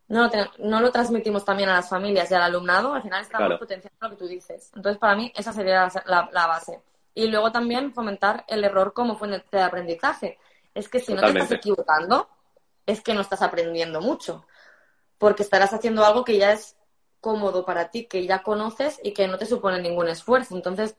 no 0.07 0.27
lo, 0.27 0.29
no 0.59 0.81
lo 0.81 0.91
transmitimos 0.91 1.43
también 1.43 1.69
a 1.69 1.75
las 1.75 1.89
familias 1.89 2.29
y 2.29 2.35
al 2.35 2.43
alumnado, 2.43 2.93
al 2.93 3.01
final 3.01 3.21
estamos 3.21 3.57
potenciando 3.57 3.97
lo 4.01 4.09
que 4.11 4.15
tú 4.17 4.27
dices. 4.27 4.71
Entonces, 4.75 4.99
para 4.99 5.15
mí, 5.15 5.31
esa 5.35 5.51
sería 5.51 5.89
la, 6.05 6.29
la 6.31 6.47
base. 6.47 6.81
Y 7.13 7.27
luego 7.27 7.51
también 7.51 7.93
fomentar 7.93 8.45
el 8.47 8.63
error 8.63 8.93
como 8.93 9.17
fuente 9.17 9.43
de 9.49 9.63
aprendizaje. 9.63 10.37
Es 10.75 10.87
que 10.87 10.99
si 10.99 11.15
no 11.15 11.21
te 11.21 11.29
estás 11.29 11.51
equivocando, 11.53 12.29
es 12.85 13.01
que 13.01 13.15
no 13.15 13.21
estás 13.21 13.41
aprendiendo 13.41 14.01
mucho. 14.01 14.45
Porque 15.17 15.41
estarás 15.41 15.73
haciendo 15.73 16.05
algo 16.05 16.23
que 16.23 16.37
ya 16.37 16.51
es 16.51 16.75
cómodo 17.21 17.65
para 17.65 17.89
ti, 17.89 18.05
que 18.05 18.27
ya 18.27 18.43
conoces 18.43 18.99
y 19.01 19.13
que 19.13 19.27
no 19.27 19.39
te 19.39 19.47
supone 19.47 19.81
ningún 19.81 20.07
esfuerzo. 20.09 20.55
Entonces, 20.55 20.95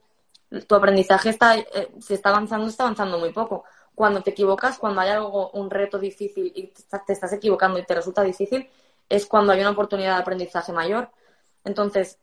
tu 0.67 0.75
aprendizaje 0.75 1.31
está, 1.31 1.57
eh, 1.57 1.93
si 2.01 2.15
está 2.15 2.31
avanzando, 2.31 2.67
está 2.67 2.83
avanzando 2.83 3.19
muy 3.19 3.33
poco. 3.33 3.65
Cuando 3.95 4.23
te 4.23 4.31
equivocas, 4.31 4.79
cuando 4.79 5.03
hay 5.03 5.11
algo, 5.11 5.51
un 5.51 5.71
reto 5.71 5.99
difícil 5.99 6.53
y 6.55 6.69
te 7.07 7.13
estás 7.13 7.33
equivocando 7.33 7.79
y 7.79 7.85
te 7.85 7.95
resulta 7.95 8.23
difícil, 8.23 8.69
es 9.09 9.27
cuando 9.27 9.53
hay 9.53 9.61
una 9.61 9.71
oportunidad 9.71 10.17
de 10.17 10.23
aprendizaje 10.23 10.73
mayor. 10.73 11.11
Entonces, 11.65 12.19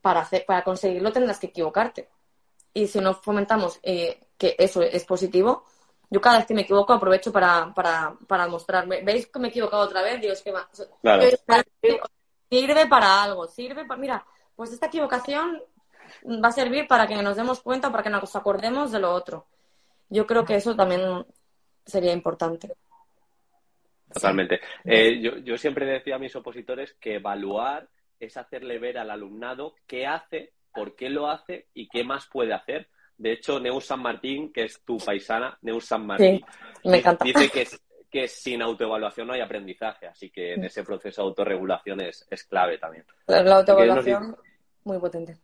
para, 0.00 0.20
hacer, 0.20 0.44
para 0.46 0.64
conseguirlo 0.64 1.12
tendrás 1.12 1.38
que 1.38 1.48
equivocarte 1.48 2.08
y 2.74 2.86
si 2.86 3.00
no 3.00 3.14
fomentamos 3.14 3.78
eh, 3.82 4.20
que 4.38 4.56
eso 4.58 4.82
es 4.82 5.04
positivo, 5.04 5.64
yo 6.12 6.20
cada 6.20 6.36
vez 6.36 6.46
que 6.46 6.52
me 6.52 6.60
equivoco 6.60 6.92
aprovecho 6.92 7.32
para, 7.32 7.72
para, 7.72 8.14
para 8.26 8.46
mostrarme. 8.46 9.00
¿Veis 9.00 9.28
que 9.28 9.38
me 9.38 9.48
he 9.48 9.50
equivocado 9.50 9.84
otra 9.84 10.02
vez? 10.02 10.20
Dios, 10.20 10.42
que 10.42 10.52
sirve 12.50 12.86
para 12.86 13.22
algo, 13.22 13.46
sirve 13.46 13.86
para... 13.86 13.98
Mira, 13.98 14.26
pues 14.54 14.70
esta 14.72 14.88
equivocación 14.88 15.62
va 16.22 16.48
a 16.48 16.52
servir 16.52 16.86
para 16.86 17.06
que 17.06 17.14
nos 17.22 17.34
demos 17.34 17.62
cuenta, 17.62 17.90
para 17.90 18.02
que 18.02 18.10
nos 18.10 18.36
acordemos 18.36 18.92
de 18.92 19.00
lo 19.00 19.10
otro. 19.10 19.46
Yo 20.10 20.26
creo 20.26 20.44
que 20.44 20.56
eso 20.56 20.76
también 20.76 21.24
sería 21.86 22.12
importante. 22.12 22.74
Totalmente. 24.12 24.60
Eh, 24.84 25.18
yo, 25.18 25.38
yo 25.38 25.56
siempre 25.56 25.86
decía 25.86 26.16
a 26.16 26.18
mis 26.18 26.36
opositores 26.36 26.92
que 27.00 27.14
evaluar 27.14 27.88
es 28.20 28.36
hacerle 28.36 28.78
ver 28.78 28.98
al 28.98 29.10
alumnado 29.10 29.76
qué 29.86 30.06
hace 30.06 30.52
por 30.74 30.94
qué 30.94 31.08
lo 31.08 31.30
hace 31.30 31.68
y 31.72 31.88
qué 31.88 32.04
más 32.04 32.26
puede 32.26 32.52
hacer. 32.52 32.90
De 33.16 33.32
hecho, 33.32 33.60
Neus 33.60 33.86
San 33.86 34.00
Martín, 34.00 34.52
que 34.52 34.64
es 34.64 34.82
tu 34.84 34.98
paisana, 34.98 35.56
Neus 35.62 35.84
San 35.84 36.06
Martín, 36.06 36.40
dice 37.24 37.48
que, 37.50 37.66
que 38.10 38.28
sin 38.28 38.60
autoevaluación 38.62 39.26
no 39.26 39.32
hay 39.32 39.40
aprendizaje, 39.40 40.06
así 40.06 40.30
que 40.30 40.54
en 40.54 40.64
ese 40.64 40.84
proceso 40.84 41.22
de 41.22 41.28
autorregulación 41.28 42.00
es, 42.00 42.26
clave 42.48 42.78
también. 42.78 43.04
La 43.26 43.56
autoevaluación, 43.56 44.36
muy 44.84 44.98
potente. 44.98 45.38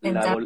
la, 0.00 0.36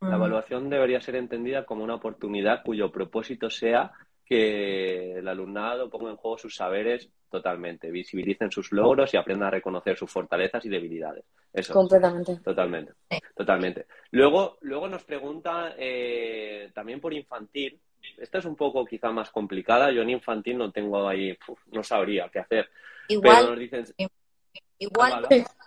evaluación 0.00 0.68
debería 0.68 1.00
ser 1.00 1.16
entendida 1.16 1.64
como 1.64 1.84
una 1.84 1.94
oportunidad 1.94 2.62
cuyo 2.64 2.90
propósito 2.90 3.48
sea 3.48 3.92
que 4.24 5.18
el 5.18 5.28
alumnado 5.28 5.88
ponga 5.88 6.10
en 6.10 6.16
juego 6.16 6.36
sus 6.36 6.56
saberes 6.56 7.10
totalmente, 7.28 7.90
visibilicen 7.90 8.50
sus 8.50 8.72
logros 8.72 9.12
y 9.12 9.16
aprendan 9.16 9.48
a 9.48 9.52
reconocer 9.52 9.96
sus 9.96 10.10
fortalezas 10.10 10.64
y 10.64 10.68
debilidades. 10.68 11.24
Eso. 11.52 11.72
Completamente. 11.72 12.36
Totalmente. 12.36 12.92
Totalmente. 13.34 13.86
Luego, 14.10 14.58
luego 14.62 14.88
nos 14.88 15.04
pregunta 15.04 15.74
eh, 15.76 16.70
también 16.74 17.00
por 17.00 17.12
infantil. 17.12 17.80
Esta 18.16 18.38
es 18.38 18.44
un 18.44 18.56
poco 18.56 18.84
quizá 18.84 19.10
más 19.10 19.30
complicada. 19.30 19.90
Yo 19.90 20.02
en 20.02 20.10
infantil 20.10 20.58
no 20.58 20.70
tengo 20.70 21.08
ahí, 21.08 21.36
no 21.72 21.82
sabría 21.82 22.28
qué 22.32 22.40
hacer. 22.40 22.70
Igual. 23.08 23.50
nos 23.50 23.58
dicen, 23.58 23.84
igual. 24.78 25.26
Ah, 25.30 25.58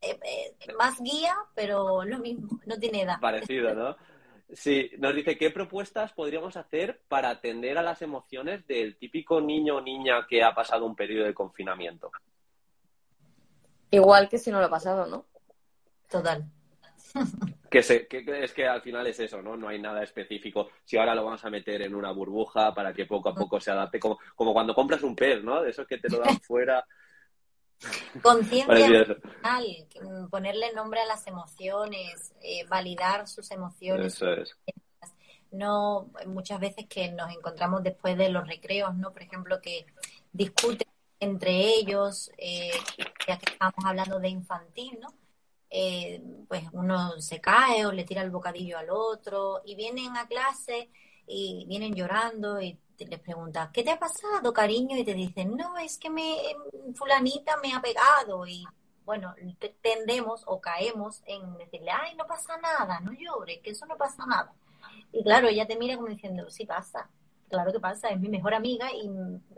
eh, 0.00 0.18
eh, 0.22 0.74
más 0.78 1.00
guía, 1.00 1.34
pero 1.54 2.04
lo 2.04 2.18
mismo, 2.18 2.60
no 2.66 2.76
tiene 2.78 3.02
edad. 3.02 3.18
Parecido, 3.20 3.74
¿no? 3.74 3.96
Sí, 4.52 4.90
nos 4.98 5.14
dice 5.14 5.36
qué 5.36 5.50
propuestas 5.50 6.12
podríamos 6.12 6.56
hacer 6.56 7.00
para 7.08 7.30
atender 7.30 7.78
a 7.78 7.82
las 7.82 8.00
emociones 8.02 8.66
del 8.66 8.96
típico 8.96 9.40
niño 9.40 9.76
o 9.76 9.80
niña 9.80 10.26
que 10.28 10.42
ha 10.44 10.54
pasado 10.54 10.86
un 10.86 10.94
periodo 10.94 11.26
de 11.26 11.34
confinamiento. 11.34 12.12
Igual 13.90 14.28
que 14.28 14.38
si 14.38 14.50
no 14.50 14.60
lo 14.60 14.66
ha 14.66 14.70
pasado, 14.70 15.06
¿no? 15.06 15.26
Total. 16.08 16.44
Que, 17.70 17.82
se, 17.82 18.06
que, 18.06 18.24
es 18.42 18.52
que 18.52 18.66
al 18.66 18.82
final 18.82 19.06
es 19.06 19.18
eso, 19.18 19.42
¿no? 19.42 19.56
No 19.56 19.68
hay 19.68 19.80
nada 19.80 20.02
específico. 20.02 20.70
Si 20.84 20.96
ahora 20.96 21.14
lo 21.14 21.24
vamos 21.24 21.44
a 21.44 21.50
meter 21.50 21.82
en 21.82 21.94
una 21.94 22.12
burbuja 22.12 22.72
para 22.72 22.92
que 22.92 23.06
poco 23.06 23.30
a 23.30 23.34
poco 23.34 23.60
se 23.60 23.70
adapte, 23.72 23.98
como, 23.98 24.18
como 24.34 24.52
cuando 24.52 24.74
compras 24.74 25.02
un 25.02 25.16
pez, 25.16 25.42
¿no? 25.42 25.62
De 25.62 25.70
esos 25.70 25.86
que 25.86 25.98
te 25.98 26.08
lo 26.08 26.18
dan 26.18 26.38
fuera. 26.40 26.86
Conciencia 28.22 29.18
ponerle 30.30 30.72
nombre 30.72 31.00
a 31.00 31.06
las 31.06 31.26
emociones, 31.26 32.32
eh, 32.42 32.64
validar 32.68 33.28
sus 33.28 33.50
emociones. 33.50 34.14
Eso 34.14 34.32
es. 34.32 34.56
No, 35.50 36.10
muchas 36.26 36.60
veces 36.60 36.86
que 36.88 37.10
nos 37.12 37.30
encontramos 37.32 37.82
después 37.82 38.16
de 38.18 38.28
los 38.28 38.46
recreos, 38.46 38.94
¿no? 38.96 39.12
Por 39.12 39.22
ejemplo, 39.22 39.60
que 39.60 39.86
discuten 40.32 40.88
entre 41.20 41.74
ellos, 41.76 42.30
eh, 42.36 42.72
ya 43.26 43.38
que 43.38 43.52
estamos 43.52 43.84
hablando 43.84 44.18
de 44.18 44.28
infantil, 44.28 44.98
¿no? 45.00 45.08
Eh, 45.70 46.22
pues 46.48 46.64
uno 46.72 47.20
se 47.20 47.40
cae 47.40 47.86
o 47.86 47.92
le 47.92 48.04
tira 48.04 48.22
el 48.22 48.30
bocadillo 48.30 48.78
al 48.78 48.90
otro 48.90 49.62
y 49.64 49.74
vienen 49.74 50.16
a 50.16 50.26
clase 50.26 50.90
y 51.26 51.64
vienen 51.68 51.94
llorando 51.94 52.60
y 52.60 52.78
les 53.04 53.20
preguntas, 53.20 53.70
¿qué 53.72 53.82
te 53.82 53.90
ha 53.90 53.98
pasado, 53.98 54.52
cariño? 54.52 54.96
Y 54.96 55.04
te 55.04 55.14
dicen, 55.14 55.56
no, 55.56 55.76
es 55.78 55.98
que 55.98 56.08
me 56.08 56.36
fulanita 56.94 57.56
me 57.58 57.74
ha 57.74 57.80
pegado 57.80 58.46
y 58.46 58.64
bueno, 59.04 59.34
tendemos 59.82 60.42
o 60.46 60.60
caemos 60.60 61.22
en 61.26 61.56
decirle, 61.58 61.90
ay, 61.92 62.16
no 62.16 62.26
pasa 62.26 62.56
nada, 62.58 62.98
no 63.00 63.12
llores, 63.12 63.60
que 63.62 63.70
eso 63.70 63.86
no 63.86 63.96
pasa 63.96 64.26
nada. 64.26 64.52
Y 65.12 65.22
claro, 65.22 65.46
ella 65.46 65.66
te 65.66 65.76
mira 65.76 65.96
como 65.96 66.08
diciendo, 66.08 66.50
sí 66.50 66.66
pasa, 66.66 67.08
claro 67.48 67.72
que 67.72 67.78
pasa, 67.78 68.08
es 68.08 68.18
mi 68.18 68.28
mejor 68.28 68.54
amiga 68.54 68.92
y 68.92 69.08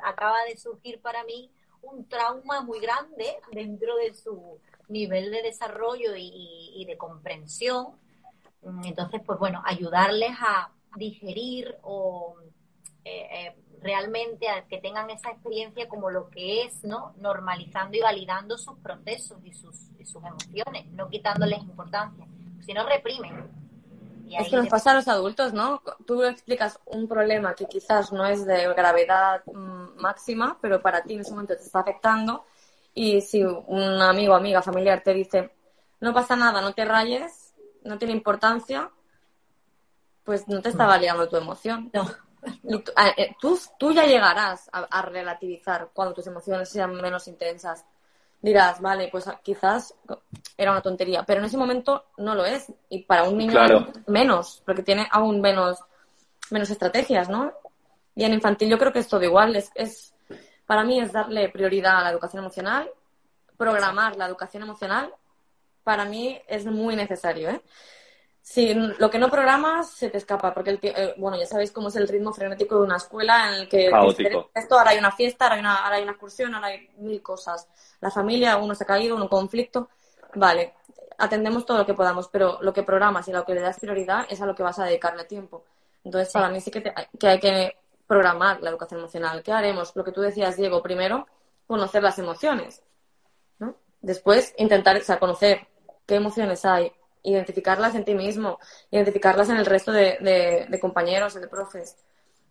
acaba 0.03 0.43
de 0.45 0.59
surgir 0.59 1.01
para 1.01 1.25
mí 1.25 1.51
un 1.81 2.07
trauma 2.09 2.61
muy 2.61 2.81
grande 2.81 3.39
dentro 3.53 3.97
de 3.97 4.15
su 4.15 4.59
nivel 4.89 5.31
de 5.31 5.43
desarrollo 5.43 6.13
y, 6.17 6.85
de 6.87 6.97
comprensión. 6.97 7.99
Entonces, 8.85 9.23
pues 9.25 9.39
bueno, 9.39 9.63
ayudarles 9.65 10.37
a 10.41 10.71
digerir 10.97 11.77
o 11.83 12.37
eh, 13.09 13.47
eh, 13.47 13.57
realmente 13.81 14.49
a 14.49 14.67
que 14.67 14.79
tengan 14.79 15.09
esa 15.09 15.31
experiencia 15.31 15.89
como 15.89 16.11
lo 16.11 16.29
que 16.29 16.65
es, 16.65 16.85
¿no? 16.85 17.15
Normalizando 17.19 17.97
y 17.97 18.01
validando 18.01 18.59
sus 18.59 18.79
procesos 18.81 19.39
y 19.45 19.53
sus, 19.53 19.77
y 19.99 20.05
sus 20.05 20.23
emociones, 20.23 20.87
no 20.93 21.09
quitándoles 21.09 21.61
importancia, 21.61 22.27
si 22.61 22.75
no 22.75 22.87
reprimen. 22.87 23.51
es 24.31 24.49
que 24.49 24.57
nos 24.57 24.69
pasa 24.69 24.91
a 24.91 24.95
los 24.95 25.09
adultos, 25.09 25.55
¿no? 25.55 25.81
Tú 26.07 26.23
explicas 26.25 26.79
un 26.85 27.09
problema 27.09 27.55
que 27.55 27.67
quizás 27.67 28.13
no 28.13 28.27
es 28.27 28.45
de 28.45 28.67
gravedad 28.75 29.43
mm, 29.47 30.01
máxima, 30.01 30.59
pero 30.61 30.83
para 30.83 31.03
ti 31.03 31.15
en 31.15 31.21
ese 31.21 31.31
momento 31.31 31.57
te 31.57 31.63
está 31.63 31.81
afectando 31.81 32.45
y 32.93 33.21
si 33.23 33.43
un 33.43 34.03
amigo, 34.03 34.35
amiga, 34.35 34.61
familiar 34.61 35.03
te 35.03 35.15
dice, 35.15 35.55
no 36.01 36.13
pasa 36.13 36.37
nada, 36.37 36.61
no 36.61 36.75
te 36.75 36.85
rayes, 36.85 37.55
no 37.85 37.97
tiene 37.97 38.13
importancia, 38.13 38.91
pues 40.25 40.47
no 40.47 40.61
te 40.61 40.69
está 40.69 40.85
validando 40.85 41.29
tu 41.29 41.37
emoción. 41.37 41.91
No. 41.95 42.28
Eh, 42.47 43.35
tú, 43.41 43.59
tú, 43.79 43.93
ya 43.93 44.05
llegarás 44.05 44.71
a, 44.73 45.03
relativizar 45.03 45.91
cuando 45.93 46.15
tus 46.15 46.27
emociones 46.27 46.69
sean 46.69 46.95
menos 46.95 47.27
intensas. 47.29 47.85
Dirás, 48.41 48.81
vale, 48.81 49.09
pues 49.11 49.25
quizás 49.43 49.95
era 50.57 50.71
una 50.71 50.81
tontería, 50.81 51.25
pero 51.25 51.41
en 51.41 51.47
ese 51.47 51.57
momento 51.57 52.07
no 52.19 52.35
lo 52.35 52.45
es. 52.45 52.73
Y 52.89 53.03
para 53.03 53.25
un 53.25 53.37
niño 53.37 53.59
menos, 54.07 54.63
porque 54.65 54.83
tiene 54.83 55.09
aún 55.11 55.41
menos, 55.41 55.79
menos 56.51 56.71
estrategias, 56.71 57.29
¿no? 57.29 57.53
Y 58.15 58.25
en 58.25 58.35
infantil 58.35 58.69
yo 58.69 58.79
creo 58.79 58.93
que 58.93 59.01
es 59.01 59.09
todo 59.09 59.23
igual. 59.23 59.57
Es, 59.57 59.71
es 59.75 60.15
para 60.67 60.85
mí 60.85 61.01
es 61.01 61.13
darle 61.13 61.49
prioridad 61.49 61.99
a 61.99 62.03
la 62.03 62.11
educación 62.11 62.43
emocional, 62.45 62.89
programar 63.57 64.17
la 64.17 64.27
educación 64.27 64.63
emocional, 64.63 65.13
para 65.83 66.05
mí 66.05 66.39
es 66.47 66.67
muy 66.67 66.95
necesario. 66.95 67.49
¿eh? 67.49 67.63
Si 68.49 68.73
lo 68.73 69.11
que 69.11 69.19
no 69.19 69.31
programas 69.31 69.91
se 69.91 70.09
te 70.09 70.17
escapa, 70.17 70.55
porque 70.55 70.71
el, 70.71 70.79
eh, 70.83 71.15
bueno, 71.19 71.37
ya 71.39 71.45
sabéis 71.45 71.71
cómo 71.71 71.89
es 71.89 71.97
el 71.97 72.09
ritmo 72.09 72.33
frenético 72.33 72.77
de 72.77 72.87
una 72.87 72.97
escuela 72.97 73.49
en 73.49 73.55
el 73.61 73.69
que 73.69 73.91
esto, 74.55 74.79
ahora 74.79 74.93
hay 74.93 74.99
una 74.99 75.13
fiesta, 75.13 75.45
ahora 75.45 75.57
hay 75.57 75.61
una, 75.61 75.75
ahora 75.85 75.97
hay 75.97 76.03
una 76.03 76.13
excursión, 76.13 76.55
ahora 76.55 76.69
hay 76.69 76.89
mil 76.97 77.21
cosas. 77.21 77.69
La 78.01 78.11
familia, 78.11 78.57
uno 78.57 78.75
se 78.75 78.85
ha 78.85 78.87
caído, 78.87 79.17
un 79.17 79.29
conflicto. 79.29 79.91
Vale, 80.35 80.77
atendemos 81.19 81.67
todo 81.67 81.77
lo 81.77 81.85
que 81.85 81.93
podamos, 81.93 82.29
pero 82.29 82.59
lo 82.63 82.73
que 82.73 82.83
programas 82.83 83.29
y 83.29 83.33
lo 83.33 83.45
que 83.45 83.53
le 83.53 83.61
das 83.61 83.81
prioridad 83.81 84.25
es 84.31 84.41
a 84.41 84.47
lo 84.47 84.55
que 84.55 84.63
vas 84.63 84.79
a 84.79 84.87
dedicarle 84.87 85.25
tiempo. 85.25 85.65
Entonces, 86.03 86.33
para 86.33 86.49
mí 86.49 86.63
sí 86.63 86.71
que, 86.71 86.83
que 87.21 87.29
hay 87.29 87.41
que 87.41 87.77
programar 88.07 88.63
la 88.63 88.71
educación 88.71 89.01
emocional. 89.01 89.43
¿Qué 89.43 89.53
haremos? 89.53 89.95
Lo 89.95 90.05
que 90.05 90.13
tú 90.13 90.23
decías, 90.23 90.57
Diego, 90.57 90.83
primero, 90.83 91.27
conocer 91.67 92.03
las 92.03 92.19
emociones. 92.19 92.83
¿no? 93.59 93.75
Después, 94.01 94.55
intentar 94.57 94.97
o 94.97 95.03
sea, 95.03 95.19
conocer 95.19 95.69
qué 96.07 96.15
emociones 96.15 96.65
hay, 96.65 96.91
identificarlas 97.23 97.95
en 97.95 98.05
ti 98.05 98.15
mismo, 98.15 98.59
identificarlas 98.91 99.49
en 99.49 99.57
el 99.57 99.67
resto 99.67 99.93
de, 99.93 100.79
compañeros, 100.81 101.35
de 101.35 101.49
profes. 101.49 101.97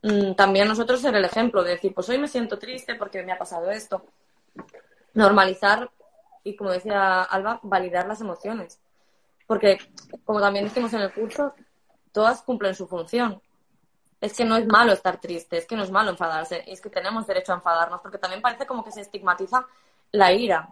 Mm, 0.01 0.34
también 0.34 0.68
nosotros 0.68 1.01
ser 1.01 1.15
el 1.15 1.26
ejemplo 1.26 1.63
de 1.63 1.72
decir, 1.72 1.93
pues 1.93 2.09
hoy 2.09 2.18
me 2.18 2.28
siento 2.28 2.59
triste 2.59 2.95
porque 2.95 3.24
me 3.24 3.32
ha 3.32 3.38
pasado 3.38 3.72
esto. 3.72 4.05
Normalizar 5.13 5.89
y, 6.43 6.55
como 6.55 6.72
decía 6.72 7.24
Alba, 7.24 7.59
validar 7.63 8.07
las 8.07 8.22
emociones. 8.22 8.80
Porque, 9.47 9.78
como 10.26 10.39
también 10.39 10.65
decimos 10.65 10.93
en 10.93 11.01
el 11.01 11.13
curso, 11.13 11.53
todas 12.11 12.41
cumplen 12.41 12.76
su 12.76 12.88
función 12.88 13.41
es 14.20 14.36
que 14.36 14.45
no 14.45 14.57
es 14.57 14.65
malo 14.65 14.93
estar 14.93 15.20
triste, 15.20 15.57
es 15.57 15.65
que 15.65 15.76
no 15.76 15.84
es 15.84 15.91
malo 15.91 16.09
enfadarse, 16.09 16.63
es 16.68 16.82
que 16.82 16.89
tenemos 16.89 17.28
derecho 17.28 17.51
a 17.51 17.55
enfadarnos, 17.55 18.01
porque 18.01 18.18
también 18.18 18.41
parece 18.41 18.65
como 18.65 18.84
que 18.84 18.91
se 18.91 19.01
estigmatiza 19.01 19.65
la 20.11 20.34
ira. 20.34 20.70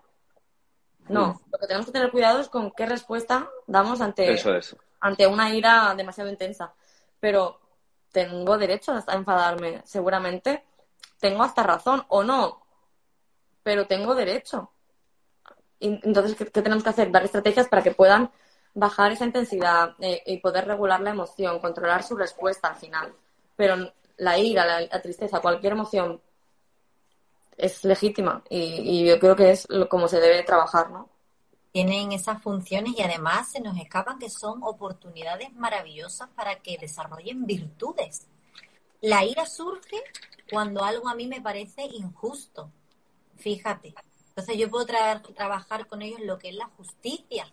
No, 1.08 1.42
lo 1.52 1.60
que 1.60 1.68
tenemos 1.68 1.86
que 1.86 1.92
tener 1.92 2.12
cuidado 2.12 2.40
es 2.40 2.50
con 2.50 2.72
qué 2.72 2.86
respuesta 2.86 3.50
damos 3.68 4.02
ante, 4.02 4.36
ante 5.00 5.28
una 5.28 5.54
ira 5.54 5.94
demasiado 5.96 6.30
intensa. 6.30 6.74
Pero 7.20 7.60
tengo 8.12 8.58
derecho 8.58 8.94
a 9.06 9.14
enfadarme, 9.14 9.82
seguramente 9.86 10.64
tengo 11.20 11.44
hasta 11.44 11.64
razón 11.64 12.04
o 12.10 12.24
no, 12.24 12.66
pero 13.64 13.88
tengo 13.88 14.16
derecho. 14.16 14.72
entonces, 15.80 16.36
¿qué, 16.36 16.46
tenemos 16.46 16.84
que 16.84 16.90
hacer? 16.90 17.12
Dar 17.12 17.24
estrategias 17.24 17.68
para 17.68 17.84
que 17.84 17.92
puedan 17.92 18.32
bajar 18.74 19.12
esa 19.12 19.26
intensidad 19.26 19.96
eh, 20.00 20.22
y 20.26 20.38
poder 20.38 20.68
regular 20.68 21.00
la 21.02 21.12
emoción, 21.12 21.60
controlar 21.60 22.04
su 22.04 22.16
respuesta 22.16 22.70
al 22.70 22.76
final 22.76 23.14
pero 23.56 23.92
la 24.18 24.38
ira, 24.38 24.66
la, 24.66 25.02
tristeza, 25.02 25.40
cualquier 25.40 25.74
emoción 25.74 26.22
es 27.58 27.84
legítima 27.84 28.44
y, 28.50 29.06
yo 29.06 29.20
creo 29.20 29.36
que 29.36 29.52
es 29.52 29.68
como 29.90 30.08
se 30.08 30.20
debe 30.20 30.44
trabajar, 30.44 30.92
¿no? 30.92 31.10
Tienen 31.72 32.14
esas 32.14 32.42
funciones 32.42 32.94
y 32.98 33.02
además 33.02 33.52
se 33.52 33.60
nos 33.60 33.78
escapan 33.78 34.18
que 34.18 34.30
son 34.30 34.64
oportunidades 34.64 35.54
maravillosas 35.54 36.30
para 36.30 36.62
que 36.62 36.78
desarrollen 36.78 37.46
virtudes. 37.46 38.28
La 39.02 39.26
ira 39.26 39.46
surge 39.46 40.02
cuando 40.50 40.84
algo 40.84 41.10
a 41.10 41.16
mí 41.16 41.28
me 41.28 41.42
parece 41.42 41.84
injusto. 41.84 42.72
Fíjate. 43.36 43.94
Entonces 44.30 44.58
yo 44.58 44.70
puedo 44.70 44.86
trabajar 44.86 45.86
con 45.88 46.02
ellos 46.02 46.22
lo 46.22 46.38
que 46.38 46.50
es 46.50 46.56
la 46.56 46.68
justicia 46.78 47.46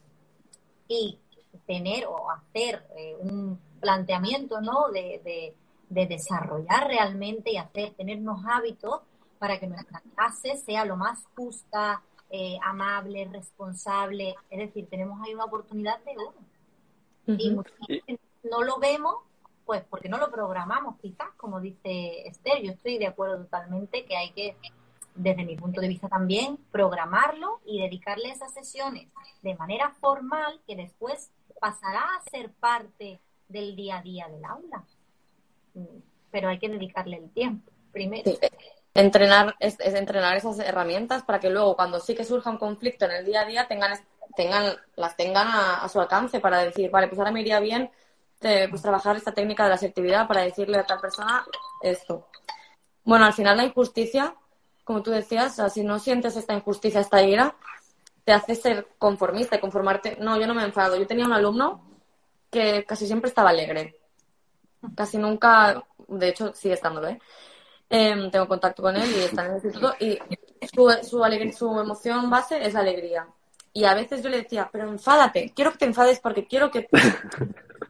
y 0.87 1.19
tener 1.67 2.07
o 2.07 2.31
hacer 2.31 2.87
eh, 2.97 3.17
un 3.19 3.59
planteamiento, 3.81 4.61
¿no? 4.61 4.89
de, 4.93 5.55
de 5.89 6.07
desarrollar 6.07 6.87
realmente 6.87 7.53
y 7.53 7.57
hacer, 7.57 7.93
tener 7.95 8.19
unos 8.19 8.45
hábitos 8.47 9.01
para 9.43 9.59
que 9.59 9.67
nuestra 9.67 10.01
clase 10.15 10.57
sea 10.57 10.85
lo 10.85 10.97
más 10.97 11.27
justa, 11.35 12.01
eh, 12.31 12.57
amable, 12.63 13.29
responsable. 13.33 14.37
Es 14.49 14.59
decir, 14.61 14.89
tenemos 14.89 15.21
ahí 15.21 15.35
una 15.35 15.47
oportunidad 15.47 15.99
de 16.05 16.13
oro. 16.17 16.35
Y 17.27 17.51
no 18.49 18.63
lo 18.63 18.79
vemos, 18.79 19.17
pues 19.67 19.83
porque 19.91 20.09
no 20.09 20.19
lo 20.19 20.31
programamos, 20.31 20.95
quizás, 21.01 21.31
como 21.37 21.61
dice 21.61 22.29
Esther. 22.29 22.63
Yo 22.63 22.71
estoy 22.71 22.99
de 22.99 23.09
acuerdo 23.09 23.39
totalmente 23.39 24.05
que 24.05 24.17
hay 24.17 24.31
que, 24.31 24.57
desde 25.17 25.45
mi 25.45 25.57
punto 25.57 25.81
de 25.81 25.89
vista 25.89 26.09
también, 26.09 26.57
programarlo 26.71 27.59
y 27.65 27.81
dedicarle 27.81 28.31
esas 28.31 28.55
sesiones 28.55 29.09
de 29.43 29.57
manera 29.57 29.91
formal 30.01 30.61
que 30.69 30.77
después 30.77 31.33
pasará 31.61 32.05
a 32.15 32.31
ser 32.31 32.53
parte 32.53 33.19
del 33.49 33.75
día 33.75 33.99
a 33.99 34.03
día 34.03 34.29
del 34.29 34.45
aula 34.45 34.85
pero 36.31 36.49
hay 36.49 36.59
que 36.59 36.69
dedicarle 36.69 37.17
el 37.19 37.31
tiempo 37.31 37.71
primero. 37.93 38.33
Entrenar, 38.95 39.55
es, 39.59 39.79
entrenar 39.81 40.37
esas 40.37 40.59
herramientas 40.59 41.23
para 41.23 41.41
que 41.41 41.51
luego 41.51 41.77
cuando 41.77 41.99
sí 41.99 42.15
que 42.15 42.25
surja 42.25 42.51
un 42.51 42.59
conflicto 42.59 43.07
en 43.07 43.13
el 43.13 43.25
día 43.25 43.41
a 43.43 43.47
día 43.47 43.67
tengan, 43.67 43.99
tengan 44.37 44.77
las 44.97 45.17
tengan 45.17 45.49
a, 45.49 45.89
su 45.89 46.01
alcance 46.01 46.41
para 46.41 46.59
decir, 46.59 46.91
vale, 46.91 47.09
pues 47.09 47.19
ahora 47.19 47.31
me 47.31 47.41
iría 47.41 47.61
bien 47.61 47.91
pues 48.41 48.83
trabajar 48.83 49.17
esta 49.17 49.33
técnica 49.33 49.63
de 49.63 49.69
la 49.69 49.77
asertividad 49.77 50.27
para 50.27 50.43
decirle 50.43 50.77
a 50.77 50.85
tal 50.85 51.01
persona 51.01 51.47
esto. 51.81 52.27
Bueno, 53.05 53.25
al 53.25 53.33
final 53.33 53.57
la 53.57 53.65
injusticia, 53.65 54.35
como 54.83 55.03
tú 55.03 55.13
decías, 55.13 55.61
si 55.73 55.85
no 55.85 56.01
sientes 56.01 56.37
esta 56.37 56.53
injusticia, 56.53 57.01
esta 57.01 57.23
ira, 57.23 57.55
te 58.25 58.33
hace 58.33 58.57
ser 58.57 58.89
conformista 58.99 59.57
y 59.57 59.61
conformarte. 59.61 60.17
No, 60.21 60.41
yo 60.41 60.49
no 60.49 60.55
me 60.55 60.65
enfado. 60.65 60.97
Yo 60.97 61.07
tenía 61.07 61.25
un 61.25 61.33
alumno 61.33 61.85
que 62.51 62.85
casi 62.85 63.07
siempre 63.07 63.29
estaba 63.29 63.51
alegre 63.51 64.03
casi 64.95 65.19
nunca, 65.19 65.85
de 66.09 66.29
hecho 66.29 66.53
sigue 66.55 66.75
estándolo, 66.75 67.09
¿eh? 67.09 67.21
Em, 67.95 68.31
tengo 68.31 68.49
contacto 68.49 68.83
con 68.83 68.97
él 68.97 69.07
y 69.15 69.21
está 69.21 69.45
en 69.45 69.51
el 69.51 69.57
instituto 69.57 69.95
y 70.01 70.19
su, 70.75 70.91
su, 71.03 71.53
su 71.55 71.79
emoción 71.79 72.31
base 72.31 72.65
es 72.65 72.75
alegría. 72.75 73.29
Y 73.75 73.85
a 73.85 73.93
veces 73.93 74.23
yo 74.23 74.31
le 74.31 74.39
decía, 74.39 74.71
pero 74.73 74.89
enfádate, 74.89 75.53
quiero 75.55 75.73
que 75.73 75.79
te 75.79 75.85
enfades 75.85 76.19
porque 76.19 76.47
quiero 76.47 76.71
que, 76.71 76.89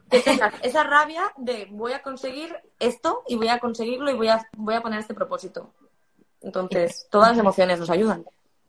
tengas 0.09 0.55
esa 0.61 0.83
rabia 0.83 1.31
de 1.37 1.69
voy 1.71 1.93
a 1.93 2.01
conseguir 2.01 2.53
esto 2.79 3.23
y 3.29 3.37
voy 3.37 3.47
a 3.47 3.59
conseguirlo 3.59 4.11
y 4.11 4.15
voy 4.15 4.27
a, 4.27 4.45
voy 4.57 4.75
a 4.75 4.81
poner 4.81 4.99
este 4.99 5.13
propósito. 5.13 5.73
Entonces, 6.41 7.07
todas 7.09 7.29
las 7.29 7.37
emociones 7.37 7.79
nos 7.79 7.89
ayudan. 7.89 8.25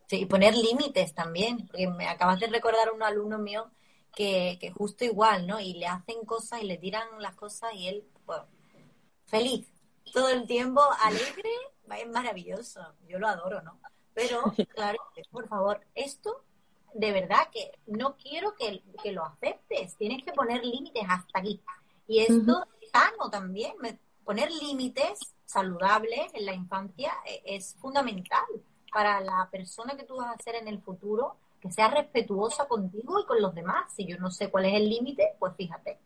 Sí, 0.06 0.20
y 0.20 0.26
poner 0.26 0.54
límites 0.54 1.14
también, 1.14 1.66
porque 1.66 1.88
me 1.88 2.06
acabas 2.06 2.38
de 2.38 2.46
recordar 2.46 2.90
a 2.90 2.92
un 2.92 3.02
alumno 3.02 3.38
mío 3.38 3.66
que, 4.14 4.56
que 4.60 4.70
justo 4.70 5.04
igual, 5.04 5.48
¿no? 5.48 5.58
Y 5.58 5.72
le 5.74 5.88
hacen 5.88 6.24
cosas 6.24 6.62
y 6.62 6.66
le 6.66 6.76
tiran 6.78 7.08
las 7.18 7.34
cosas 7.34 7.74
y 7.74 7.88
él, 7.88 8.04
bueno, 8.24 8.44
feliz, 9.26 9.73
todo 10.12 10.28
el 10.28 10.46
tiempo, 10.46 10.82
alegre, 11.02 11.50
es 11.98 12.08
maravilloso, 12.08 12.80
yo 13.08 13.18
lo 13.18 13.28
adoro, 13.28 13.62
¿no? 13.62 13.78
Pero, 14.14 14.42
claro, 14.74 14.98
por 15.30 15.48
favor, 15.48 15.80
esto 15.94 16.42
de 16.94 17.12
verdad 17.12 17.48
que 17.52 17.72
no 17.86 18.16
quiero 18.16 18.54
que, 18.54 18.82
lo 19.12 19.24
aceptes, 19.24 19.96
tienes 19.96 20.24
que 20.24 20.32
poner 20.32 20.64
límites 20.64 21.02
hasta 21.08 21.40
aquí. 21.40 21.60
Y 22.06 22.20
esto 22.20 22.64
es 22.80 22.90
sano 22.90 23.30
también, 23.30 23.74
poner 24.24 24.50
límites 24.50 25.18
saludables 25.44 26.32
en 26.34 26.46
la 26.46 26.54
infancia 26.54 27.12
e, 27.26 27.42
es 27.44 27.74
fundamental 27.74 28.44
para 28.92 29.20
la 29.20 29.48
persona 29.50 29.96
que 29.96 30.04
tú 30.04 30.16
vas 30.16 30.34
a 30.34 30.42
ser 30.42 30.54
en 30.54 30.68
el 30.68 30.80
futuro, 30.80 31.36
que 31.60 31.70
sea 31.72 31.88
respetuosa 31.88 32.68
contigo 32.68 33.20
y 33.20 33.26
con 33.26 33.42
los 33.42 33.54
demás. 33.54 33.92
Si 33.94 34.06
yo 34.06 34.16
no 34.18 34.30
sé 34.30 34.50
cuál 34.50 34.66
es 34.66 34.74
el 34.74 34.88
límite, 34.88 35.34
pues 35.38 35.54
fíjate. 35.56 35.98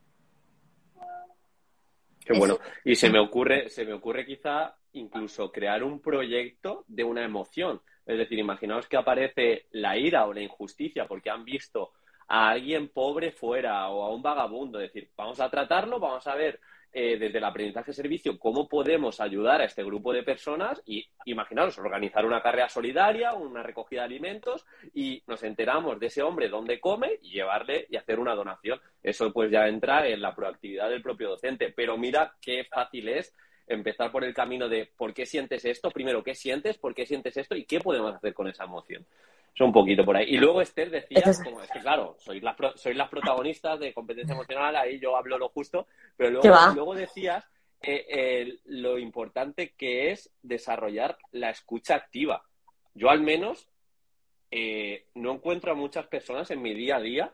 Qué 2.29 2.39
bueno. 2.39 2.59
Y 2.85 2.95
se 2.95 3.09
me 3.09 3.19
ocurre, 3.19 3.71
se 3.71 3.87
me 3.87 3.95
ocurre 3.95 4.27
quizá 4.27 4.77
incluso 4.93 5.51
crear 5.51 5.83
un 5.83 6.03
proyecto 6.03 6.85
de 6.87 7.03
una 7.03 7.25
emoción. 7.25 7.81
Es 8.05 8.19
decir, 8.19 8.39
imaginaos 8.39 8.87
que 8.87 8.99
aparece 8.99 9.67
la 9.71 9.97
ira 9.97 10.27
o 10.27 10.35
la 10.35 10.43
injusticia 10.43 11.07
porque 11.07 11.31
han 11.31 11.45
visto 11.45 11.93
a 12.29 12.51
alguien 12.51 12.89
pobre 12.89 13.33
fuera 13.33 13.89
o 13.89 14.03
a 14.03 14.15
un 14.15 14.21
vagabundo. 14.21 14.79
Es 14.79 14.93
decir, 14.93 15.11
vamos 15.17 15.41
a 15.41 15.49
tratarlo, 15.49 15.99
vamos 15.99 16.27
a 16.27 16.35
ver 16.35 16.61
eh, 16.93 17.19
desde 17.19 17.39
el 17.39 17.45
aprendizaje 17.45 17.93
servicio 17.93 18.39
cómo 18.39 18.69
podemos 18.69 19.21
ayudar 19.21 19.61
a 19.61 19.65
este 19.65 19.85
grupo 19.85 20.13
de 20.13 20.23
personas 20.23 20.83
y 20.87 21.07
imaginaros 21.27 21.79
organizar 21.79 22.25
una 22.25 22.43
carrera 22.43 22.69
solidaria, 22.69 23.35
una 23.35 23.63
recogida 23.63 24.01
de 24.01 24.07
alimentos 24.07 24.67
y 24.95 25.23
nos 25.27 25.43
enteramos 25.43 26.01
de 26.01 26.07
ese 26.07 26.23
hombre 26.23 26.49
dónde 26.49 26.81
come 26.81 27.19
y 27.23 27.31
llevarle 27.33 27.87
y 27.91 27.97
hacer 27.97 28.19
una 28.19 28.35
donación. 28.35 28.81
Eso 29.03 29.33
pues 29.33 29.51
ya 29.51 29.69
entra 29.69 30.09
en 30.09 30.23
la 30.23 30.35
proactividad 30.35 30.89
del 30.89 31.03
propio 31.03 31.31
docente. 31.31 31.73
Pero 31.75 31.99
mira 31.99 32.35
qué 32.41 32.65
fácil 32.65 33.09
es 33.09 33.35
empezar 33.69 34.11
por 34.11 34.25
el 34.25 34.35
camino 34.35 34.69
de 34.69 34.91
por 34.97 35.15
qué 35.15 35.27
sientes 35.27 35.65
esto, 35.65 35.91
primero 35.91 36.23
qué 36.23 36.35
sientes, 36.35 36.79
por 36.79 36.95
qué 36.95 37.07
sientes 37.07 37.37
esto 37.37 37.55
y 37.55 37.65
qué 37.65 37.81
podemos 37.81 38.15
hacer 38.15 38.35
con 38.35 38.49
esa 38.49 38.65
emoción. 38.65 39.05
Eso 39.55 39.65
un 39.65 39.73
poquito 39.73 40.05
por 40.05 40.17
ahí. 40.17 40.27
Y 40.29 40.37
luego 40.37 40.63
Esther 40.63 40.91
decía, 40.91 41.23
como 41.45 41.63
es 41.63 41.71
que 41.71 41.81
claro, 41.81 42.17
sois 42.19 42.43
las, 42.43 42.57
sois 42.77 42.97
las 42.97 43.09
protagonistas 43.09 43.81
de 43.81 43.93
competencia 43.93 44.35
emocional, 44.35 44.77
ahí 44.77 44.99
yo 44.99 45.17
hablo 45.17 45.39
lo 45.39 45.49
justo, 45.49 45.87
pero 46.17 46.31
luego, 46.31 46.49
luego 46.75 46.95
decías 46.95 47.49
eh, 47.81 48.59
lo 48.67 48.99
importante 48.99 49.75
que 49.77 50.11
es 50.11 50.33
desarrollar 50.43 51.19
la 51.33 51.51
escucha 51.51 51.95
activa. 51.95 52.43
Yo 52.95 53.11
al 53.11 53.21
menos 53.21 53.69
eh, 54.51 55.07
no 55.15 55.33
encuentro 55.33 55.73
a 55.73 55.75
muchas 55.75 56.07
personas 56.07 56.51
en 56.51 56.63
mi 56.63 56.75
día 56.75 56.97
a 56.97 57.01
día 57.01 57.33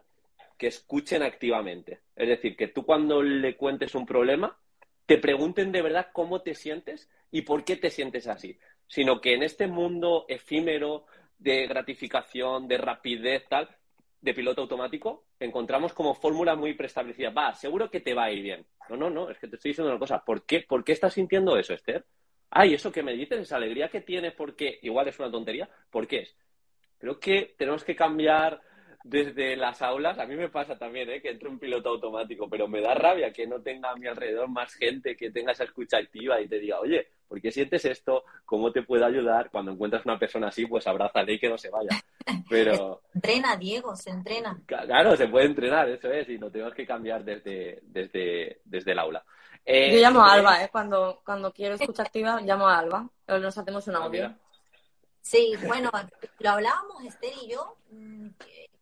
que 0.59 0.67
escuchen 0.67 1.23
activamente. 1.23 2.01
Es 2.17 2.29
decir, 2.29 2.57
que 2.57 2.69
tú 2.69 2.85
cuando 2.85 3.23
le 3.23 3.57
cuentes 3.57 3.95
un 3.95 4.07
problema, 4.07 4.57
te 5.07 5.19
pregunten 5.19 5.73
de 5.73 5.83
verdad 5.83 6.09
cómo 6.13 6.43
te 6.43 6.55
sientes 6.55 7.11
y 7.31 7.43
por 7.43 7.65
qué 7.65 7.77
te 7.77 7.91
sientes 7.91 8.27
así, 8.27 8.59
sino 8.87 9.21
que 9.21 9.35
en 9.35 9.43
este 9.43 9.67
mundo 9.67 10.25
efímero 10.29 11.07
de 11.39 11.67
gratificación, 11.67 12.69
de 12.69 12.79
rapidez, 12.79 13.45
tal, 13.49 13.69
de 14.21 14.35
piloto 14.35 14.63
automático, 14.63 15.27
encontramos 15.39 15.93
como 15.93 16.15
fórmulas 16.15 16.57
muy 16.57 16.75
preestablecidas. 16.75 17.37
Va, 17.37 17.55
seguro 17.55 17.91
que 17.91 18.01
te 18.01 18.15
va 18.15 18.25
a 18.25 18.31
ir 18.31 18.43
bien. 18.43 18.67
No, 18.89 18.97
no, 18.97 19.11
no, 19.11 19.31
es 19.31 19.39
que 19.39 19.49
te 19.49 19.57
estoy 19.57 19.71
diciendo 19.71 19.91
una 19.91 19.99
cosa. 19.99 20.25
¿Por 20.25 20.47
qué, 20.47 20.61
¿Por 20.61 20.83
qué 20.83 20.93
estás 20.93 21.13
sintiendo 21.13 21.59
eso, 21.59 21.75
Esther? 21.75 22.07
Ay, 22.51 22.75
eso 22.75 22.91
que 22.91 23.03
me 23.03 23.13
dices, 23.13 23.41
esa 23.41 23.57
alegría 23.57 23.89
que 23.89 24.01
tienes, 24.01 24.33
porque 24.33 24.79
igual 24.83 25.09
es 25.09 25.19
una 25.19 25.31
tontería, 25.31 25.69
¿por 25.91 26.07
qué 26.07 26.21
es? 26.21 26.37
Creo 26.99 27.19
que 27.19 27.55
tenemos 27.59 27.85
que 27.85 27.97
cambiar 27.97 28.61
desde 29.05 29.55
las 29.55 29.83
aulas, 29.83 30.19
a 30.19 30.25
mí 30.25 30.35
me 30.35 30.49
pasa 30.49 30.79
también, 30.79 31.11
¿eh? 31.11 31.21
que 31.21 31.29
entre 31.29 31.51
un 31.51 31.59
piloto 31.59 31.91
automático, 31.91 32.49
pero 32.49 32.67
me 32.67 32.81
da 32.81 32.95
rabia 32.95 33.31
que 33.35 33.47
no 33.47 33.61
tenga 33.61 33.91
a 33.91 33.97
mi 33.97 34.07
alrededor 34.07 34.49
más 34.49 34.73
gente 34.73 35.15
que 35.15 35.31
tenga 35.31 35.53
esa 35.53 35.65
escucha 35.65 35.99
activa 35.99 36.41
y 36.41 36.49
te 36.49 36.59
diga, 36.59 36.81
oye, 36.81 37.07
¿por 37.29 37.39
qué 37.39 37.53
sientes 37.53 37.85
esto? 37.85 38.25
¿Cómo 38.47 38.73
te 38.73 38.83
puedo 38.83 39.05
ayudar? 39.05 39.51
Cuando 39.51 39.73
encuentras 39.73 40.07
una 40.07 40.19
persona 40.19 40.49
así, 40.49 40.65
pues 40.65 40.87
abrázale 40.87 41.35
y 41.35 41.39
que 41.39 41.51
no 41.51 41.59
se 41.59 41.69
vaya. 41.69 41.91
Pero... 42.49 43.03
entrena, 43.15 43.57
Diego, 43.57 43.95
se 43.95 44.09
entrena. 44.09 44.59
Claro, 44.65 45.15
se 45.17 45.29
puede 45.29 45.47
entrenar, 45.47 45.87
eso 45.91 46.11
es, 46.11 46.27
y 46.31 46.39
no 46.39 46.51
tenemos 46.51 46.73
que 46.73 46.87
cambiar 46.87 47.23
desde, 47.23 47.81
desde, 47.83 48.63
desde 48.65 48.93
el 48.93 48.99
aula. 48.99 49.23
Eh, 49.67 49.93
Yo 49.93 50.01
llamo 50.01 50.25
a 50.25 50.33
Alba, 50.33 50.65
¿eh? 50.65 50.71
Cuando, 50.73 51.21
cuando 51.25 51.53
quiero 51.53 51.75
escucha 51.75 52.05
activa, 52.05 52.41
llamo 52.41 52.69
a 52.69 52.79
Alba. 52.79 53.07
Nos 53.29 53.59
hacemos 53.59 53.87
un 53.87 53.97
ah, 53.97 54.05
audio. 54.05 54.35
Sí, 55.25 55.55
bueno, 55.67 55.91
lo 56.39 56.51
hablábamos 56.51 57.03
Esther 57.03 57.33
y 57.43 57.49
yo, 57.49 57.79
mm, 57.91 58.29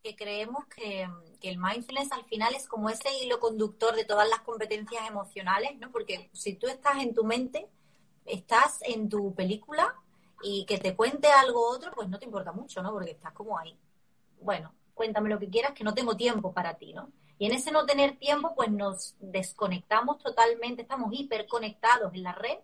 que 0.03 0.17
creemos 0.17 0.67
que, 0.67 1.09
el 1.43 1.59
mindfulness 1.59 2.11
al 2.13 2.25
final 2.25 2.55
es 2.55 2.67
como 2.67 2.91
ese 2.91 3.09
hilo 3.23 3.39
conductor 3.41 3.95
de 3.95 4.05
todas 4.05 4.29
las 4.29 4.41
competencias 4.41 5.09
emocionales, 5.09 5.79
¿no? 5.79 5.91
Porque 5.93 6.31
si 6.33 6.55
tú 6.55 6.67
estás 6.67 6.99
en 6.99 7.15
tu 7.15 7.25
mente, 7.25 7.69
estás 8.27 8.81
en 8.83 9.09
tu 9.09 9.35
película 9.35 9.95
y 10.43 10.65
que 10.67 10.79
te 10.79 10.97
cuente 10.97 11.29
algo 11.29 11.69
otro, 11.69 11.93
pues 11.93 12.09
no 12.09 12.19
te 12.19 12.27
importa 12.27 12.53
mucho, 12.53 12.83
¿no? 12.83 12.93
Porque 12.93 13.13
estás 13.13 13.33
como 13.33 13.57
ahí. 13.59 13.77
Bueno, 14.41 14.75
cuéntame 14.95 15.31
lo 15.31 15.39
que 15.39 15.49
quieras, 15.49 15.73
que 15.75 15.85
no 15.85 15.95
tengo 15.95 16.17
tiempo 16.17 16.53
para 16.53 16.75
ti, 16.75 16.93
¿no? 16.93 17.13
Y 17.39 17.47
en 17.47 17.53
ese 17.53 17.71
no 17.71 17.87
tener 17.87 18.19
tiempo, 18.19 18.55
pues 18.57 18.71
nos 18.71 19.17
desconectamos 19.21 20.19
totalmente, 20.19 20.83
estamos 20.83 21.13
hiperconectados 21.13 22.15
en 22.15 22.25
la 22.25 22.33
red, 22.33 22.59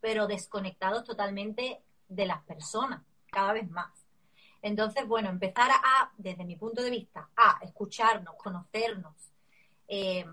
pero 0.00 0.26
desconectados 0.28 1.04
totalmente 1.04 1.82
de 2.08 2.26
las 2.26 2.42
personas, 2.44 3.02
cada 3.34 3.52
vez 3.52 3.68
más. 3.70 3.92
Entonces, 4.62 5.06
bueno, 5.06 5.28
empezar 5.28 5.70
a, 5.70 6.10
desde 6.16 6.46
mi 6.46 6.56
punto 6.56 6.82
de 6.82 6.88
vista, 6.88 7.28
a 7.36 7.58
escucharnos, 7.62 8.34
conocernos, 8.36 9.14
eh, 9.88 10.24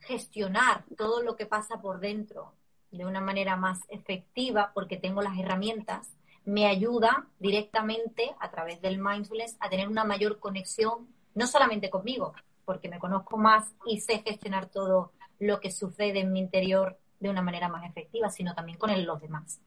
gestionar 0.00 0.84
todo 0.96 1.22
lo 1.22 1.36
que 1.36 1.44
pasa 1.44 1.80
por 1.80 2.00
dentro 2.00 2.54
de 2.90 3.04
una 3.04 3.20
manera 3.20 3.56
más 3.56 3.80
efectiva, 3.88 4.70
porque 4.72 4.96
tengo 4.96 5.20
las 5.20 5.38
herramientas, 5.38 6.08
me 6.46 6.66
ayuda 6.66 7.26
directamente 7.38 8.34
a 8.38 8.50
través 8.50 8.80
del 8.80 8.98
mindfulness 8.98 9.56
a 9.60 9.68
tener 9.68 9.88
una 9.88 10.04
mayor 10.04 10.38
conexión, 10.38 11.08
no 11.34 11.46
solamente 11.46 11.90
conmigo, 11.90 12.34
porque 12.64 12.88
me 12.88 12.98
conozco 12.98 13.36
más 13.36 13.74
y 13.84 14.00
sé 14.00 14.22
gestionar 14.24 14.66
todo 14.66 15.12
lo 15.38 15.60
que 15.60 15.70
sucede 15.70 16.20
en 16.20 16.32
mi 16.32 16.40
interior 16.40 16.98
de 17.20 17.28
una 17.28 17.42
manera 17.42 17.68
más 17.68 17.84
efectiva, 17.84 18.30
sino 18.30 18.54
también 18.54 18.78
con 18.78 19.04
los 19.04 19.20
demás, 19.20 19.60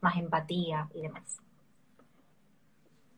más 0.00 0.16
empatía 0.16 0.88
y 0.94 1.02
demás. 1.02 1.43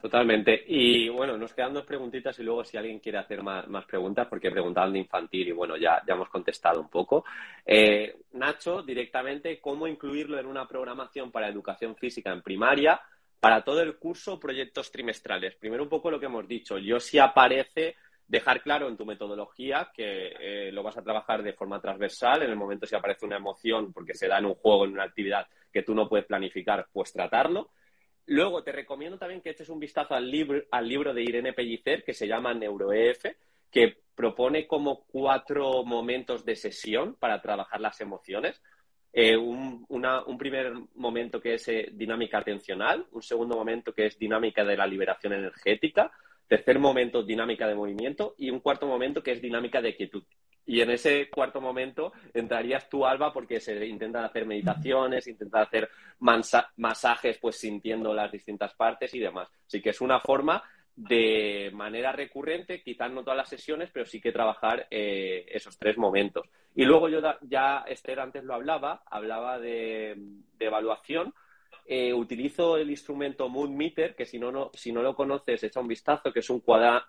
Totalmente. 0.06 0.62
Y 0.68 1.08
bueno, 1.08 1.36
nos 1.36 1.52
quedan 1.52 1.74
dos 1.74 1.84
preguntitas 1.84 2.38
y 2.38 2.44
luego 2.44 2.62
si 2.62 2.76
alguien 2.76 3.00
quiere 3.00 3.18
hacer 3.18 3.42
más, 3.42 3.66
preguntas, 3.86 4.28
porque 4.30 4.52
preguntaban 4.52 4.92
de 4.92 5.00
infantil 5.00 5.48
y 5.48 5.50
bueno, 5.50 5.76
ya, 5.76 6.00
ya 6.06 6.14
hemos 6.14 6.28
contestado 6.28 6.80
un 6.80 6.88
poco. 6.88 7.24
Eh, 7.64 8.14
Nacho, 8.34 8.84
directamente, 8.84 9.60
¿cómo 9.60 9.88
incluirlo 9.88 10.38
en 10.38 10.46
una 10.46 10.68
programación 10.68 11.32
para 11.32 11.48
educación 11.48 11.96
física 11.96 12.32
en 12.32 12.40
primaria 12.40 13.00
para 13.40 13.64
todo 13.64 13.82
el 13.82 13.96
curso 13.96 14.38
proyectos 14.38 14.92
trimestrales? 14.92 15.56
Primero 15.56 15.82
un 15.82 15.88
poco 15.88 16.08
lo 16.08 16.20
que 16.20 16.26
hemos 16.26 16.46
dicho. 16.46 16.78
Yo 16.78 17.00
si 17.00 17.18
aparece 17.18 17.96
dejar 18.28 18.62
claro 18.62 18.86
en 18.86 18.96
tu 18.96 19.04
metodología 19.04 19.90
que 19.92 20.36
eh, 20.38 20.70
lo 20.70 20.84
vas 20.84 20.96
a 20.98 21.02
trabajar 21.02 21.42
de 21.42 21.52
forma 21.52 21.80
transversal. 21.80 22.44
En 22.44 22.50
el 22.50 22.56
momento 22.56 22.86
si 22.86 22.94
aparece 22.94 23.26
una 23.26 23.38
emoción, 23.38 23.92
porque 23.92 24.14
se 24.14 24.28
da 24.28 24.38
en 24.38 24.46
un 24.46 24.54
juego, 24.54 24.84
en 24.84 24.92
una 24.92 25.02
actividad 25.02 25.48
que 25.72 25.82
tú 25.82 25.96
no 25.96 26.08
puedes 26.08 26.26
planificar, 26.26 26.86
pues 26.92 27.12
tratarlo 27.12 27.70
Luego 28.26 28.62
te 28.62 28.72
recomiendo 28.72 29.18
también 29.18 29.40
que 29.40 29.50
eches 29.50 29.68
un 29.68 29.78
vistazo 29.78 30.14
al 30.14 30.28
libro, 30.30 30.62
al 30.70 30.88
libro 30.88 31.14
de 31.14 31.22
Irene 31.22 31.52
Pellicer 31.52 32.02
que 32.02 32.12
se 32.12 32.26
llama 32.26 32.54
NeuroEF, 32.54 33.24
que 33.70 33.98
propone 34.14 34.66
como 34.66 35.04
cuatro 35.04 35.84
momentos 35.84 36.44
de 36.44 36.56
sesión 36.56 37.14
para 37.14 37.40
trabajar 37.40 37.80
las 37.80 38.00
emociones. 38.00 38.60
Eh, 39.12 39.36
un, 39.36 39.86
primer 40.38 40.74
momento 40.94 41.40
que 41.40 41.54
es 41.54 41.68
eh, 41.68 41.88
dinámica 41.92 42.38
atencional, 42.38 43.06
un 43.12 43.22
segundo 43.22 43.56
momento 43.56 43.94
que 43.94 44.06
es 44.06 44.18
dinámica 44.18 44.64
de 44.64 44.76
la 44.76 44.86
liberación 44.86 45.32
energética, 45.32 46.10
tercer 46.46 46.78
momento 46.78 47.22
dinámica 47.22 47.66
de 47.66 47.74
movimiento 47.74 48.34
y 48.38 48.50
un 48.50 48.60
cuarto 48.60 48.86
momento 48.86 49.22
que 49.22 49.32
es 49.32 49.42
dinámica 49.42 49.80
de 49.80 49.96
quietud. 49.96 50.24
Y 50.68 50.80
en 50.80 50.90
ese 50.90 51.30
cuarto 51.30 51.60
momento 51.60 52.12
entrarías 52.34 52.88
tú, 52.88 53.06
Alba, 53.06 53.32
porque 53.32 53.60
se 53.60 53.86
intentan 53.86 54.24
hacer 54.24 54.46
meditaciones, 54.46 55.28
intentan 55.28 55.62
hacer 55.62 55.88
masajes, 56.18 57.38
pues 57.38 57.56
sintiendo 57.56 58.12
las 58.12 58.32
distintas 58.32 58.74
partes 58.74 59.14
y 59.14 59.20
demás. 59.20 59.48
Así 59.64 59.80
que 59.80 59.90
es 59.90 60.00
una 60.00 60.18
forma 60.18 60.62
de 60.96 61.70
manera 61.74 62.10
recurrente, 62.10 62.82
quizás 62.82 63.12
no 63.12 63.22
todas 63.22 63.36
las 63.36 63.48
sesiones, 63.48 63.90
pero 63.92 64.06
sí 64.06 64.20
que 64.20 64.32
trabajar 64.32 64.86
eh, 64.90 65.44
esos 65.48 65.78
tres 65.78 65.98
momentos. 65.98 66.48
Y 66.74 66.84
luego 66.84 67.08
yo 67.08 67.20
ya, 67.42 67.84
Esther 67.86 68.18
antes 68.18 68.42
lo 68.42 68.54
hablaba, 68.54 69.02
hablaba 69.06 69.58
de, 69.58 70.16
evaluación 70.58 71.32
eh, 71.86 72.12
utilizo 72.12 72.76
el 72.76 72.90
instrumento 72.90 73.48
Moon 73.48 73.76
Meter, 73.76 74.14
que 74.14 74.26
si 74.26 74.38
no, 74.38 74.50
no, 74.50 74.70
si 74.74 74.92
no 74.92 75.02
lo 75.02 75.14
conoces, 75.14 75.62
echa 75.62 75.80
un 75.80 75.88
vistazo, 75.88 76.32
que 76.32 76.40
es 76.40 76.50
un, 76.50 76.62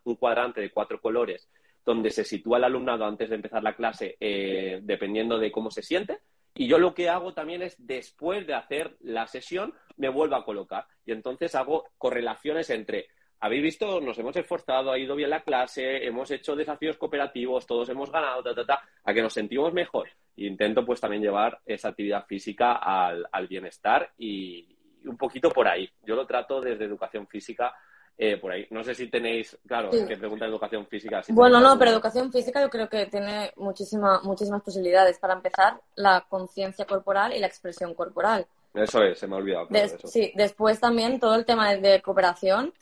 un 0.03 0.15
cuadrante 0.15 0.61
de 0.61 0.71
cuatro 0.71 1.01
colores 1.01 1.49
donde 1.87 2.11
se 2.11 2.25
sitúa 2.25 2.57
el 2.57 2.65
alumnado 2.65 3.05
antes 3.05 3.29
de 3.29 3.35
empezar 3.35 3.63
la 3.63 3.73
clase, 3.73 4.17
eh, 4.19 4.81
dependiendo 4.83 5.39
de 5.39 5.53
cómo 5.53 5.71
se 5.71 5.81
siente. 5.81 6.19
Y 6.53 6.67
yo 6.67 6.79
lo 6.79 6.93
que 6.93 7.07
hago 7.07 7.33
también 7.33 7.61
es, 7.61 7.75
después 7.77 8.45
de 8.45 8.55
hacer 8.55 8.97
la 8.99 9.25
sesión, 9.25 9.73
me 9.95 10.09
vuelvo 10.09 10.35
a 10.35 10.43
colocar. 10.43 10.85
Y 11.05 11.13
entonces 11.13 11.55
hago 11.55 11.85
correlaciones 11.97 12.69
entre 12.71 13.07
habéis 13.39 13.63
visto, 13.63 14.01
nos 14.01 14.17
hemos 14.17 14.35
esforzado, 14.35 14.91
ha 14.91 14.97
ido 14.97 15.15
bien 15.15 15.29
la 15.29 15.43
clase, 15.43 16.05
hemos 16.05 16.29
hecho 16.31 16.55
desafíos 16.55 16.97
cooperativos, 16.97 17.65
todos 17.65 17.89
hemos 17.89 18.11
ganado, 18.11 18.43
ta, 18.43 18.55
ta, 18.55 18.65
ta, 18.65 18.81
a 19.03 19.13
que 19.13 19.21
nos 19.21 19.33
sentimos 19.33 19.73
mejor. 19.73 20.09
Y 20.35 20.47
intento 20.47 20.85
pues 20.85 20.99
también 20.99 21.21
llevar 21.21 21.59
esa 21.65 21.89
actividad 21.89 22.25
física 22.25 22.73
al, 22.73 23.47
bienestar 23.47 24.11
y, 24.17 24.67
un 25.05 25.17
poquito 25.17 25.49
por 25.49 25.67
ahí. 25.67 25.89
Yo 26.03 26.15
lo 26.15 26.25
trato 26.25 26.59
desde 26.61 26.85
educación 26.85 27.27
física 27.27 27.73
eh, 28.17 28.37
por 28.37 28.51
ahí. 28.51 28.67
No 28.71 28.83
sé 28.83 28.95
si 28.95 29.07
tenéis, 29.07 29.57
claro, 29.67 29.89
que 29.91 30.17
pregunta 30.17 30.45
de 30.45 30.51
educación 30.51 30.85
física. 30.87 31.21
bueno, 31.29 31.59
no, 31.59 31.77
pero 31.77 31.91
educación 31.91 32.31
física 32.31 32.61
yo 32.61 32.69
creo 32.69 32.89
que 32.89 33.05
tiene 33.05 33.51
muchísima, 33.55 34.21
muchísimas 34.23 34.63
posibilidades. 34.63 35.19
Para 35.19 35.35
empezar, 35.35 35.79
la 35.95 36.25
conciencia 36.27 36.85
corporal 36.85 37.33
y 37.33 37.39
la 37.39 37.47
expresión 37.47 37.93
corporal. 37.93 38.47
Eso 38.73 39.01
es, 39.03 39.17
se 39.19 39.27
me 39.27 39.35
ha 39.35 39.37
olvidado. 39.37 39.67
Sí, 40.05 40.33
después 40.35 40.79
también 40.79 41.19
todo 41.19 41.35
el 41.35 41.45
tema 41.45 41.73
de 41.75 42.01
cooperación 42.01 42.73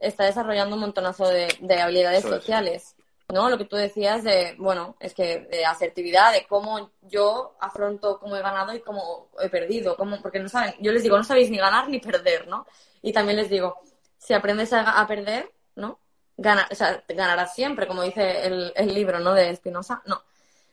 está 0.00 0.24
desarrollando 0.24 0.76
un 0.76 0.82
montonazo 0.82 1.28
de, 1.28 1.80
habilidades 1.80 2.22
sociales. 2.22 2.94
¿no? 3.28 3.50
Lo 3.50 3.58
que 3.58 3.66
tú 3.66 3.76
decías 3.76 4.24
de, 4.24 4.56
bueno, 4.58 4.96
es 5.00 5.12
que 5.12 5.40
de 5.50 5.64
asertividad, 5.64 6.32
de 6.32 6.46
cómo 6.46 6.90
yo 7.02 7.56
afronto 7.60 8.18
cómo 8.18 8.36
he 8.36 8.42
ganado 8.42 8.74
y 8.74 8.80
cómo 8.80 9.28
he 9.40 9.50
perdido, 9.50 9.96
cómo, 9.96 10.20
porque 10.22 10.38
no 10.38 10.48
saben, 10.48 10.74
yo 10.80 10.92
les 10.92 11.02
digo, 11.02 11.18
no 11.18 11.24
sabéis 11.24 11.50
ni 11.50 11.58
ganar 11.58 11.88
ni 11.88 12.00
perder, 12.00 12.48
¿no? 12.48 12.66
Y 13.02 13.12
también 13.12 13.36
les 13.36 13.50
digo, 13.50 13.80
si 14.16 14.32
aprendes 14.34 14.72
a, 14.72 15.06
perder, 15.06 15.52
¿no? 15.76 15.98
Gana, 16.36 16.66
o 16.70 16.74
sea, 16.74 17.04
ganarás 17.08 17.54
siempre, 17.54 17.86
como 17.86 18.02
dice 18.02 18.46
el, 18.46 18.94
libro, 18.94 19.20
¿no? 19.20 19.34
De 19.34 19.50
Espinosa, 19.50 20.02
no. 20.06 20.22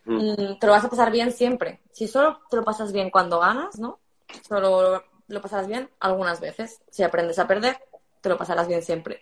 Mm. 0.05 0.31
Mm, 0.31 0.59
te 0.59 0.67
lo 0.67 0.73
vas 0.73 0.85
a 0.85 0.89
pasar 0.89 1.11
bien 1.11 1.31
siempre. 1.31 1.81
Si 1.91 2.07
solo 2.07 2.41
te 2.49 2.57
lo 2.57 2.63
pasas 2.63 2.93
bien 2.93 3.09
cuando 3.09 3.39
ganas, 3.39 3.79
¿no? 3.79 3.99
Solo 4.47 5.03
lo 5.27 5.41
pasarás 5.41 5.67
bien 5.67 5.89
algunas 5.99 6.39
veces. 6.39 6.81
Si 6.89 7.03
aprendes 7.03 7.39
a 7.39 7.47
perder, 7.47 7.77
te 8.25 8.29
lo 8.29 8.39
pasarás 8.39 8.67
bien 8.67 8.81
siempre. 8.81 9.21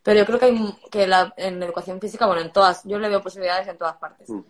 Pero 0.00 0.20
yo 0.20 0.26
creo 0.26 0.38
que, 0.38 0.44
hay, 0.44 0.78
que 0.92 1.08
la, 1.08 1.34
en 1.36 1.60
educación 1.60 2.00
física, 2.00 2.24
bueno, 2.24 2.40
en 2.40 2.52
todas, 2.52 2.84
yo 2.84 3.00
le 3.00 3.08
veo 3.08 3.20
posibilidades 3.20 3.66
en 3.66 3.76
todas 3.76 3.96
partes. 3.96 4.30
Mm. 4.30 4.42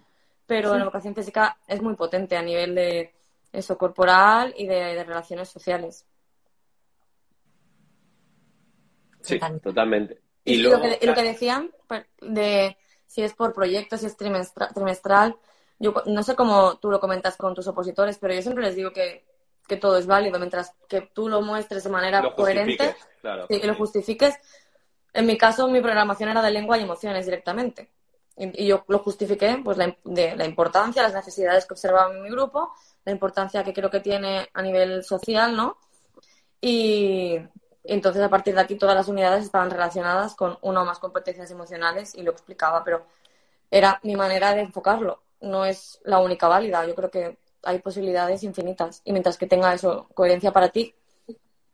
Pero 0.47 0.75
en 0.75 0.83
educación 0.83 1.15
física 1.15 1.57
es 1.67 1.81
muy 1.81 1.95
potente 1.95 2.37
a 2.37 2.43
nivel 2.43 2.75
de 2.75 3.15
eso 3.51 3.79
corporal 3.79 4.53
y 4.59 4.67
de, 4.67 5.03
relaciones 5.05 5.49
sociales. 5.49 6.05
Sí, 9.23 9.41
totalmente. 9.63 10.21
Y, 10.45 10.59
lo, 10.59 10.83
que, 10.83 10.99
lo, 11.01 11.15
que, 11.15 11.23
decían 11.23 11.71
de 12.21 12.77
si 13.07 13.23
es 13.23 13.33
por 13.33 13.55
proyecto, 13.55 13.97
si 13.97 14.05
es 14.05 14.19
trimestral, 14.19 15.35
yo 15.79 15.95
no 16.05 16.23
sé 16.23 16.37
cómo 16.37 16.77
tú 16.77 16.91
lo 16.91 17.01
comentas 17.01 17.39
con 17.39 17.55
tus 17.55 17.67
opositores, 17.69 18.19
pero 18.19 18.35
yo 18.35 18.43
siempre 18.43 18.65
les 18.65 18.77
digo 18.77 18.93
que 18.93 19.25
que 19.67 19.77
todo 19.77 19.97
es 19.99 20.07
válido, 20.07 20.39
mientras 20.39 20.75
que 20.89 21.01
tú 21.01 21.29
lo 21.29 21.41
muestres 21.41 21.85
de 21.85 21.91
manera 21.91 22.35
coherente 22.35 22.95
y 23.49 23.66
lo 23.66 23.75
justifiques. 23.75 24.35
En 25.12 25.27
mi 25.27 25.39
caso, 25.39 25.68
mi 25.68 25.81
programación 25.81 26.31
era 26.31 26.43
de 26.43 26.51
lengua 26.51 26.79
y 26.79 26.83
emociones 26.83 27.25
directamente. 27.25 27.91
Y, 28.37 28.66
yo 28.66 28.85
lo 28.89 28.99
justifiqué, 28.99 29.61
pues, 29.62 29.79
la, 29.79 29.97
de 30.05 30.35
la 30.37 30.45
importancia, 30.45 31.03
las 31.03 31.14
necesidades 31.14 31.66
que 31.66 31.75
observaba 31.75 32.12
en 32.12 32.22
mi 32.22 32.31
grupo, 32.31 32.72
la 33.05 33.12
importancia 33.12 33.62
que 33.62 33.72
creo 33.72 33.91
que 33.91 34.01
tiene 34.01 34.49
a 34.53 34.62
nivel 34.62 35.05
social, 35.05 35.55
¿no? 35.55 35.79
Y, 36.61 37.39
entonces, 37.85 38.22
a 38.22 38.31
partir 38.31 38.55
de 38.55 38.62
aquí, 38.62 38.77
todas 38.77 38.97
las 38.97 39.09
unidades 39.09 39.45
estaban 39.45 39.70
relacionadas 39.70 40.35
con 40.35 40.59
una 40.62 40.83
o 40.83 40.85
más 40.85 40.99
competencias 40.99 41.51
emocionales 41.51 42.14
y 42.14 42.22
lo 42.22 42.33
explicaba, 42.33 42.83
pero 42.83 43.07
era 43.70 44.01
mi 44.03 44.16
manera 44.16 44.55
de 44.55 44.62
enfocarlo. 44.62 45.22
No 45.41 45.64
es 45.66 46.01
la 46.05 46.18
única 46.20 46.49
válida. 46.49 46.87
Yo 46.87 46.95
creo 46.95 47.11
que 47.11 47.37
hay 47.62 47.79
posibilidades 47.81 48.43
infinitas. 48.43 49.03
Y 49.05 49.12
mientras 49.12 49.37
que 49.37 49.47
tenga 49.47 49.75
eso, 49.75 50.09
coherencia 50.14 50.53
para 50.53 50.70
ti. 50.70 50.95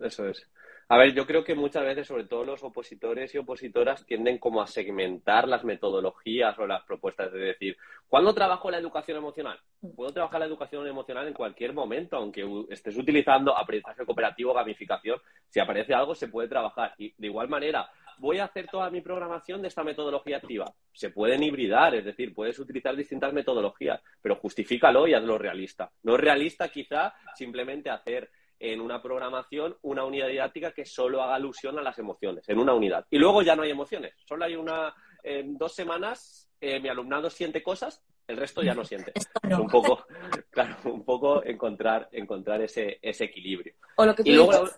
Eso 0.01 0.26
es. 0.26 0.46
A 0.93 0.99
ver, 0.99 1.14
yo 1.14 1.24
creo 1.24 1.45
que 1.45 1.55
muchas 1.55 1.84
veces, 1.84 2.09
sobre 2.09 2.24
todo 2.24 2.45
los 2.45 2.64
opositores 2.64 3.32
y 3.32 3.38
opositoras, 3.38 4.05
tienden 4.05 4.38
como 4.38 4.61
a 4.61 4.66
segmentar 4.66 5.47
las 5.47 5.62
metodologías 5.62 6.59
o 6.59 6.66
las 6.66 6.82
propuestas. 6.82 7.32
de 7.32 7.38
decir, 7.38 7.76
¿cuándo 8.09 8.34
trabajo 8.34 8.72
la 8.72 8.78
educación 8.78 9.16
emocional? 9.16 9.61
Puedo 9.95 10.12
trabajar 10.12 10.41
la 10.41 10.47
educación 10.47 10.88
emocional 10.88 11.28
en 11.28 11.34
cualquier 11.34 11.74
momento, 11.74 12.16
aunque 12.16 12.45
estés 12.70 12.99
utilizando 12.99 13.57
aprendizaje 13.57 14.05
cooperativo, 14.05 14.53
gamificación. 14.53 15.20
Si 15.49 15.61
aparece 15.61 15.95
algo, 15.95 16.16
se 16.16 16.26
puede 16.26 16.49
trabajar. 16.49 16.93
Y 16.99 17.14
de 17.16 17.28
igual 17.28 17.49
manera, 17.49 17.88
voy 18.18 18.38
a 18.38 18.47
hacer 18.47 18.66
toda 18.66 18.91
mi 18.91 19.01
programación 19.01 19.62
de 19.62 19.68
esta 19.68 19.84
metodología 19.84 20.38
activa. 20.38 20.74
Se 20.93 21.11
pueden 21.11 21.45
hibridar, 21.45 21.95
es 21.95 22.05
decir, 22.05 22.34
puedes 22.34 22.59
utilizar 22.59 22.97
distintas 22.97 23.32
metodologías, 23.32 24.03
pero 24.20 24.34
justifícalo 24.34 25.07
y 25.07 25.14
hazlo 25.14 25.38
realista. 25.38 25.93
No 26.03 26.16
es 26.16 26.20
realista 26.20 26.68
quizá 26.68 27.14
simplemente 27.36 27.91
hacer 27.91 28.28
en 28.61 28.80
una 28.80 29.02
programación 29.02 29.76
una 29.82 30.04
unidad 30.04 30.28
didáctica 30.28 30.72
que 30.72 30.84
solo 30.84 31.22
haga 31.22 31.34
alusión 31.34 31.78
a 31.78 31.82
las 31.82 31.98
emociones, 31.98 32.48
en 32.48 32.58
una 32.58 32.74
unidad. 32.74 33.06
Y 33.11 33.18
luego 33.18 33.42
ya 33.42 33.56
no 33.56 33.62
hay 33.62 33.70
emociones, 33.70 34.14
solo 34.28 34.44
hay 34.44 34.54
una, 34.54 34.94
en 35.24 35.58
dos 35.58 35.74
semanas 35.74 36.48
eh, 36.61 36.78
mi 36.78 36.88
alumnado 36.88 37.30
siente 37.30 37.62
cosas, 37.62 38.02
el 38.28 38.36
resto 38.36 38.62
ya 38.62 38.74
no 38.74 38.84
siente. 38.84 39.12
Un 39.42 39.66
poco, 39.66 40.06
claro, 40.50 40.76
un 40.84 41.04
poco 41.04 41.42
encontrar, 41.42 42.08
encontrar 42.12 42.61
ese, 42.62 42.98
ese 43.02 43.24
equilibrio. 43.24 43.74
O 43.96 44.04
lo 44.04 44.14
que 44.14 44.22
y 44.24 44.34
luego... 44.34 44.68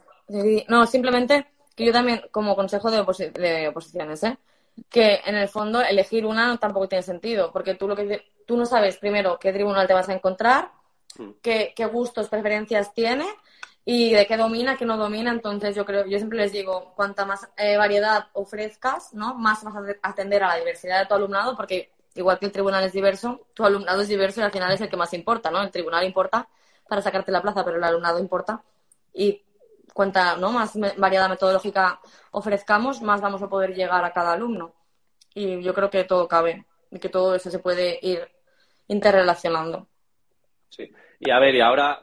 No, 0.68 0.86
simplemente 0.86 1.46
que 1.74 1.86
yo 1.86 1.92
también, 1.92 2.22
como 2.30 2.54
consejo 2.54 2.90
de, 2.90 3.00
oposiciones, 3.68 4.22
¿eh? 4.22 4.38
que 4.88 5.20
en 5.24 5.36
el 5.36 5.48
fondo 5.48 5.82
elegir 5.82 6.24
una 6.24 6.56
tampoco 6.58 6.88
tiene 6.88 7.02
sentido, 7.02 7.52
porque 7.52 7.74
tú 7.74 7.88
lo 7.88 7.96
que 7.96 8.32
tú 8.46 8.56
no 8.56 8.64
sabes 8.66 8.96
primero 8.96 9.38
qué 9.38 9.52
tribunal 9.52 9.86
te 9.86 9.94
vas 9.94 10.08
a 10.08 10.14
encontrar, 10.14 10.70
mm. 11.18 11.30
qué, 11.42 11.74
gustos, 11.92 12.28
preferencias 12.28 12.94
tiene 12.94 13.26
y 13.84 14.14
de 14.14 14.26
qué 14.26 14.36
domina, 14.36 14.76
qué 14.76 14.84
no 14.84 14.96
domina. 14.96 15.32
Entonces 15.32 15.74
yo 15.74 15.84
creo, 15.84 16.06
yo 16.06 16.18
siempre 16.18 16.38
les 16.38 16.52
digo, 16.52 16.92
cuanta 16.94 17.24
más 17.24 17.48
eh, 17.56 17.76
variedad 17.76 18.28
ofrezcas, 18.32 19.12
¿no? 19.14 19.34
Más 19.34 19.64
vas 19.64 19.74
a 19.76 20.08
atender 20.08 20.42
a 20.44 20.48
la 20.48 20.56
diversidad 20.56 21.00
de 21.00 21.06
tu 21.06 21.14
alumnado, 21.14 21.56
porque 21.56 21.92
igual 22.14 22.38
que 22.38 22.46
el 22.46 22.52
tribunal 22.52 22.84
es 22.84 22.92
diverso, 22.92 23.48
tu 23.54 23.64
alumnado 23.64 24.02
es 24.02 24.08
diverso 24.08 24.40
y 24.40 24.44
al 24.44 24.52
final 24.52 24.72
es 24.72 24.80
el 24.80 24.88
que 24.88 24.96
más 24.96 25.12
importa, 25.14 25.50
¿no? 25.50 25.62
El 25.62 25.70
tribunal 25.70 26.04
importa 26.04 26.48
para 26.88 27.02
sacarte 27.02 27.32
la 27.32 27.42
plaza, 27.42 27.64
pero 27.64 27.78
el 27.78 27.84
alumnado 27.84 28.18
importa. 28.18 28.62
Y 29.14 29.42
cuanta 29.92 30.36
¿no? 30.36 30.52
más 30.52 30.78
variada 30.96 31.28
metodológica 31.28 32.00
ofrezcamos, 32.30 33.02
más 33.02 33.20
vamos 33.20 33.42
a 33.42 33.48
poder 33.48 33.74
llegar 33.74 34.04
a 34.04 34.12
cada 34.12 34.32
alumno. 34.32 34.74
Y 35.34 35.62
yo 35.62 35.72
creo 35.74 35.90
que 35.90 36.04
todo 36.04 36.28
cabe 36.28 36.66
y 36.90 36.98
que 36.98 37.08
todo 37.08 37.34
eso 37.34 37.50
se 37.50 37.58
puede 37.58 37.98
ir 38.02 38.28
interrelacionando. 38.88 39.88
Sí. 40.68 40.92
Y 41.20 41.30
a 41.30 41.38
ver, 41.38 41.54
y 41.54 41.60
ahora 41.60 42.02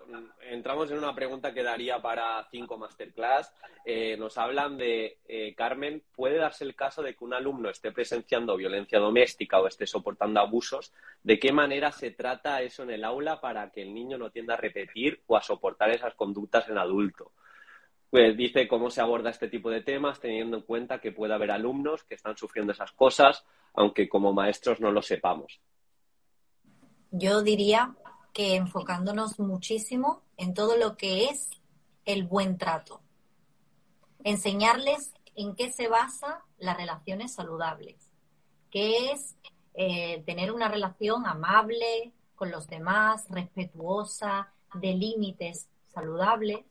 entramos 0.49 0.91
en 0.91 0.97
una 0.97 1.15
pregunta 1.15 1.53
que 1.53 1.63
daría 1.63 2.01
para 2.01 2.47
cinco 2.51 2.77
masterclass. 2.77 3.53
Eh, 3.85 4.17
nos 4.17 4.37
hablan 4.37 4.77
de, 4.77 5.19
eh, 5.27 5.53
Carmen, 5.55 6.03
¿puede 6.15 6.37
darse 6.37 6.63
el 6.63 6.75
caso 6.75 7.01
de 7.01 7.15
que 7.15 7.23
un 7.23 7.33
alumno 7.33 7.69
esté 7.69 7.91
presenciando 7.91 8.57
violencia 8.57 8.99
doméstica 8.99 9.59
o 9.59 9.67
esté 9.67 9.87
soportando 9.87 10.39
abusos? 10.39 10.93
¿De 11.23 11.39
qué 11.39 11.51
manera 11.51 11.91
se 11.91 12.11
trata 12.11 12.61
eso 12.61 12.83
en 12.83 12.91
el 12.91 13.03
aula 13.03 13.39
para 13.39 13.71
que 13.71 13.81
el 13.81 13.93
niño 13.93 14.17
no 14.17 14.31
tienda 14.31 14.55
a 14.55 14.57
repetir 14.57 15.21
o 15.27 15.37
a 15.37 15.41
soportar 15.41 15.91
esas 15.91 16.15
conductas 16.15 16.67
en 16.69 16.77
adulto? 16.77 17.31
pues 18.09 18.35
dice 18.35 18.67
cómo 18.67 18.89
se 18.89 19.01
aborda 19.01 19.29
este 19.29 19.49
tipo 19.49 19.69
de 19.69 19.81
temas, 19.81 20.19
teniendo 20.19 20.57
en 20.57 20.63
cuenta 20.63 20.99
que 20.99 21.11
puede 21.11 21.33
haber 21.33 21.51
alumnos 21.51 22.03
que 22.03 22.15
están 22.15 22.35
sufriendo 22.35 22.73
esas 22.73 22.91
cosas, 22.91 23.45
aunque 23.75 24.09
como 24.09 24.33
maestros 24.33 24.79
no 24.79 24.91
lo 24.91 25.01
sepamos. 25.01 25.61
Yo 27.11 27.43
diría 27.43 27.95
que 28.33 28.55
enfocándonos 28.55 29.39
muchísimo 29.39 30.23
en 30.39 30.53
todo 30.53 30.77
lo 30.77 30.97
que 30.97 31.25
es 31.25 31.49
el 32.05 32.23
buen 32.23 32.57
trato. 32.57 33.01
Enseñarles 34.23 35.13
en 35.35 35.55
qué 35.55 35.71
se 35.71 35.87
basa 35.87 36.43
las 36.57 36.75
relaciones 36.77 37.33
saludables, 37.33 38.09
qué 38.71 39.11
es 39.11 39.35
eh, 39.75 40.23
tener 40.25 40.51
una 40.51 40.67
relación 40.67 41.27
amable 41.27 42.11
con 42.35 42.49
los 42.49 42.67
demás, 42.67 43.29
respetuosa, 43.29 44.51
de 44.73 44.93
límites 44.93 45.67
saludables. 45.93 46.65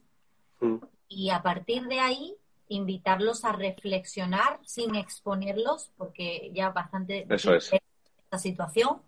Mm 0.60 0.78
y 1.08 1.30
a 1.30 1.42
partir 1.42 1.86
de 1.86 2.00
ahí 2.00 2.36
invitarlos 2.68 3.44
a 3.44 3.52
reflexionar 3.52 4.60
sin 4.64 4.94
exponerlos, 4.94 5.90
porque 5.96 6.50
ya 6.54 6.70
bastante 6.70 7.26
Eso 7.28 7.54
es. 7.54 7.72
esta 7.72 8.38
situación, 8.38 9.00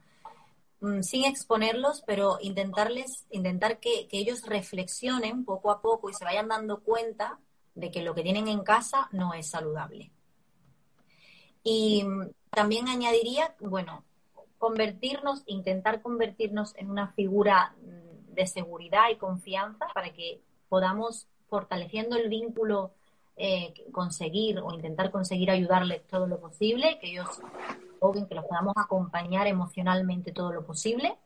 mm, 0.81 1.03
sin 1.03 1.25
exponerlos, 1.25 2.03
pero 2.07 2.39
intentarles, 2.41 3.27
intentar 3.31 3.81
que, 3.81 4.09
que, 4.09 4.19
ellos 4.19 4.43
reflexionen 4.47 5.45
poco 5.45 5.71
a 5.71 5.81
poco 5.81 6.11
y 6.11 6.15
se 6.15 6.25
vayan 6.25 6.49
dando 6.49 6.81
cuenta 6.81 7.39
de 7.75 7.91
que 7.91 8.03
lo 8.03 8.15
que 8.15 8.23
tienen 8.23 8.49
en 8.49 8.63
casa 8.63 9.09
no 9.13 9.35
es 9.35 9.49
saludable. 9.49 10.11
Y 11.63 12.05
también 12.51 12.89
añadiría, 12.89 13.55
bueno, 13.61 14.05
convertirnos, 14.59 15.43
intentar 15.47 16.03
convertirnos 16.03 16.75
en 16.77 16.91
una 16.91 17.09
figura 17.13 17.75
mm, 17.81 18.35
de 18.35 18.47
seguridad 18.47 19.11
y 19.11 19.17
confianza 19.17 19.87
para 19.95 20.13
que 20.13 20.41
podamos 20.69 21.27
fortaleciendo 21.49 22.17
el 22.17 22.29
vínculo, 22.29 22.93
eh, 23.37 23.75
conseguir 23.91 24.61
o 24.61 24.73
intentar 24.73 25.11
conseguir 25.11 25.51
ayudarles 25.51 26.07
todo 26.07 26.27
lo 26.27 26.39
posible, 26.39 26.99
que 27.01 27.11
ellos, 27.11 27.41
que 28.29 28.35
los 28.35 28.45
podamos 28.47 28.75
acompañar 28.77 29.47
emocionalmente 29.47 30.33
todo 30.33 30.53
lo 30.53 30.65
posible, 30.65 31.17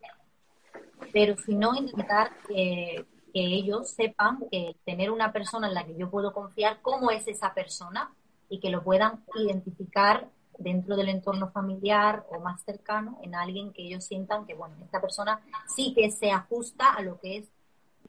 pero 1.13 1.37
si 1.37 1.55
no 1.55 1.75
intentar 1.75 2.33
que 2.49 3.07
ellos 3.33 3.91
sepan 3.91 4.45
que 4.51 4.77
tener 4.85 5.11
una 5.11 5.33
persona 5.33 5.69
en 5.69 5.75
la 5.75 5.85
que 5.85 5.97
yo 5.97 6.11
puedo 6.11 6.33
confiar, 6.33 6.81
cómo 6.83 7.11
es 7.11 7.27
esa 7.29 7.55
persona 7.55 8.13
y 8.49 8.61
que 8.61 8.71
lo 8.71 8.83
puedan 8.83 9.25
identificar 9.35 10.29
dentro 10.59 10.97
del 10.97 11.09
entorno 11.09 11.51
familiar 11.51 12.27
o 12.31 12.41
más 12.41 12.63
cercano 12.63 13.19
en 13.23 13.35
alguien 13.35 13.73
que 13.73 13.83
ellos 13.83 14.05
sientan 14.05 14.47
que, 14.47 14.55
bueno, 14.55 14.77
esta 14.85 15.01
persona 15.01 15.41
sí 15.75 15.93
que 15.95 16.11
se 16.11 16.31
ajusta 16.31 16.95
a 16.95 17.03
lo 17.03 17.19
que 17.19 17.39
es 17.39 17.49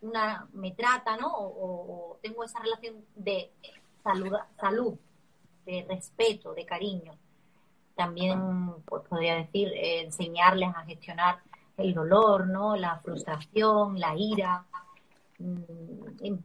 una, 0.01 0.47
me 0.53 0.71
trata, 0.71 1.17
¿no? 1.17 1.31
O, 1.33 2.19
tengo 2.21 2.43
esa 2.43 2.59
relación 2.59 3.03
de 3.15 3.51
salud, 4.03 4.33
salud, 4.59 4.93
de 5.65 5.85
respeto, 5.89 6.53
de 6.53 6.65
cariño. 6.65 7.13
También, 7.95 8.73
pues 8.85 9.03
podría 9.07 9.35
decir, 9.35 9.69
eh, 9.69 10.01
enseñarles 10.01 10.75
a 10.75 10.83
gestionar 10.83 11.39
el 11.77 11.93
dolor, 11.93 12.47
¿no? 12.47 12.75
La 12.75 12.99
frustración, 12.99 13.99
la 13.99 14.15
ira, 14.17 14.65
mm, 15.39 16.35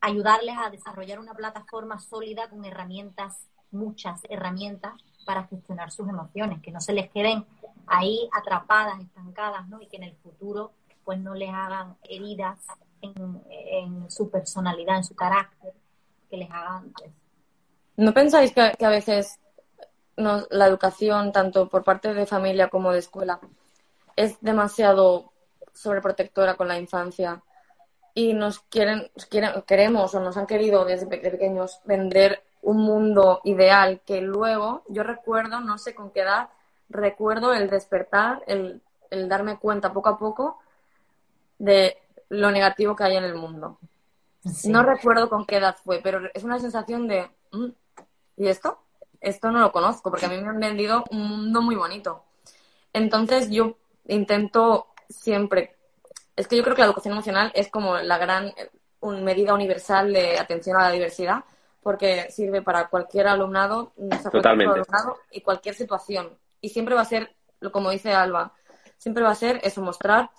ayudarles 0.00 0.56
a 0.58 0.70
desarrollar 0.70 1.18
una 1.18 1.34
plataforma 1.34 1.98
sólida 1.98 2.48
con 2.48 2.64
herramientas, 2.64 3.48
muchas 3.70 4.20
herramientas 4.28 4.94
para 5.24 5.44
gestionar 5.44 5.90
sus 5.90 6.08
emociones, 6.08 6.62
que 6.62 6.70
no 6.70 6.80
se 6.80 6.92
les 6.92 7.10
queden 7.10 7.44
ahí 7.86 8.28
atrapadas, 8.32 9.00
estancadas, 9.00 9.68
¿no? 9.68 9.80
Y 9.80 9.86
que 9.86 9.96
en 9.96 10.04
el 10.04 10.16
futuro 10.16 10.72
pues 11.04 11.20
no 11.20 11.34
les 11.34 11.50
hagan 11.50 11.96
heridas 12.02 12.58
en, 13.00 14.10
su 14.10 14.28
personalidad, 14.28 14.96
en 14.96 15.04
su 15.04 15.14
carácter, 15.14 15.72
que 16.28 16.36
les 16.36 16.50
hagan 16.50 16.90
pues. 16.90 17.10
¿No 17.96 18.12
pensáis 18.12 18.52
que, 18.52 18.84
a 18.84 18.90
veces 18.90 19.38
la 20.16 20.66
educación, 20.66 21.32
tanto 21.32 21.68
por 21.68 21.84
parte 21.84 22.14
de 22.14 22.26
familia 22.26 22.68
como 22.68 22.92
de 22.92 23.00
escuela, 23.00 23.38
es 24.16 24.40
demasiado 24.40 25.32
sobreprotectora 25.72 26.54
con 26.54 26.68
la 26.68 26.78
infancia 26.78 27.42
y 28.14 28.32
nos 28.32 28.60
quieren, 28.60 29.10
quieren, 29.28 29.62
queremos 29.66 30.14
o 30.14 30.20
nos 30.20 30.36
han 30.38 30.46
querido 30.46 30.86
desde 30.86 31.06
pequeños 31.06 31.80
vender 31.84 32.42
un 32.62 32.78
mundo 32.78 33.40
ideal 33.44 34.00
que 34.04 34.22
luego 34.22 34.82
yo 34.88 35.02
recuerdo, 35.02 35.60
no 35.60 35.76
sé 35.76 35.94
con 35.94 36.10
qué 36.10 36.22
edad, 36.22 36.48
recuerdo 36.88 37.52
el 37.52 37.68
despertar, 37.68 38.42
el, 38.46 38.82
darme 39.28 39.58
cuenta 39.58 39.92
poco 39.92 40.08
a 40.08 40.18
poco 40.18 40.58
de 41.58 41.98
lo 42.28 42.50
negativo 42.50 42.96
que 42.96 43.04
hay 43.04 43.16
en 43.16 43.24
el 43.24 43.34
mundo. 43.34 43.78
No 44.64 44.82
recuerdo 44.82 45.28
con 45.28 45.44
qué 45.44 45.56
edad 45.56 45.76
fue, 45.84 46.00
pero 46.02 46.28
es 46.32 46.42
una 46.42 46.58
sensación 46.58 47.06
de, 47.06 47.30
mm, 47.52 47.68
¿y 48.38 48.48
esto? 48.48 48.78
Esto 49.26 49.50
no 49.50 49.58
lo 49.58 49.72
conozco, 49.72 50.08
porque 50.08 50.26
a 50.26 50.28
mí 50.28 50.40
me 50.40 50.48
han 50.48 50.60
vendido 50.60 51.02
un 51.10 51.28
mundo 51.28 51.60
muy 51.60 51.74
bonito. 51.74 52.22
Entonces 52.92 53.50
yo 53.50 53.76
intento 54.06 54.86
siempre, 55.08 55.74
es 56.36 56.46
que 56.46 56.56
yo 56.56 56.62
creo 56.62 56.76
que 56.76 56.82
la 56.82 56.86
educación 56.86 57.12
emocional 57.12 57.50
es 57.56 57.68
como 57.68 57.98
la 57.98 58.18
gran 58.18 58.54
medida 59.02 59.52
universal 59.52 60.12
de 60.12 60.38
atención 60.38 60.76
a 60.76 60.84
la 60.84 60.92
diversidad, 60.92 61.44
porque 61.82 62.30
sirve 62.30 62.62
para 62.62 62.86
cualquier 62.86 63.26
alumnado, 63.26 63.92
Totalmente. 64.30 64.82
y 65.32 65.40
cualquier 65.40 65.74
situación. 65.74 66.30
Y 66.60 66.68
siempre 66.68 66.94
va 66.94 67.00
a 67.00 67.04
ser, 67.04 67.34
como 67.72 67.90
dice 67.90 68.14
Alba, 68.14 68.52
siempre 68.96 69.24
va 69.24 69.30
a 69.30 69.34
ser 69.34 69.58
eso, 69.64 69.82
mostrar 69.82 70.30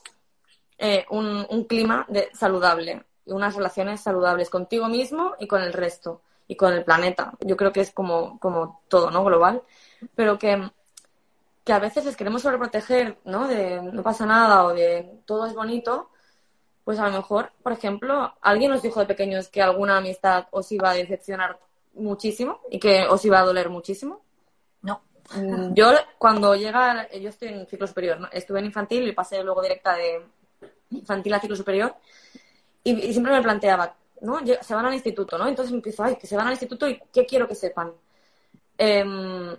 eh, 0.77 1.05
un, 1.09 1.65
clima 1.65 2.05
de, 2.07 2.29
saludable, 2.33 3.03
unas 3.25 3.53
relaciones 3.53 3.99
saludables 3.99 4.49
contigo 4.49 4.87
mismo 4.87 5.35
y 5.39 5.47
con 5.47 5.61
el 5.61 5.73
resto, 5.73 6.21
y 6.47 6.55
con 6.55 6.73
el 6.73 6.83
planeta. 6.83 7.33
Yo 7.41 7.57
creo 7.57 7.71
que 7.71 7.81
es 7.81 7.91
como, 7.91 8.39
como 8.39 8.81
todo, 8.87 9.11
¿no? 9.11 9.23
Global. 9.23 9.63
Pero 10.15 10.37
que, 10.37 10.69
que 11.63 11.73
a 11.73 11.79
veces 11.79 12.05
les 12.05 12.15
queremos 12.15 12.41
sobreproteger, 12.41 13.17
¿no? 13.25 13.47
De 13.47 13.81
no 13.81 14.03
pasa 14.03 14.25
nada 14.25 14.65
o 14.65 14.73
de 14.73 15.21
todo 15.25 15.45
es 15.45 15.53
bonito, 15.53 16.09
pues 16.83 16.99
a 16.99 17.09
lo 17.09 17.17
mejor, 17.17 17.51
por 17.61 17.73
ejemplo, 17.73 18.33
alguien 18.41 18.71
nos 18.71 18.81
dijo 18.81 19.01
de 19.01 19.07
pequeños 19.07 19.49
que 19.49 19.61
alguna 19.61 19.97
amistad 19.97 20.47
os 20.51 20.71
iba 20.71 20.91
a 20.91 20.93
decepcionar 20.93 21.59
muchísimo 21.95 22.61
y 22.71 22.79
que 22.79 23.05
os 23.07 23.25
iba 23.25 23.39
a 23.39 23.45
doler 23.45 23.69
muchísimo. 23.69 24.21
No. 24.83 25.01
Mm, 25.35 25.73
yo 25.73 25.91
cuando 26.17 26.55
llega, 26.55 27.09
yo 27.11 27.27
estoy 27.27 27.49
en 27.49 27.67
ciclo 27.67 27.87
superior, 27.87 28.19
¿no? 28.19 28.29
estuve 28.31 28.59
en 28.59 28.65
infantil 28.67 29.05
y 29.05 29.11
pasé 29.11 29.43
luego 29.43 29.61
directa 29.61 29.95
de 29.95 30.25
infantil 30.91 31.33
a 31.33 31.39
ciclo 31.41 31.57
superior 31.57 31.93
y, 32.83 33.11
siempre 33.11 33.33
me 33.33 33.41
planteaba, 33.41 33.93
¿no? 34.21 34.39
Se 34.61 34.75
van 34.75 34.85
al 34.85 34.93
instituto, 34.93 35.37
¿no? 35.37 35.47
Entonces 35.47 35.73
empiezo, 35.73 36.03
ay, 36.03 36.15
que 36.15 36.27
se 36.27 36.35
van 36.35 36.47
al 36.47 36.53
instituto 36.53 36.87
y 36.87 36.99
¿qué 37.13 37.25
quiero 37.25 37.47
que 37.47 37.55
sepan? 37.55 37.91
Em, 38.77 39.55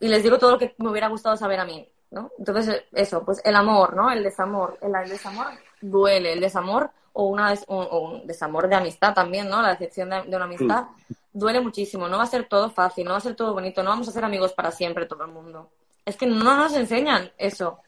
y 0.00 0.08
les 0.08 0.22
digo 0.22 0.38
todo 0.38 0.52
lo 0.52 0.58
que 0.58 0.74
me 0.78 0.90
hubiera 0.90 1.08
gustado 1.08 1.36
saber 1.36 1.60
a 1.60 1.64
mí, 1.64 1.88
¿no? 2.10 2.30
Entonces, 2.38 2.84
eso, 2.92 3.24
pues 3.24 3.40
el 3.44 3.54
amor, 3.54 3.94
¿no? 3.94 4.10
El 4.10 4.22
desamor. 4.22 4.78
El, 4.80 4.94
el 4.94 5.10
desamor 5.10 5.46
duele, 5.80 6.32
el 6.32 6.40
desamor 6.40 6.90
o, 7.12 7.26
una, 7.26 7.54
un 7.68 8.26
desamor 8.26 8.68
de 8.68 8.76
amistad 8.76 9.14
también, 9.14 9.48
¿no? 9.48 9.60
La 9.60 9.70
decepción 9.70 10.10
de, 10.10 10.34
una 10.34 10.44
amistad 10.44 10.86
duele 11.32 11.60
muchísimo. 11.60 12.08
No 12.08 12.16
va 12.16 12.24
a 12.24 12.26
ser 12.26 12.48
todo 12.48 12.70
fácil, 12.70 13.04
no 13.04 13.12
va 13.12 13.18
a 13.18 13.20
ser 13.20 13.34
todo 13.34 13.52
bonito, 13.52 13.82
no 13.82 13.90
vamos 13.90 14.08
a 14.08 14.12
ser 14.12 14.24
amigos 14.24 14.52
para 14.52 14.70
siempre 14.70 15.06
todo 15.06 15.24
el 15.24 15.32
mundo. 15.32 15.70
Es 16.04 16.16
que 16.16 16.26
no 16.26 16.56
nos 16.56 16.74
enseñan 16.74 17.30
eso. 17.36 17.78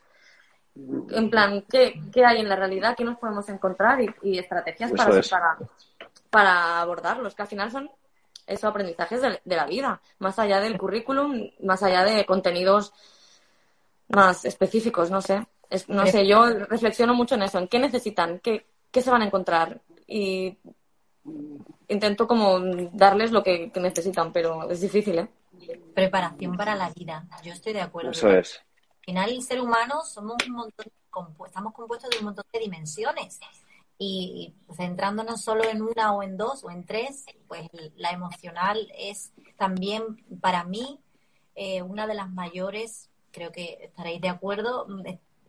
En 0.76 1.30
plan, 1.30 1.64
¿qué, 1.70 2.00
hay 2.24 2.40
en 2.40 2.48
la 2.48 2.56
realidad? 2.56 2.94
¿Qué 2.96 3.04
nos 3.04 3.18
podemos 3.18 3.48
encontrar? 3.48 4.00
Y, 4.22 4.38
estrategias 4.38 4.90
para, 4.92 5.20
para, 5.22 5.58
para 6.34 6.80
abordarlos, 6.80 7.34
que 7.34 7.42
al 7.42 7.48
final 7.48 7.70
son 7.70 7.90
esos 8.46 8.64
aprendizajes 8.64 9.22
de, 9.22 9.40
de, 9.44 9.56
la 9.56 9.66
vida, 9.66 10.02
más 10.18 10.38
allá 10.38 10.60
del 10.60 10.76
currículum, 10.76 11.50
más 11.62 11.82
allá 11.82 12.04
de 12.04 12.26
contenidos 12.26 12.92
más 14.08 14.44
específicos, 14.44 15.10
no 15.10 15.22
sé 15.22 15.46
no 15.88 16.06
sé, 16.06 16.26
yo 16.26 16.46
reflexiono 16.46 17.14
mucho 17.14 17.34
en 17.34 17.42
eso, 17.42 17.58
en 17.58 17.68
qué 17.68 17.78
necesitan, 17.78 18.40
qué, 18.40 18.64
se 18.92 19.10
van 19.10 19.22
a 19.22 19.26
encontrar 19.26 19.80
y 20.06 20.56
intento 21.88 22.26
como 22.26 22.60
darles 22.92 23.32
lo 23.32 23.42
que, 23.42 23.72
necesitan, 23.76 24.32
pero 24.32 24.70
es 24.70 24.80
difícil, 24.80 25.18
¿eh? 25.18 25.28
Preparación 25.94 26.56
para 26.56 26.74
la 26.74 26.90
vida, 26.90 27.26
yo 27.42 27.52
estoy 27.52 27.72
de 27.72 27.80
acuerdo. 27.80 28.10
Eso 28.10 28.30
es. 28.30 28.60
Al 28.90 29.04
final, 29.04 29.30
el 29.30 29.42
ser 29.42 29.60
humano 29.60 30.02
somos 30.02 30.36
un 30.46 30.54
montón, 30.54 30.86
estamos 31.46 31.72
compuestos 31.72 32.10
de 32.10 32.18
un 32.18 32.24
montón 32.26 32.44
de 32.52 32.58
dimensiones 32.58 33.40
y 33.98 34.54
centrándonos 34.76 35.42
solo 35.42 35.64
en 35.64 35.82
una 35.82 36.12
o 36.12 36.22
en 36.22 36.36
dos 36.36 36.64
o 36.64 36.70
en 36.70 36.84
tres, 36.84 37.24
pues 37.46 37.68
la 37.96 38.10
emocional 38.10 38.90
es 38.98 39.32
también 39.56 40.24
para 40.40 40.64
mí 40.64 41.00
eh, 41.54 41.82
una 41.82 42.06
de 42.06 42.14
las 42.14 42.30
mayores, 42.30 43.10
creo 43.30 43.52
que 43.52 43.78
estaréis 43.82 44.20
de 44.20 44.28
acuerdo, 44.28 44.86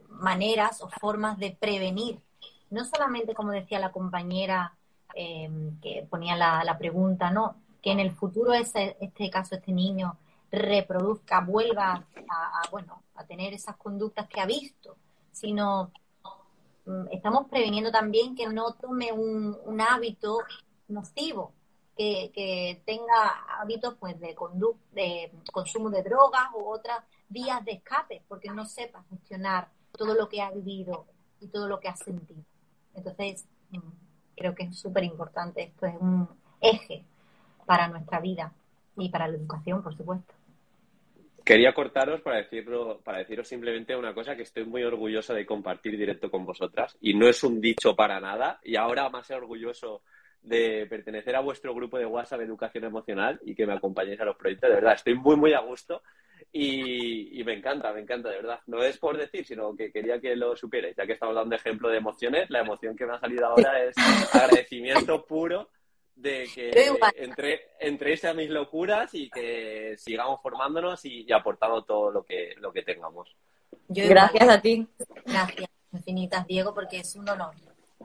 maneras 0.10 0.82
o 0.82 0.90
formas 0.90 1.38
de 1.38 1.52
prevenir. 1.52 2.22
No 2.70 2.86
solamente, 2.86 3.34
como 3.34 3.52
decía 3.52 3.80
la 3.80 3.92
compañera 3.92 4.76
eh, 5.16 5.50
que 5.82 6.06
ponía 6.10 6.36
la, 6.36 6.78
pregunta, 6.78 7.32
¿no? 7.32 7.56
Que 7.82 7.92
en 7.92 8.00
el 8.00 8.12
futuro 8.12 8.54
ese, 8.54 8.98
este 9.00 9.30
caso, 9.30 9.56
este 9.56 9.72
niño 9.72 10.18
reproduzca, 10.52 11.42
vuelva 11.42 12.06
a, 12.30 12.70
bueno, 12.72 13.04
a 13.16 13.26
tener 13.26 13.54
esas 13.54 13.76
conductas 13.78 14.28
que 14.28 14.40
ha 14.40 14.46
visto, 14.46 14.98
sino 15.32 15.86
mm, 15.86 16.05
estamos 17.12 17.48
previniendo 17.50 17.92
también 17.92 18.36
que 18.36 18.48
no 18.48 18.74
tome 18.74 19.12
un, 19.12 19.82
hábito 19.82 20.40
nocivo, 20.88 21.54
que, 21.98 22.32
que, 22.34 22.82
tenga 22.86 23.46
hábitos 23.60 23.96
pues 24.00 24.20
de, 24.20 24.36
de 24.92 25.32
consumo 25.52 25.90
de 25.90 26.04
drogas 26.04 26.48
u 26.54 26.66
otras 26.68 27.04
vías 27.30 27.64
de 27.66 27.74
escape, 27.74 28.22
porque 28.28 28.50
no 28.50 28.66
sepa 28.66 29.04
gestionar 29.10 29.70
todo 29.92 30.14
lo 30.14 30.30
que 30.30 30.42
ha 30.42 30.52
vivido 30.52 31.06
y 31.40 31.48
todo 31.48 31.68
lo 31.68 31.80
que 31.80 31.88
ha 31.88 31.96
sentido. 31.96 32.44
Entonces, 32.94 33.46
mm, 33.72 33.80
creo 34.36 34.56
que 34.56 34.64
es 34.64 34.78
súper 34.78 35.04
importante. 35.04 35.64
Esto 35.64 35.86
es 35.88 35.96
un 36.00 36.30
eje 36.62 37.06
para 37.66 37.88
nuestra 37.88 38.20
vida 38.20 38.54
y 38.98 39.10
para 39.10 39.28
la 39.28 39.38
educación, 39.38 39.82
por 39.82 39.96
supuesto. 39.96 40.35
Quería 41.46 41.76
cortaros 41.76 42.22
para 42.22 42.38
decirlo, 42.38 43.02
para 43.04 43.20
deciros 43.20 43.48
simplemente 43.48 43.96
una 43.96 44.16
cosa 44.16 44.36
que 44.36 44.42
estoy 44.42 44.66
muy 44.66 44.84
orgulloso 44.84 45.32
de 45.32 45.46
compartir 45.46 45.96
directo 45.96 46.32
con 46.32 46.44
vosotras 46.44 46.98
y 47.02 47.14
no 47.14 47.28
es 47.28 47.44
un 47.44 47.62
dicho 47.62 47.96
para 47.96 48.20
nada 48.20 48.60
y 48.64 48.76
ahora 48.76 49.10
más 49.10 49.30
orgulloso 49.30 50.02
de 50.42 50.88
pertenecer 50.90 51.36
a 51.36 51.42
vuestro 51.42 51.76
grupo 51.76 52.00
de 52.00 52.08
WhatsApp 52.08 52.42
Educación 52.42 52.86
Emocional 52.86 53.40
y 53.44 53.54
que 53.54 53.68
me 53.68 53.74
acompañéis 53.74 54.20
a 54.22 54.26
los 54.26 54.38
proyectos. 54.38 54.70
De 54.70 54.76
verdad, 54.76 54.94
estoy 54.96 55.14
muy, 55.14 55.36
muy 55.36 55.54
a 55.54 55.60
gusto 55.60 56.02
y, 56.52 57.44
me 57.44 57.54
encanta, 57.54 57.94
me 57.94 58.02
encanta, 58.02 58.30
de 58.30 58.38
verdad. 58.38 58.60
No 58.66 58.82
es 58.82 58.98
por 58.98 59.16
decir, 59.16 59.46
sino 59.46 59.76
que 59.76 59.92
quería 59.92 60.20
que 60.20 60.36
lo 60.36 60.56
supierais. 60.56 60.96
Ya 60.96 61.06
que 61.06 61.14
estamos 61.14 61.36
dando 61.36 61.56
ejemplo 61.56 61.90
de 61.90 61.98
emociones, 61.98 62.50
la 62.50 62.62
emoción 62.62 62.96
que 62.96 63.06
me 63.06 63.14
ha 63.14 63.20
salido 63.20 63.46
ahora 63.46 63.84
es 63.84 63.96
agradecimiento 64.34 65.24
puro 65.26 65.70
de 66.16 66.50
que 66.54 66.72
entre, 67.18 67.72
entréis 67.80 68.26
a 68.26 68.34
mis 68.34 68.50
locuras 68.50 69.14
y 69.14 69.30
que 69.30 69.96
sigamos 69.98 70.42
formándonos 70.42 71.04
y, 71.06 71.32
aportando 71.32 71.84
todo 71.84 72.12
lo 72.12 72.24
que, 72.24 72.56
lo 72.58 72.72
que 72.72 72.84
tengamos. 72.84 73.36
Gracias 73.88 74.50
a 74.50 74.62
ti. 74.62 74.88
Gracias 75.26 75.70
infinitas, 75.96 76.46
Diego, 76.46 76.74
porque 76.74 77.00
es 77.00 77.16
un 77.16 77.28
honor 77.30 77.56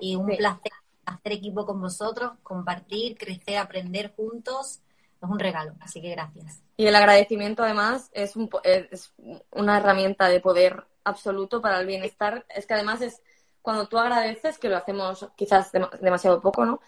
y 0.01 0.15
un 0.15 0.27
placer 0.27 0.73
hacer 1.05 1.33
equipo 1.33 1.67
con 1.67 1.81
vosotros, 1.81 2.33
compartir, 2.43 3.17
crecer, 3.19 3.57
aprender 3.59 4.13
juntos. 4.15 4.81
Es 5.21 5.29
un 5.29 5.39
regalo, 5.39 5.75
así 5.81 6.01
que 6.01 6.11
gracias. 6.11 6.63
Y 6.77 6.87
el 6.87 6.95
agradecimiento, 6.95 7.63
además, 7.63 8.11
es, 8.13 8.37
un, 8.37 8.49
es 8.65 9.13
una 9.51 9.79
herramienta 9.79 10.29
de 10.29 10.41
poder 10.41 10.85
absoluto 11.05 11.61
para 11.61 11.81
el 11.81 11.87
bienestar. 11.87 12.47
Es 12.49 12.67
que 12.67 12.75
además 12.75 13.03
es 13.03 13.21
cuando 13.61 13.87
tú 13.89 13.99
agradeces, 13.99 14.59
que 14.59 14.69
lo 14.69 14.77
hacemos 14.77 15.29
quizás 15.37 15.73
demasiado 16.01 16.41
poco, 16.41 16.65
¿no? 16.65 16.81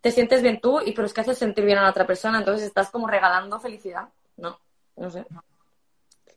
Te 0.00 0.10
sientes 0.10 0.42
bien 0.42 0.60
tú, 0.60 0.80
y 0.84 0.92
pero 0.92 1.06
es 1.06 1.14
que 1.14 1.22
haces 1.22 1.38
sentir 1.38 1.64
bien 1.64 1.78
a 1.78 1.82
la 1.82 1.90
otra 1.90 2.06
persona, 2.06 2.38
entonces 2.38 2.66
estás 2.66 2.90
como 2.90 3.08
regalando 3.08 3.58
felicidad. 3.58 4.08
No, 4.36 4.58
no 4.96 5.10
sé. 5.10 5.24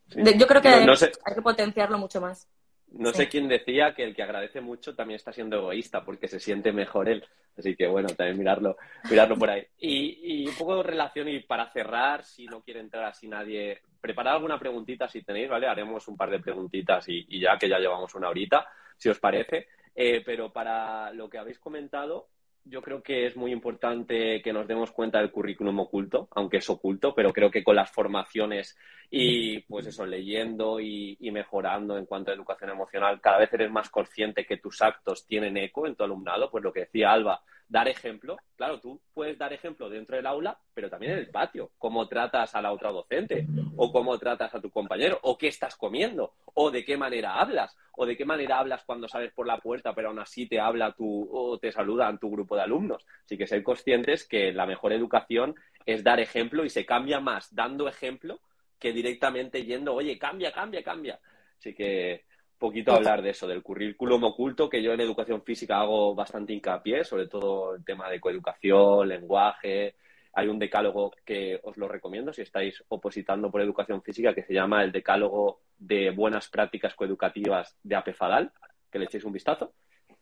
Yo 0.08 0.46
creo 0.46 0.60
que 0.60 0.68
hay 0.68 1.34
que 1.34 1.42
potenciarlo 1.42 1.98
mucho 1.98 2.20
más. 2.20 2.48
No 2.92 3.12
sé 3.12 3.28
quién 3.28 3.46
decía 3.46 3.94
que 3.94 4.02
el 4.02 4.16
que 4.16 4.22
agradece 4.22 4.60
mucho 4.60 4.96
también 4.96 5.16
está 5.16 5.32
siendo 5.32 5.56
egoísta 5.58 6.04
porque 6.04 6.26
se 6.26 6.40
siente 6.40 6.72
mejor 6.72 7.08
él. 7.08 7.24
Así 7.56 7.76
que 7.76 7.86
bueno, 7.86 8.08
también 8.08 8.38
mirarlo, 8.38 8.76
mirarlo 9.08 9.36
por 9.36 9.50
ahí. 9.50 9.64
Y, 9.78 10.48
un 10.48 10.54
poco 10.56 10.78
de 10.78 10.82
relación 10.82 11.28
y 11.28 11.40
para 11.40 11.70
cerrar, 11.70 12.24
si 12.24 12.46
no 12.46 12.62
quiere 12.62 12.80
entrar 12.80 13.04
así 13.04 13.28
nadie, 13.28 13.80
preparad 14.00 14.34
alguna 14.34 14.58
preguntita 14.58 15.08
si 15.08 15.22
tenéis, 15.22 15.48
¿vale? 15.48 15.68
Haremos 15.68 16.08
un 16.08 16.16
par 16.16 16.30
de 16.30 16.40
preguntitas 16.40 17.04
y, 17.08 17.38
ya 17.38 17.56
que 17.56 17.68
ya 17.68 17.78
llevamos 17.78 18.14
una 18.14 18.28
horita, 18.28 18.66
si 18.96 19.08
os 19.08 19.20
parece. 19.20 19.68
Eh, 19.94 20.22
pero 20.24 20.52
para 20.52 21.12
lo 21.12 21.28
que 21.28 21.38
habéis 21.38 21.58
comentado, 21.60 22.28
yo 22.64 22.82
creo 22.82 23.02
que 23.02 23.26
es 23.26 23.36
muy 23.36 23.52
importante 23.52 24.42
que 24.42 24.52
nos 24.52 24.68
demos 24.68 24.90
cuenta 24.92 25.18
del 25.18 25.30
currículum 25.30 25.80
oculto, 25.80 26.28
aunque 26.32 26.58
es 26.58 26.70
oculto, 26.70 27.14
pero 27.14 27.32
creo 27.32 27.50
que 27.50 27.64
con 27.64 27.76
las 27.76 27.90
formaciones 27.90 28.76
y 29.10 29.60
pues 29.62 29.86
eso, 29.86 30.06
leyendo 30.06 30.78
y, 30.80 31.16
mejorando 31.32 31.96
en 31.98 32.06
cuanto 32.06 32.30
a 32.30 32.34
educación 32.34 32.70
emocional, 32.70 33.20
cada 33.20 33.38
vez 33.38 33.52
eres 33.52 33.70
más 33.70 33.90
consciente 33.90 34.46
que 34.46 34.58
tus 34.58 34.82
actos 34.82 35.26
tienen 35.26 35.56
eco 35.56 35.86
en 35.86 35.96
tu 35.96 36.04
alumnado, 36.04 36.50
pues 36.50 36.62
lo 36.62 36.72
que 36.72 36.80
decía 36.80 37.12
Alba, 37.12 37.42
dar 37.70 37.86
ejemplo, 37.86 38.36
claro, 38.56 38.80
tú 38.80 39.00
puedes 39.14 39.38
dar 39.38 39.52
ejemplo 39.52 39.88
dentro 39.88 40.16
del 40.16 40.26
aula, 40.26 40.58
pero 40.74 40.90
también 40.90 41.12
en 41.12 41.18
el 41.18 41.30
patio, 41.30 41.70
cómo 41.78 42.08
tratas 42.08 42.54
a 42.56 42.60
la 42.60 42.72
otra 42.72 42.90
docente, 42.90 43.46
o 43.76 43.92
cómo 43.92 44.18
tratas 44.18 44.52
a 44.54 44.60
tu 44.60 44.70
compañero, 44.70 45.20
o 45.22 45.38
qué 45.38 45.46
estás 45.46 45.76
comiendo, 45.76 46.34
o 46.54 46.72
de 46.72 46.84
qué 46.84 46.96
manera 46.96 47.40
hablas, 47.40 47.76
o 47.96 48.06
de 48.06 48.16
qué 48.16 48.24
manera 48.24 48.58
hablas 48.58 48.82
cuando 48.84 49.08
sales 49.08 49.32
por 49.32 49.46
la 49.46 49.58
puerta, 49.58 49.94
pero 49.94 50.08
aún 50.08 50.18
así 50.18 50.48
te 50.48 50.58
habla 50.58 50.92
tu, 50.92 51.28
o 51.32 51.58
te 51.58 51.70
saluda 51.70 52.14
tu 52.20 52.28
grupo 52.28 52.56
de 52.56 52.62
alumnos. 52.62 53.06
Así 53.24 53.38
que 53.38 53.46
ser 53.46 53.62
conscientes 53.62 54.26
que 54.26 54.52
la 54.52 54.66
mejor 54.66 54.92
educación 54.92 55.54
es 55.86 56.02
dar 56.02 56.18
ejemplo 56.18 56.64
y 56.64 56.70
se 56.70 56.84
cambia 56.84 57.20
más 57.20 57.54
dando 57.54 57.86
ejemplo 57.86 58.40
que 58.80 58.92
directamente 58.92 59.64
yendo, 59.64 59.94
oye, 59.94 60.18
cambia, 60.18 60.50
cambia, 60.50 60.82
cambia. 60.82 61.20
Así 61.56 61.72
que 61.72 62.24
poquito 62.60 62.92
hablar 62.92 63.22
de 63.22 63.30
eso, 63.30 63.48
del 63.48 63.62
currículum 63.62 64.22
oculto, 64.22 64.68
que 64.68 64.82
yo 64.82 64.92
en 64.92 65.00
educación 65.00 65.42
física 65.42 65.80
hago 65.80 66.14
bastante 66.14 66.52
hincapié, 66.52 67.04
sobre 67.04 67.26
todo 67.26 67.74
el 67.74 67.84
tema 67.84 68.08
de 68.08 68.20
coeducación, 68.20 69.08
lenguaje. 69.08 69.96
Hay 70.34 70.46
un 70.46 70.58
decálogo 70.58 71.10
que 71.24 71.58
os 71.64 71.76
lo 71.78 71.88
recomiendo 71.88 72.32
si 72.32 72.42
estáis 72.42 72.84
opositando 72.88 73.50
por 73.50 73.62
educación 73.62 74.02
física, 74.02 74.34
que 74.34 74.44
se 74.44 74.52
llama 74.52 74.84
el 74.84 74.92
decálogo 74.92 75.62
de 75.78 76.10
buenas 76.10 76.48
prácticas 76.48 76.94
coeducativas 76.94 77.76
de 77.82 77.96
APEFADAL, 77.96 78.52
que 78.92 78.98
le 78.98 79.06
echéis 79.06 79.24
un 79.24 79.32
vistazo. 79.32 79.72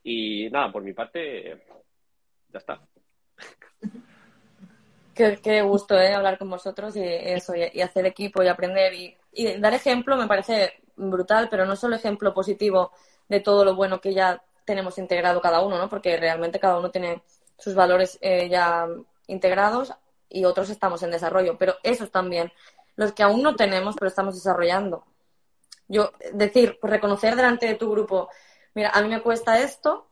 Y 0.05 0.49
nada, 0.49 0.71
por 0.71 0.85
mi 0.85 0.93
parte, 0.93 1.61
ya 2.51 2.59
está. 2.59 2.81
Qué, 5.43 5.63
gusto 5.63 5.99
¿eh? 5.99 6.15
hablar 6.15 6.39
con 6.39 6.49
vosotros 6.49 6.97
y 6.97 7.03
eso, 7.03 7.53
y, 7.57 7.81
hacer 7.81 8.07
equipo 8.07 8.41
y 8.41 8.47
aprender 8.47 8.95
y, 8.95 9.17
y 9.33 9.59
dar 9.59 9.75
ejemplo 9.75 10.17
me 10.17 10.29
parece 10.29 10.75
brutal, 10.99 11.49
pero 11.49 11.65
no 11.65 11.77
solo 11.77 11.97
ejemplo 11.97 12.35
positivo 12.35 12.93
de 13.29 13.41
todo 13.41 13.65
lo 13.65 13.75
bueno 13.75 14.01
que 14.01 14.13
ya 14.13 14.43
tenemos 14.65 14.99
integrado 14.99 15.41
cada 15.41 15.61
uno, 15.61 15.79
¿no? 15.79 15.89
Porque 15.89 16.17
realmente 16.17 16.61
cada 16.61 16.79
uno 16.79 16.91
tiene 16.91 17.23
sus 17.57 17.75
valores 17.75 18.19
eh, 18.21 18.49
ya 18.49 18.87
integrados 19.27 19.93
y 20.29 20.45
otros 20.45 20.71
estamos 20.71 21.03
en 21.03 21.11
desarrollo, 21.11 21.57
pero 21.57 21.77
esos 21.83 22.11
también, 22.11 22.53
los 22.97 23.13
que 23.13 23.23
aún 23.23 23.43
no 23.43 23.57
tenemos, 23.57 23.95
pero 23.97 24.09
estamos 24.09 24.35
desarrollando. 24.35 25.05
Yo, 25.89 26.13
decir, 26.33 26.79
pues 26.81 26.91
reconocer 26.91 27.35
delante 27.35 27.67
de 27.67 27.77
tu 27.77 27.91
grupo, 27.91 28.29
mira, 28.75 28.91
a 28.91 29.01
mí 29.01 29.09
me 29.09 29.23
cuesta 29.23 29.59
esto 29.59 30.07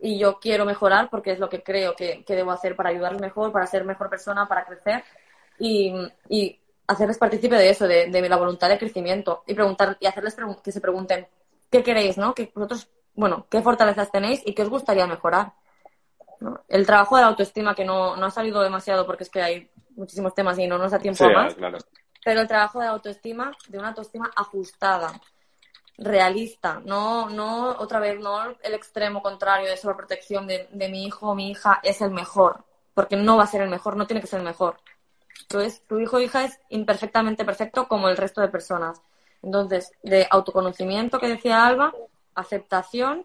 y 0.00 0.18
yo 0.18 0.40
quiero 0.40 0.64
mejorar 0.64 1.08
porque 1.08 1.30
es 1.30 1.38
lo 1.38 1.48
que 1.48 1.62
creo 1.62 1.94
que, 1.94 2.24
debo 2.26 2.50
hacer 2.50 2.74
para 2.74 2.90
ayudarles 2.90 3.20
mejor, 3.20 3.52
para 3.52 3.66
ser 3.66 3.84
mejor 3.84 4.10
persona, 4.10 4.48
para 4.48 4.64
crecer 4.64 5.04
y 5.58 6.58
hacerles 6.86 7.18
partícipe 7.18 7.56
de 7.56 7.70
eso, 7.70 7.86
de, 7.86 8.06
de, 8.10 8.28
la 8.28 8.36
voluntad 8.36 8.68
de 8.68 8.78
crecimiento 8.78 9.42
y 9.46 9.54
preguntar 9.54 9.96
y 10.00 10.06
hacerles 10.06 10.36
que 10.62 10.72
se 10.72 10.80
pregunten 10.80 11.26
qué 11.70 11.82
queréis, 11.82 12.16
¿no? 12.16 12.34
Que 12.34 12.50
vosotros, 12.54 12.88
bueno, 13.14 13.46
qué 13.50 13.62
fortalezas 13.62 14.10
tenéis 14.10 14.42
y 14.44 14.54
qué 14.54 14.62
os 14.62 14.70
gustaría 14.70 15.06
mejorar. 15.06 15.52
El 16.68 16.86
trabajo 16.86 17.16
de 17.16 17.22
la 17.22 17.28
autoestima 17.28 17.74
que 17.74 17.84
no, 17.84 18.16
no, 18.16 18.26
ha 18.26 18.30
salido 18.30 18.62
demasiado 18.62 19.06
porque 19.06 19.24
es 19.24 19.30
que 19.30 19.42
hay 19.42 19.70
muchísimos 19.96 20.34
temas 20.34 20.58
y 20.58 20.66
no 20.66 20.78
nos 20.78 20.92
da 20.92 20.98
tiempo 20.98 21.24
a 21.24 21.30
más. 21.30 21.56
Pero 22.24 22.40
el 22.40 22.48
trabajo 22.48 22.80
de 22.80 22.86
la 22.86 22.92
autoestima, 22.92 23.52
de 23.68 23.78
una 23.78 23.88
autoestima 23.88 24.30
ajustada, 24.36 25.12
realista, 25.98 26.82
no, 26.84 27.30
no 27.30 27.70
otra 27.78 28.00
vez, 28.00 28.20
no 28.20 28.38
el 28.62 28.74
extremo 28.74 29.22
contrario 29.22 29.70
de 29.70 29.76
sobreprotección 29.76 30.46
de, 30.46 30.68
de 30.70 30.88
mi 30.88 31.06
hijo 31.06 31.30
o 31.30 31.34
mi 31.34 31.50
hija 31.50 31.80
es 31.82 32.02
el 32.02 32.10
mejor, 32.10 32.64
porque 32.92 33.16
no 33.16 33.36
va 33.36 33.44
a 33.44 33.46
ser 33.46 33.62
el 33.62 33.70
mejor, 33.70 33.96
no 33.96 34.06
tiene 34.06 34.20
que 34.20 34.26
ser 34.26 34.40
el 34.40 34.46
mejor 34.46 34.76
tu 35.48 35.98
hijo 35.98 36.16
o 36.16 36.20
hija 36.20 36.44
es 36.44 36.60
imperfectamente 36.68 37.44
perfecto 37.44 37.88
como 37.88 38.08
el 38.08 38.16
resto 38.16 38.40
de 38.40 38.48
personas. 38.48 39.00
Entonces, 39.42 39.92
de 40.02 40.26
autoconocimiento 40.30 41.18
que 41.18 41.28
decía 41.28 41.66
Alba, 41.66 41.94
aceptación, 42.34 43.24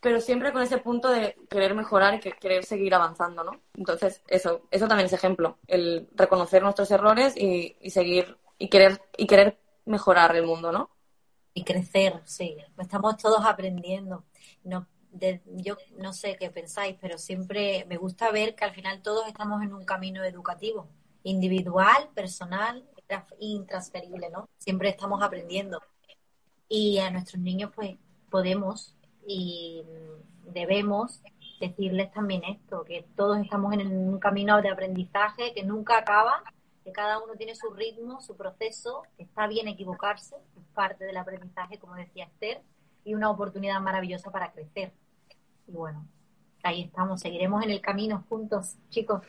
pero 0.00 0.20
siempre 0.20 0.52
con 0.52 0.62
ese 0.62 0.78
punto 0.78 1.08
de 1.10 1.36
querer 1.50 1.74
mejorar 1.74 2.14
y 2.14 2.20
querer 2.20 2.64
seguir 2.64 2.94
avanzando, 2.94 3.44
¿no? 3.44 3.60
Entonces, 3.76 4.22
eso, 4.28 4.62
eso 4.70 4.88
también 4.88 5.06
es 5.06 5.12
ejemplo, 5.12 5.58
el 5.66 6.08
reconocer 6.14 6.62
nuestros 6.62 6.90
errores 6.90 7.34
y, 7.36 7.76
seguir 7.90 8.38
y 8.58 8.68
querer, 8.68 9.02
y 9.16 9.26
querer 9.26 9.58
mejorar 9.84 10.34
el 10.36 10.46
mundo, 10.46 10.72
¿no? 10.72 10.90
Y 11.52 11.64
crecer, 11.64 12.20
sí. 12.24 12.56
Estamos 12.78 13.16
todos 13.16 13.44
aprendiendo. 13.44 14.24
No, 14.64 14.86
yo 15.46 15.76
no 15.98 16.12
sé 16.12 16.36
qué 16.36 16.50
pensáis, 16.50 16.96
pero 17.00 17.18
siempre 17.18 17.84
me 17.88 17.96
gusta 17.96 18.30
ver 18.30 18.54
que 18.54 18.64
al 18.64 18.72
final 18.72 19.02
todos 19.02 19.28
estamos 19.28 19.62
en 19.62 19.72
un 19.72 19.84
camino 19.84 20.24
educativo 20.24 20.88
individual, 21.24 22.08
personal, 22.14 22.84
intransferible, 23.38 24.30
¿no? 24.30 24.48
Siempre 24.58 24.88
estamos 24.88 25.22
aprendiendo. 25.22 25.82
Y 26.68 26.98
a 26.98 27.10
nuestros 27.10 27.42
niños, 27.42 27.72
pues, 27.74 27.96
podemos 28.30 28.96
y 29.26 29.82
debemos 30.44 31.22
decirles 31.60 32.12
también 32.12 32.42
esto, 32.44 32.84
que 32.84 33.06
todos 33.16 33.38
estamos 33.38 33.72
en 33.74 33.86
un 33.86 34.18
camino 34.18 34.60
de 34.60 34.68
aprendizaje 34.68 35.54
que 35.54 35.62
nunca 35.62 35.98
acaba, 35.98 36.42
que 36.84 36.92
cada 36.92 37.18
uno 37.22 37.34
tiene 37.34 37.54
su 37.54 37.70
ritmo, 37.70 38.20
su 38.20 38.36
proceso, 38.36 39.02
que 39.16 39.22
está 39.22 39.46
bien 39.46 39.68
equivocarse, 39.68 40.36
es 40.56 40.64
parte 40.74 41.04
del 41.04 41.16
aprendizaje, 41.16 41.78
como 41.78 41.94
decía 41.94 42.24
Esther, 42.24 42.62
y 43.04 43.14
una 43.14 43.30
oportunidad 43.30 43.80
maravillosa 43.80 44.30
para 44.30 44.52
crecer. 44.52 44.92
Y 45.66 45.72
bueno, 45.72 46.06
ahí 46.62 46.82
estamos, 46.82 47.20
seguiremos 47.20 47.62
en 47.62 47.70
el 47.70 47.80
camino 47.80 48.24
juntos, 48.28 48.76
chicos. 48.90 49.22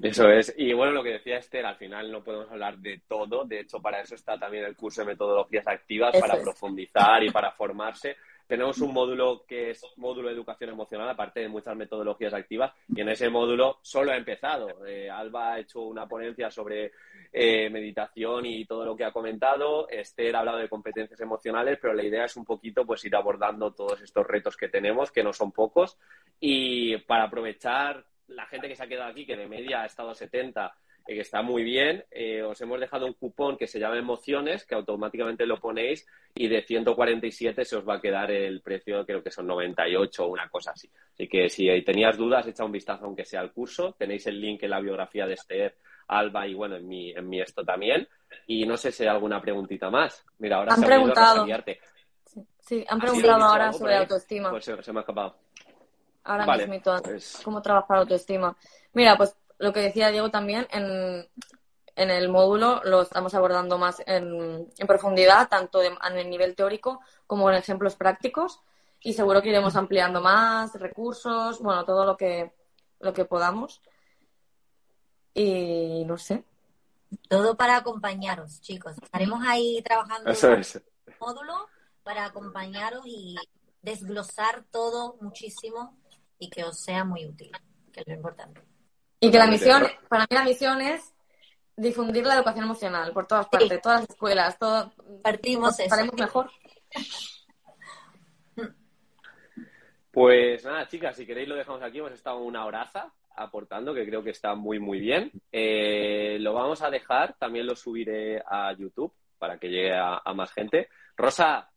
Eso 0.00 0.28
es. 0.30 0.54
Y 0.56 0.72
bueno, 0.72 0.92
lo 0.92 1.02
que 1.02 1.12
decía 1.12 1.38
Esther, 1.38 1.66
al 1.66 1.76
final 1.76 2.12
no 2.12 2.22
podemos 2.22 2.50
hablar 2.50 2.78
de 2.78 3.00
todo. 3.08 3.44
De 3.44 3.60
hecho, 3.60 3.80
para 3.80 4.00
eso 4.00 4.14
está 4.14 4.38
también 4.38 4.64
el 4.64 4.76
curso 4.76 5.00
de 5.00 5.08
metodologías 5.08 5.66
activas, 5.66 6.16
para 6.16 6.40
profundizar 6.40 7.22
y 7.24 7.30
para 7.30 7.50
formarse. 7.52 8.16
Tenemos 8.46 8.78
un 8.78 8.94
módulo 8.94 9.44
que 9.46 9.70
es 9.70 9.84
módulo 9.96 10.28
de 10.28 10.34
educación 10.34 10.70
emocional, 10.70 11.10
aparte 11.10 11.40
de 11.40 11.48
muchas 11.48 11.76
metodologías 11.76 12.32
activas, 12.32 12.72
y 12.88 13.00
en 13.02 13.10
ese 13.10 13.28
módulo 13.28 13.78
solo 13.82 14.12
ha 14.12 14.16
empezado. 14.16 14.86
Eh, 14.86 15.10
Alba 15.10 15.52
ha 15.52 15.58
hecho 15.58 15.82
una 15.82 16.06
ponencia 16.06 16.50
sobre 16.50 16.92
eh, 17.30 17.68
meditación 17.68 18.46
y 18.46 18.64
todo 18.64 18.86
lo 18.86 18.96
que 18.96 19.04
ha 19.04 19.12
comentado. 19.12 19.86
Esther 19.90 20.34
ha 20.34 20.38
hablado 20.38 20.58
de 20.58 20.68
competencias 20.68 21.20
emocionales, 21.20 21.78
pero 21.82 21.92
la 21.92 22.04
idea 22.04 22.24
es 22.24 22.36
un 22.36 22.44
poquito 22.46 22.86
pues 22.86 23.04
ir 23.04 23.14
abordando 23.14 23.72
todos 23.72 24.00
estos 24.00 24.26
retos 24.26 24.56
que 24.56 24.68
tenemos, 24.68 25.10
que 25.10 25.24
no 25.24 25.34
son 25.34 25.52
pocos, 25.52 25.98
y 26.40 26.96
para 26.98 27.24
aprovechar 27.24 28.02
la 28.28 28.46
gente 28.46 28.68
que 28.68 28.76
se 28.76 28.82
ha 28.82 28.88
quedado 28.88 29.10
aquí, 29.10 29.26
que 29.26 29.36
de 29.36 29.46
media 29.46 29.82
ha 29.82 29.86
estado 29.86 30.14
70, 30.14 30.72
eh, 31.06 31.14
que 31.14 31.20
está 31.20 31.42
muy 31.42 31.62
bien, 31.62 32.04
eh, 32.10 32.42
os 32.42 32.60
hemos 32.60 32.78
dejado 32.78 33.06
un 33.06 33.14
cupón 33.14 33.56
que 33.56 33.66
se 33.66 33.80
llama 33.80 33.98
Emociones, 33.98 34.66
que 34.66 34.74
automáticamente 34.74 35.46
lo 35.46 35.58
ponéis 35.58 36.06
y 36.34 36.48
de 36.48 36.62
147 36.62 37.64
se 37.64 37.76
os 37.76 37.88
va 37.88 37.94
a 37.94 38.00
quedar 38.00 38.30
el 38.30 38.60
precio, 38.60 39.04
creo 39.06 39.22
que 39.22 39.30
son 39.30 39.46
98 39.46 40.24
o 40.24 40.28
una 40.28 40.48
cosa 40.48 40.72
así. 40.72 40.90
Así 41.14 41.26
que 41.26 41.48
si 41.48 41.66
tenías 41.82 42.16
dudas, 42.16 42.46
echa 42.46 42.64
un 42.64 42.72
vistazo 42.72 43.06
aunque 43.06 43.24
sea 43.24 43.40
al 43.40 43.52
curso. 43.52 43.94
Tenéis 43.98 44.26
el 44.26 44.40
link 44.40 44.62
en 44.62 44.70
la 44.70 44.80
biografía 44.80 45.26
de 45.26 45.34
Esther, 45.34 45.76
Alba 46.08 46.46
y 46.46 46.54
bueno, 46.54 46.76
en 46.76 46.86
mi, 46.86 47.10
en 47.12 47.28
mi 47.28 47.40
esto 47.40 47.64
también. 47.64 48.06
Y 48.46 48.66
no 48.66 48.76
sé 48.76 48.92
si 48.92 49.02
hay 49.02 49.08
alguna 49.08 49.40
preguntita 49.40 49.90
más. 49.90 50.24
Mira, 50.38 50.58
ahora 50.58 50.74
han 50.74 50.80
se 50.80 50.86
preguntado. 50.86 51.46
Sí, 52.60 52.84
han 52.86 53.00
preguntado 53.00 53.44
ahora 53.44 53.72
sobre 53.72 53.96
autoestima. 53.96 54.50
Pues 54.50 54.64
se 54.64 54.92
me 54.92 54.98
ha 54.98 55.00
escapado 55.00 55.36
ahora 56.28 56.66
mismo, 56.66 56.82
pues... 57.02 57.40
cómo 57.44 57.62
trabajar 57.62 57.98
autoestima. 57.98 58.56
Mira, 58.92 59.16
pues 59.16 59.34
lo 59.58 59.72
que 59.72 59.80
decía 59.80 60.10
Diego 60.10 60.30
también, 60.30 60.68
en, 60.70 61.26
en 61.96 62.10
el 62.10 62.28
módulo 62.28 62.80
lo 62.84 63.02
estamos 63.02 63.34
abordando 63.34 63.78
más 63.78 64.02
en, 64.06 64.68
en 64.78 64.86
profundidad, 64.86 65.48
tanto 65.48 65.82
en 65.82 65.96
el 66.16 66.30
nivel 66.30 66.54
teórico 66.54 67.00
como 67.26 67.50
en 67.50 67.56
ejemplos 67.56 67.96
prácticos. 67.96 68.60
y 69.00 69.12
seguro 69.12 69.42
que 69.42 69.50
iremos 69.50 69.76
ampliando 69.76 70.20
más 70.20 70.74
recursos, 70.74 71.60
bueno, 71.60 71.84
todo 71.84 72.04
lo 72.04 72.16
que, 72.16 72.52
lo 73.00 73.12
que 73.12 73.24
podamos. 73.24 73.80
Y 75.34 76.04
no 76.04 76.18
sé. 76.18 76.44
Todo 77.28 77.56
para 77.56 77.76
acompañaros, 77.76 78.60
chicos. 78.60 78.96
Estaremos 79.00 79.40
ahí 79.46 79.80
trabajando 79.82 80.30
Eso 80.30 80.52
en 80.52 80.60
es. 80.60 80.82
módulo 81.20 81.68
para 82.02 82.24
acompañaros 82.24 83.02
y 83.06 83.36
desglosar 83.82 84.64
todo 84.70 85.16
muchísimo 85.20 85.96
y 86.38 86.48
que 86.50 86.64
os 86.64 86.78
sea 86.78 87.04
muy 87.04 87.26
útil, 87.26 87.50
que 87.92 88.00
es 88.00 88.06
lo 88.06 88.14
importante. 88.14 88.60
Y 89.20 89.30
que 89.30 89.38
la 89.38 89.46
misión, 89.46 89.84
para 90.08 90.22
mí 90.24 90.36
la 90.36 90.44
misión 90.44 90.80
es 90.80 91.14
difundir 91.76 92.24
la 92.26 92.34
educación 92.34 92.64
emocional 92.64 93.12
por 93.12 93.26
todas 93.26 93.48
partes, 93.48 93.80
todas 93.80 94.00
las 94.00 94.10
escuelas, 94.10 94.58
todo, 94.58 94.92
Partimos 95.22 95.78
eso. 95.80 95.94
haremos 95.94 96.14
mejor. 96.14 96.50
Pues 100.10 100.64
nada, 100.64 100.86
chicas, 100.88 101.16
si 101.16 101.26
queréis 101.26 101.48
lo 101.48 101.54
dejamos 101.54 101.82
aquí. 101.82 101.98
Hemos 101.98 102.12
estado 102.12 102.38
una 102.38 102.64
horaza 102.64 103.12
aportando, 103.36 103.94
que 103.94 104.06
creo 104.06 104.22
que 104.22 104.30
está 104.30 104.54
muy, 104.54 104.80
muy 104.80 104.98
bien. 104.98 105.30
Eh, 105.52 106.38
lo 106.40 106.54
vamos 106.54 106.82
a 106.82 106.90
dejar, 106.90 107.36
también 107.38 107.66
lo 107.66 107.76
subiré 107.76 108.42
a 108.44 108.72
YouTube 108.72 109.12
para 109.38 109.58
que 109.58 109.68
llegue 109.68 109.94
a, 109.94 110.20
a 110.24 110.34
más 110.34 110.52
gente. 110.52 110.88
Rosa, 111.16 111.70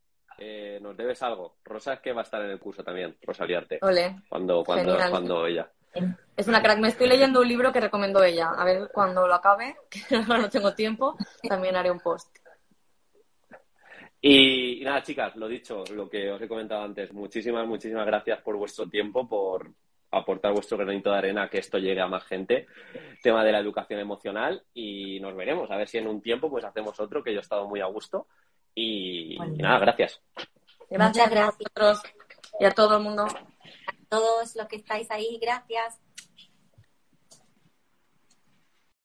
eh, 0.44 0.80
nos 0.82 0.98
debes 0.98 1.22
algo. 1.22 1.58
Rosa 1.64 1.94
es 1.94 2.00
que 2.00 2.14
va 2.14 2.22
a 2.22 2.24
estar 2.24 2.42
en 2.42 2.50
el 2.50 2.60
curso 2.60 2.84
también, 2.84 3.16
Rosa 3.22 3.46
Liarte, 3.46 3.78
Ole. 3.84 4.22
cuando, 4.28 4.64
cuando, 4.64 4.94
Genial. 4.94 5.12
cuando 5.12 5.46
ella. 5.46 5.70
Es 6.36 6.48
una 6.48 6.64
crack. 6.64 6.80
Me 6.80 6.88
estoy 6.88 7.08
leyendo 7.08 7.42
un 7.42 7.48
libro 7.48 7.72
que 7.72 7.80
recomendó 7.80 8.24
ella. 8.24 8.50
A 8.58 8.66
ver 8.66 8.90
cuando 8.92 9.28
lo 9.28 9.36
acabe, 9.36 9.76
que 9.90 10.16
ahora 10.16 10.40
no 10.40 10.50
tengo 10.50 10.74
tiempo, 10.74 11.16
también 11.48 11.76
haré 11.76 11.92
un 11.92 12.00
post. 12.00 12.36
Y, 14.20 14.82
y 14.82 14.84
nada, 14.84 15.04
chicas, 15.04 15.36
lo 15.36 15.48
dicho, 15.48 15.84
lo 15.94 16.10
que 16.10 16.32
os 16.32 16.42
he 16.42 16.48
comentado 16.48 16.84
antes, 16.84 17.14
muchísimas, 17.14 17.68
muchísimas 17.68 18.08
gracias 18.08 18.42
por 18.42 18.56
vuestro 18.56 18.90
tiempo, 18.90 19.28
por 19.28 19.72
aportar 20.10 20.54
vuestro 20.54 20.78
granito 20.78 21.12
de 21.12 21.18
arena 21.18 21.44
a 21.44 21.50
que 21.50 21.60
esto 21.60 21.78
llegue 21.78 22.02
a 22.02 22.08
más 22.08 22.24
gente, 22.26 22.68
tema 23.24 23.44
de 23.44 23.52
la 23.52 23.60
educación 23.60 24.00
emocional 24.00 24.64
y 24.74 25.20
nos 25.20 25.36
veremos, 25.36 25.72
a 25.72 25.78
ver 25.78 25.88
si 25.88 25.98
en 25.98 26.08
un 26.08 26.22
tiempo 26.22 26.50
pues 26.50 26.66
hacemos 26.66 27.00
otro, 27.00 27.24
que 27.24 27.32
yo 27.32 27.40
he 27.40 27.42
estado 27.42 27.68
muy 27.68 27.80
a 27.80 27.86
gusto 27.86 28.28
y, 28.76 29.38
nada, 29.58 29.80
gracias. 29.80 30.22
Gracias, 30.90 31.30
Muchas 31.30 31.30
gracias. 31.30 31.40
a 31.40 31.58
vosotros 31.58 32.14
y 32.60 32.66
a 32.66 32.72
todo 32.72 32.98
el 32.98 33.04
mundo. 33.04 33.24
A 33.24 33.94
todos 34.10 34.56
los 34.56 34.68
que 34.68 34.76
estáis 34.78 35.10
ahí, 35.12 35.40
gracias. 35.42 36.00